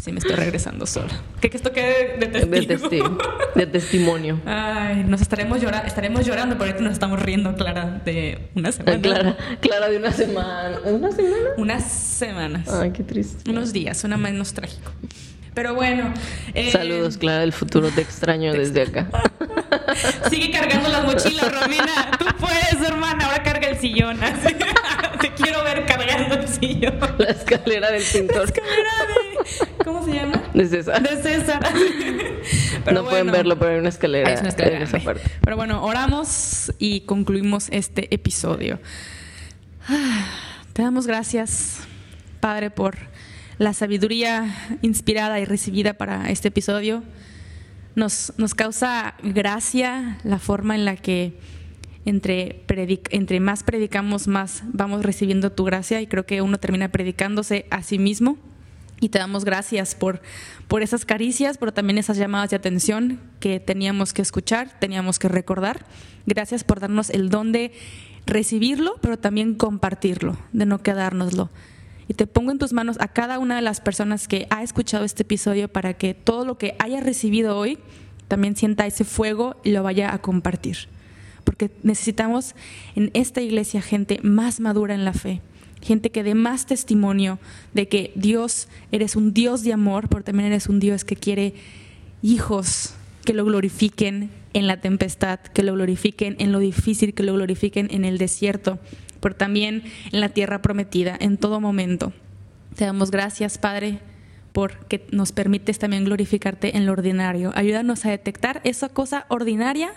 Sí, 0.06 0.12
me 0.12 0.20
estoy 0.20 0.36
regresando 0.36 0.86
sola. 0.86 1.08
Que, 1.40 1.50
que 1.50 1.56
esto 1.56 1.72
quede 1.72 2.16
de 2.18 2.28
testigo. 2.28 2.48
de, 2.48 2.78
testi- 2.78 3.18
de 3.56 3.66
testimonio. 3.66 4.40
Ay, 4.46 5.02
nos 5.04 5.20
estaremos, 5.20 5.60
llora 5.60 5.80
estaremos 5.80 6.24
llorando, 6.24 6.54
pero 6.56 6.66
ahorita 6.70 6.84
nos 6.84 6.92
estamos 6.92 7.20
riendo, 7.20 7.56
Clara, 7.56 8.00
de 8.04 8.48
una 8.54 8.70
semana. 8.70 9.00
Clara, 9.02 9.36
Clara 9.60 9.88
de 9.88 9.96
una 9.96 10.12
semana. 10.12 10.78
¿Una 10.84 11.10
semana? 11.10 11.36
Unas 11.56 11.90
semanas. 11.92 12.68
Ay, 12.68 12.92
qué 12.92 13.02
triste. 13.02 13.50
Unos 13.50 13.72
días, 13.72 14.04
una 14.04 14.16
menos 14.16 14.54
trágico. 14.54 14.92
Pero 15.54 15.74
bueno. 15.74 16.14
eh, 16.54 16.70
Saludos, 16.70 17.16
Clara 17.16 17.40
del 17.40 17.52
futuro, 17.52 17.88
te 17.90 18.02
extraño 18.02 18.52
desde 18.52 18.82
acá. 18.82 19.08
Sigue 20.30 20.52
cargando 20.52 20.88
las 20.88 21.02
mochilas, 21.04 21.50
Romina. 21.60 22.10
Tú 22.18 22.26
puedes, 22.38 22.88
hermana. 22.88 23.24
Ahora 23.26 23.42
carga 23.42 23.68
el 23.70 23.78
sillón. 23.78 24.22
así. 24.22 24.54
Te 25.20 25.32
quiero 25.34 25.62
ver 25.64 25.84
cargando 25.86 26.34
el 26.36 26.48
sillón. 26.48 26.98
La 27.18 27.30
escalera 27.30 27.90
del 27.90 28.02
pintor 28.02 28.44
Escalera 28.44 28.92
de. 29.08 29.84
¿Cómo 29.84 30.04
se 30.04 30.12
llama? 30.12 30.42
de 30.54 30.68
César. 30.68 31.02
De 31.02 31.22
César. 31.22 31.60
no 32.92 33.04
pueden 33.04 33.30
verlo, 33.30 33.58
pero 33.58 33.72
hay 33.72 33.78
una 33.78 33.88
escalera, 33.88 34.32
Es 34.32 34.40
una 34.40 34.48
escalera 34.50 34.76
en 34.76 34.82
esa 34.82 34.98
parte. 34.98 35.22
Pero 35.40 35.56
bueno, 35.56 35.84
oramos 35.84 36.72
y 36.78 37.02
concluimos 37.02 37.68
este 37.70 38.12
episodio. 38.14 38.80
Te 40.72 40.82
damos 40.82 41.06
gracias, 41.06 41.80
Padre, 42.40 42.70
por 42.70 42.96
la 43.58 43.72
sabiduría 43.72 44.78
inspirada 44.82 45.40
y 45.40 45.44
recibida 45.44 45.94
para 45.94 46.30
este 46.30 46.48
episodio. 46.48 47.02
Nos, 47.94 48.32
nos 48.36 48.54
causa 48.54 49.14
gracia 49.22 50.18
la 50.24 50.38
forma 50.38 50.74
en 50.74 50.84
la 50.84 50.96
que 50.96 51.38
entre, 52.06 52.64
entre 53.10 53.40
más 53.40 53.64
predicamos, 53.64 54.28
más 54.28 54.62
vamos 54.72 55.02
recibiendo 55.04 55.52
tu 55.52 55.64
gracia 55.64 56.00
y 56.00 56.06
creo 56.06 56.24
que 56.24 56.40
uno 56.40 56.58
termina 56.58 56.88
predicándose 56.88 57.66
a 57.70 57.82
sí 57.82 57.98
mismo. 57.98 58.38
Y 58.98 59.10
te 59.10 59.18
damos 59.18 59.44
gracias 59.44 59.94
por, 59.94 60.22
por 60.68 60.82
esas 60.82 61.04
caricias, 61.04 61.58
pero 61.58 61.74
también 61.74 61.98
esas 61.98 62.16
llamadas 62.16 62.48
de 62.48 62.56
atención 62.56 63.20
que 63.40 63.60
teníamos 63.60 64.14
que 64.14 64.22
escuchar, 64.22 64.78
teníamos 64.80 65.18
que 65.18 65.28
recordar. 65.28 65.84
Gracias 66.24 66.64
por 66.64 66.80
darnos 66.80 67.10
el 67.10 67.28
don 67.28 67.52
de 67.52 67.72
recibirlo, 68.24 68.94
pero 69.02 69.18
también 69.18 69.54
compartirlo, 69.54 70.38
de 70.52 70.64
no 70.64 70.78
quedárnoslo. 70.82 71.50
Y 72.08 72.14
te 72.14 72.26
pongo 72.26 72.52
en 72.52 72.58
tus 72.58 72.72
manos 72.72 72.96
a 73.00 73.08
cada 73.08 73.38
una 73.38 73.56
de 73.56 73.62
las 73.62 73.80
personas 73.80 74.28
que 74.28 74.46
ha 74.48 74.62
escuchado 74.62 75.04
este 75.04 75.24
episodio 75.24 75.68
para 75.68 75.94
que 75.94 76.14
todo 76.14 76.46
lo 76.46 76.56
que 76.56 76.76
haya 76.78 77.00
recibido 77.00 77.58
hoy 77.58 77.78
también 78.28 78.56
sienta 78.56 78.86
ese 78.86 79.04
fuego 79.04 79.60
y 79.64 79.72
lo 79.72 79.82
vaya 79.82 80.14
a 80.14 80.18
compartir. 80.22 80.88
Porque 81.46 81.70
necesitamos 81.84 82.54
en 82.96 83.10
esta 83.14 83.40
iglesia 83.40 83.80
gente 83.80 84.18
más 84.22 84.58
madura 84.60 84.94
en 84.94 85.04
la 85.04 85.14
fe, 85.14 85.40
gente 85.80 86.10
que 86.10 86.24
dé 86.24 86.34
más 86.34 86.66
testimonio 86.66 87.38
de 87.72 87.88
que 87.88 88.12
Dios, 88.16 88.68
eres 88.90 89.14
un 89.14 89.32
Dios 89.32 89.62
de 89.62 89.72
amor, 89.72 90.08
pero 90.08 90.24
también 90.24 90.48
eres 90.48 90.68
un 90.68 90.80
Dios 90.80 91.04
que 91.04 91.14
quiere 91.14 91.54
hijos 92.20 92.94
que 93.24 93.32
lo 93.32 93.44
glorifiquen 93.44 94.30
en 94.54 94.66
la 94.66 94.80
tempestad, 94.80 95.38
que 95.38 95.62
lo 95.62 95.74
glorifiquen 95.74 96.36
en 96.38 96.50
lo 96.50 96.58
difícil, 96.58 97.14
que 97.14 97.22
lo 97.22 97.34
glorifiquen 97.34 97.88
en 97.90 98.04
el 98.04 98.18
desierto, 98.18 98.78
pero 99.20 99.36
también 99.36 99.84
en 100.12 100.20
la 100.20 100.30
tierra 100.30 100.62
prometida, 100.62 101.16
en 101.18 101.36
todo 101.36 101.60
momento. 101.60 102.12
Te 102.74 102.84
damos 102.84 103.10
gracias, 103.10 103.58
Padre, 103.58 104.00
porque 104.52 105.06
nos 105.12 105.32
permites 105.32 105.78
también 105.78 106.04
glorificarte 106.04 106.76
en 106.76 106.86
lo 106.86 106.92
ordinario. 106.92 107.52
Ayúdanos 107.54 108.04
a 108.04 108.10
detectar 108.10 108.60
esa 108.64 108.88
cosa 108.88 109.26
ordinaria, 109.28 109.92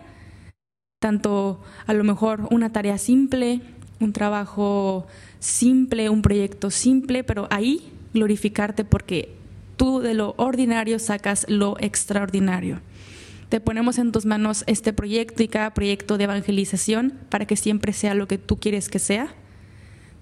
tanto 1.00 1.62
a 1.88 1.94
lo 1.94 2.04
mejor 2.04 2.48
una 2.52 2.72
tarea 2.72 2.98
simple, 2.98 3.62
un 4.00 4.14
trabajo 4.14 5.08
simple, 5.40 6.10
un 6.10 6.22
proyecto 6.22 6.70
simple, 6.70 7.24
pero 7.24 7.48
ahí 7.52 7.92
glorificarte 8.14 8.84
porque 8.84 9.34
tú 9.78 10.02
de 10.02 10.14
lo 10.14 10.36
ordinario 10.38 11.00
sacas 11.00 11.46
lo 11.48 11.78
extraordinario. 11.80 12.82
Te 13.48 13.62
ponemos 13.62 13.98
en 13.98 14.12
tus 14.12 14.26
manos 14.26 14.64
este 14.68 14.94
proyecto 14.94 15.42
y 15.42 15.48
cada 15.48 15.74
proyecto 15.74 16.18
de 16.18 16.26
evangelización 16.26 17.14
para 17.30 17.46
que 17.46 17.56
siempre 17.56 17.94
sea 17.94 18.14
lo 18.14 18.28
que 18.28 18.38
tú 18.38 18.60
quieres 18.60 18.90
que 18.90 19.00
sea. 19.00 19.34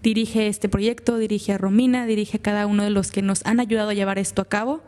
Dirige 0.03 0.47
este 0.47 0.69
proyecto, 0.69 1.17
dirige 1.17 1.53
a 1.53 1.57
Romina, 1.57 2.05
dirige 2.05 2.37
a 2.37 2.41
cada 2.41 2.67
uno 2.67 2.83
de 2.83 2.91
los 2.91 3.11
que 3.11 3.23
nos 3.23 3.43
han 3.45 3.59
ayudado 3.59 3.89
a 3.89 3.93
llevar 3.95 4.19
esto 4.19 4.43
a 4.43 4.45
cabo. 4.45 4.81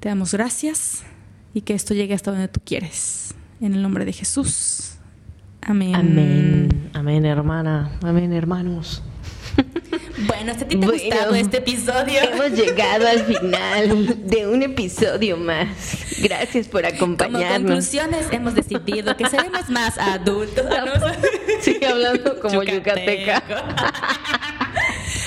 Te 0.00 0.08
damos 0.08 0.32
gracias 0.32 1.04
y 1.54 1.60
que 1.60 1.74
esto 1.74 1.92
llegue 1.92 2.14
hasta 2.14 2.32
donde 2.32 2.48
tú 2.48 2.60
quieres. 2.64 3.34
En 3.62 3.74
el 3.74 3.82
nombre 3.82 4.04
de 4.04 4.12
Jesús. 4.12 4.94
Amén. 5.60 5.94
Amén. 5.94 6.90
Amén, 6.94 7.24
hermana. 7.24 7.92
Amén, 8.02 8.32
hermanos. 8.32 9.02
Bueno, 10.24 10.52
¿a 10.52 10.54
ti 10.54 10.76
te 10.76 10.84
ha 10.84 10.88
gustado 10.88 11.34
este 11.34 11.56
episodio? 11.58 12.20
Hemos 12.20 12.52
llegado 12.52 13.08
al 13.08 13.24
final 13.24 14.26
de 14.26 14.46
un 14.46 14.62
episodio 14.62 15.36
más. 15.36 16.06
Gracias 16.22 16.68
por 16.68 16.86
acompañarnos. 16.86 17.42
Como 17.42 17.66
conclusiones, 17.66 18.26
hemos 18.30 18.54
decidido 18.54 19.16
que 19.16 19.26
seremos 19.26 19.68
más 19.68 19.98
adultos. 19.98 20.64
Sigue 21.60 21.86
hablando 21.88 22.38
como 22.40 22.62
yucateca. 22.62 23.42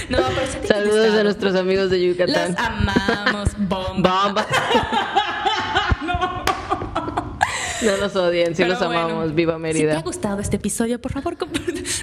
No, 0.09 0.19
pero 0.36 0.47
sí 0.47 0.67
Saludos 0.67 1.19
a 1.19 1.23
nuestros 1.23 1.55
amigos 1.55 1.89
de 1.89 2.05
Yucatán. 2.05 2.51
Los 2.51 2.59
amamos, 2.59 3.49
bomba. 3.57 4.23
Bomba. 4.25 4.45
No 7.82 7.97
nos 7.97 8.15
odien, 8.15 8.47
sí 8.55 8.63
Pero 8.63 8.69
los 8.69 8.82
amamos. 8.82 9.13
bueno, 9.15 9.34
Viva 9.36 9.53
Si 9.53 9.57
te 9.57 9.61
Mérida. 9.63 9.97
ha 9.97 10.01
gustado 10.01 10.39
este 10.39 10.55
episodio, 10.57 10.99
por 11.01 11.11
favor. 11.11 11.36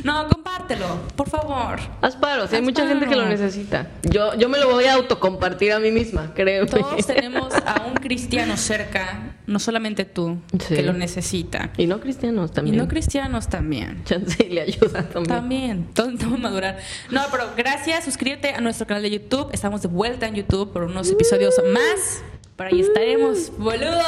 No, 0.04 0.28
compártelo, 0.28 0.86
por 1.16 1.28
favor. 1.28 1.78
Haz 2.00 2.16
paro, 2.16 2.46
sí, 2.46 2.54
hay 2.56 2.60
Haz 2.60 2.64
mucha 2.64 2.86
gente 2.86 3.06
que 3.06 3.16
lo 3.16 3.26
necesita. 3.26 3.88
Yo, 4.02 4.34
yo 4.36 4.48
me 4.48 4.58
lo 4.58 4.68
voy 4.70 4.84
a 4.84 4.94
autocompartir 4.94 5.72
a 5.72 5.78
mí 5.78 5.90
misma, 5.90 6.32
créeme. 6.34 6.66
Todos 6.66 7.06
tenemos 7.06 7.54
a 7.54 7.82
un 7.86 7.94
cristiano 7.94 8.56
cerca, 8.56 9.34
no 9.46 9.58
solamente 9.58 10.04
tú, 10.04 10.38
Sí. 10.58 10.74
que 10.74 10.82
lo 10.82 10.92
necesita. 10.92 11.70
Y 11.76 11.86
no 11.86 12.00
cristianos 12.00 12.50
Y 12.50 12.54
también. 12.54 12.76
no 12.76 12.88
cristianos 12.88 13.48
también. 13.48 14.02
Chance 14.04 14.44
y 14.46 14.50
le 14.50 14.62
ayuda 14.62 15.02
también. 15.08 15.26
También, 15.26 15.84
todos 15.94 16.08
necesitamos 16.10 16.40
madurar. 16.40 16.78
No, 17.10 17.22
pero 17.30 17.44
gracias, 17.56 18.04
suscríbete 18.04 18.50
a 18.50 18.60
nuestro 18.60 18.86
canal 18.86 19.02
de 19.02 19.10
YouTube. 19.10 19.48
Estamos 19.52 19.82
de 19.82 19.88
vuelta 19.88 20.26
en 20.26 20.34
YouTube 20.34 20.72
por 20.72 20.82
unos 20.84 21.10
episodios 21.10 21.54
más. 21.72 22.22
Por 22.62 22.74
ahí 22.74 22.80
estaremos, 22.80 23.50
boludo. 23.58 24.02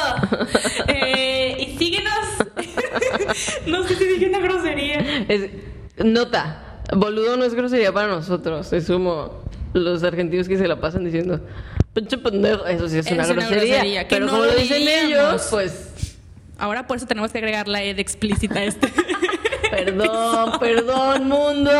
Eh, 0.87 1.55
y 1.59 1.77
síguenos. 1.77 2.13
no 3.67 3.83
sé 3.83 3.95
si 3.95 4.05
dije 4.05 4.27
una 4.29 4.39
grosería. 4.39 4.99
Es- 5.27 5.49
nota, 5.97 6.79
boludo 6.95 7.37
no 7.37 7.43
es 7.45 7.53
grosería 7.53 7.91
para 7.91 8.07
nosotros. 8.07 8.71
Es 8.73 8.87
como 8.87 9.43
los 9.73 10.03
argentinos 10.03 10.47
que 10.47 10.57
se 10.57 10.67
la 10.67 10.79
pasan 10.79 11.03
diciendo, 11.03 11.41
pinche 11.93 12.17
pendejo. 12.17 12.65
Eso 12.65 12.87
sí 12.87 12.97
es, 12.99 13.07
Es 13.07 13.11
una, 13.13 13.25
una 13.25 13.33
grosería. 13.33 13.75
grosería, 13.75 14.07
que 14.07 14.15
Pero 14.15 14.25
no 14.25 14.31
como 14.31 14.45
lo 14.45 14.51
lo 14.53 14.57
dicen 14.59 14.77
diríamos. 14.79 15.09
ellos, 15.33 15.47
pues, 15.49 15.91
Ahora 16.57 16.87
por 16.87 16.95
eso 16.95 17.05
tenemos 17.05 17.31
que 17.33 17.37
agregar 17.39 17.67
la 17.67 17.83
ed 17.83 17.99
explícita 17.99 18.59
a 18.59 18.63
este. 18.63 18.87
perdón, 19.69 20.53
perdón, 20.59 21.27
mundo. 21.27 21.71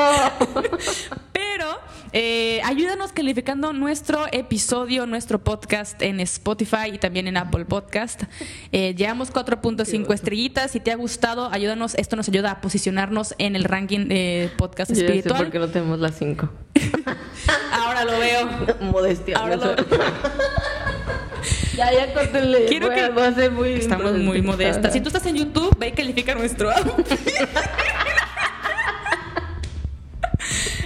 Eh, 2.17 2.61
ayúdanos 2.63 3.11
calificando 3.11 3.73
nuestro 3.73 4.25
episodio, 4.31 5.05
nuestro 5.05 5.43
podcast 5.43 6.01
en 6.01 6.21
Spotify 6.21 6.91
y 6.93 6.97
también 6.97 7.27
en 7.27 7.35
Apple 7.35 7.65
Podcast. 7.65 8.23
Eh, 8.71 8.95
llevamos 8.95 9.33
4.5 9.33 10.13
estrellitas. 10.13 10.71
Si 10.71 10.79
te 10.79 10.93
ha 10.93 10.95
gustado, 10.95 11.49
ayúdanos. 11.51 11.93
Esto 11.95 12.15
nos 12.15 12.29
ayuda 12.29 12.51
a 12.51 12.61
posicionarnos 12.61 13.35
en 13.37 13.57
el 13.57 13.65
ranking 13.65 14.07
de 14.07 14.49
podcast 14.57 14.91
Yo 14.93 15.01
espiritual. 15.03 15.43
por 15.43 15.51
qué 15.51 15.59
no 15.59 15.67
tenemos 15.67 15.99
las 15.99 16.15
cinco. 16.17 16.49
Ahora 17.73 18.05
lo 18.05 18.17
veo. 18.17 18.49
Modestia. 18.79 19.37
Ahora 19.37 19.57
lo- 19.57 19.75
sé. 19.75 19.83
Ya, 21.75 21.91
ya 21.91 22.13
córtenle. 22.13 22.65
Quiero 22.67 22.89
que- 22.89 23.01
a, 23.01 23.09
voy 23.09 23.23
a 23.23 23.33
ser 23.33 23.51
muy 23.51 23.73
Estamos 23.73 24.13
muy 24.13 24.41
modestas. 24.41 24.93
Si 24.93 25.01
tú 25.01 25.09
estás 25.09 25.25
en 25.25 25.35
YouTube, 25.35 25.77
ve 25.77 25.89
y 25.89 25.91
califica 25.91 26.33
nuestro. 26.33 26.69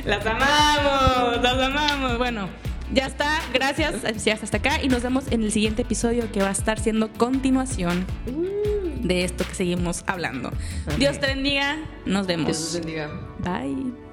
Las 0.10 0.26
amamos, 0.26 1.43
las 1.43 1.53
amamos. 1.53 2.18
Bueno, 2.18 2.49
ya 2.91 3.05
está. 3.05 3.39
Gracias. 3.53 3.95
Si 4.18 4.32
hasta 4.32 4.57
acá. 4.57 4.82
Y 4.82 4.88
nos 4.88 5.03
vemos 5.03 5.32
en 5.32 5.43
el 5.43 5.51
siguiente 5.51 5.84
episodio 5.84 6.32
que 6.32 6.41
va 6.41 6.49
a 6.49 6.51
estar 6.51 6.80
siendo 6.80 7.10
continuación 7.14 8.07
de 9.03 9.24
esto 9.24 9.45
que 9.47 9.53
seguimos 9.53 10.03
hablando. 10.07 10.51
Dios 10.97 11.20
te 11.20 11.28
bendiga. 11.28 11.78
Nos 12.07 12.26
Dios 12.26 12.39
los 12.39 12.47
vemos. 12.47 12.74
bendiga. 12.74 13.10
Bye. 13.38 14.09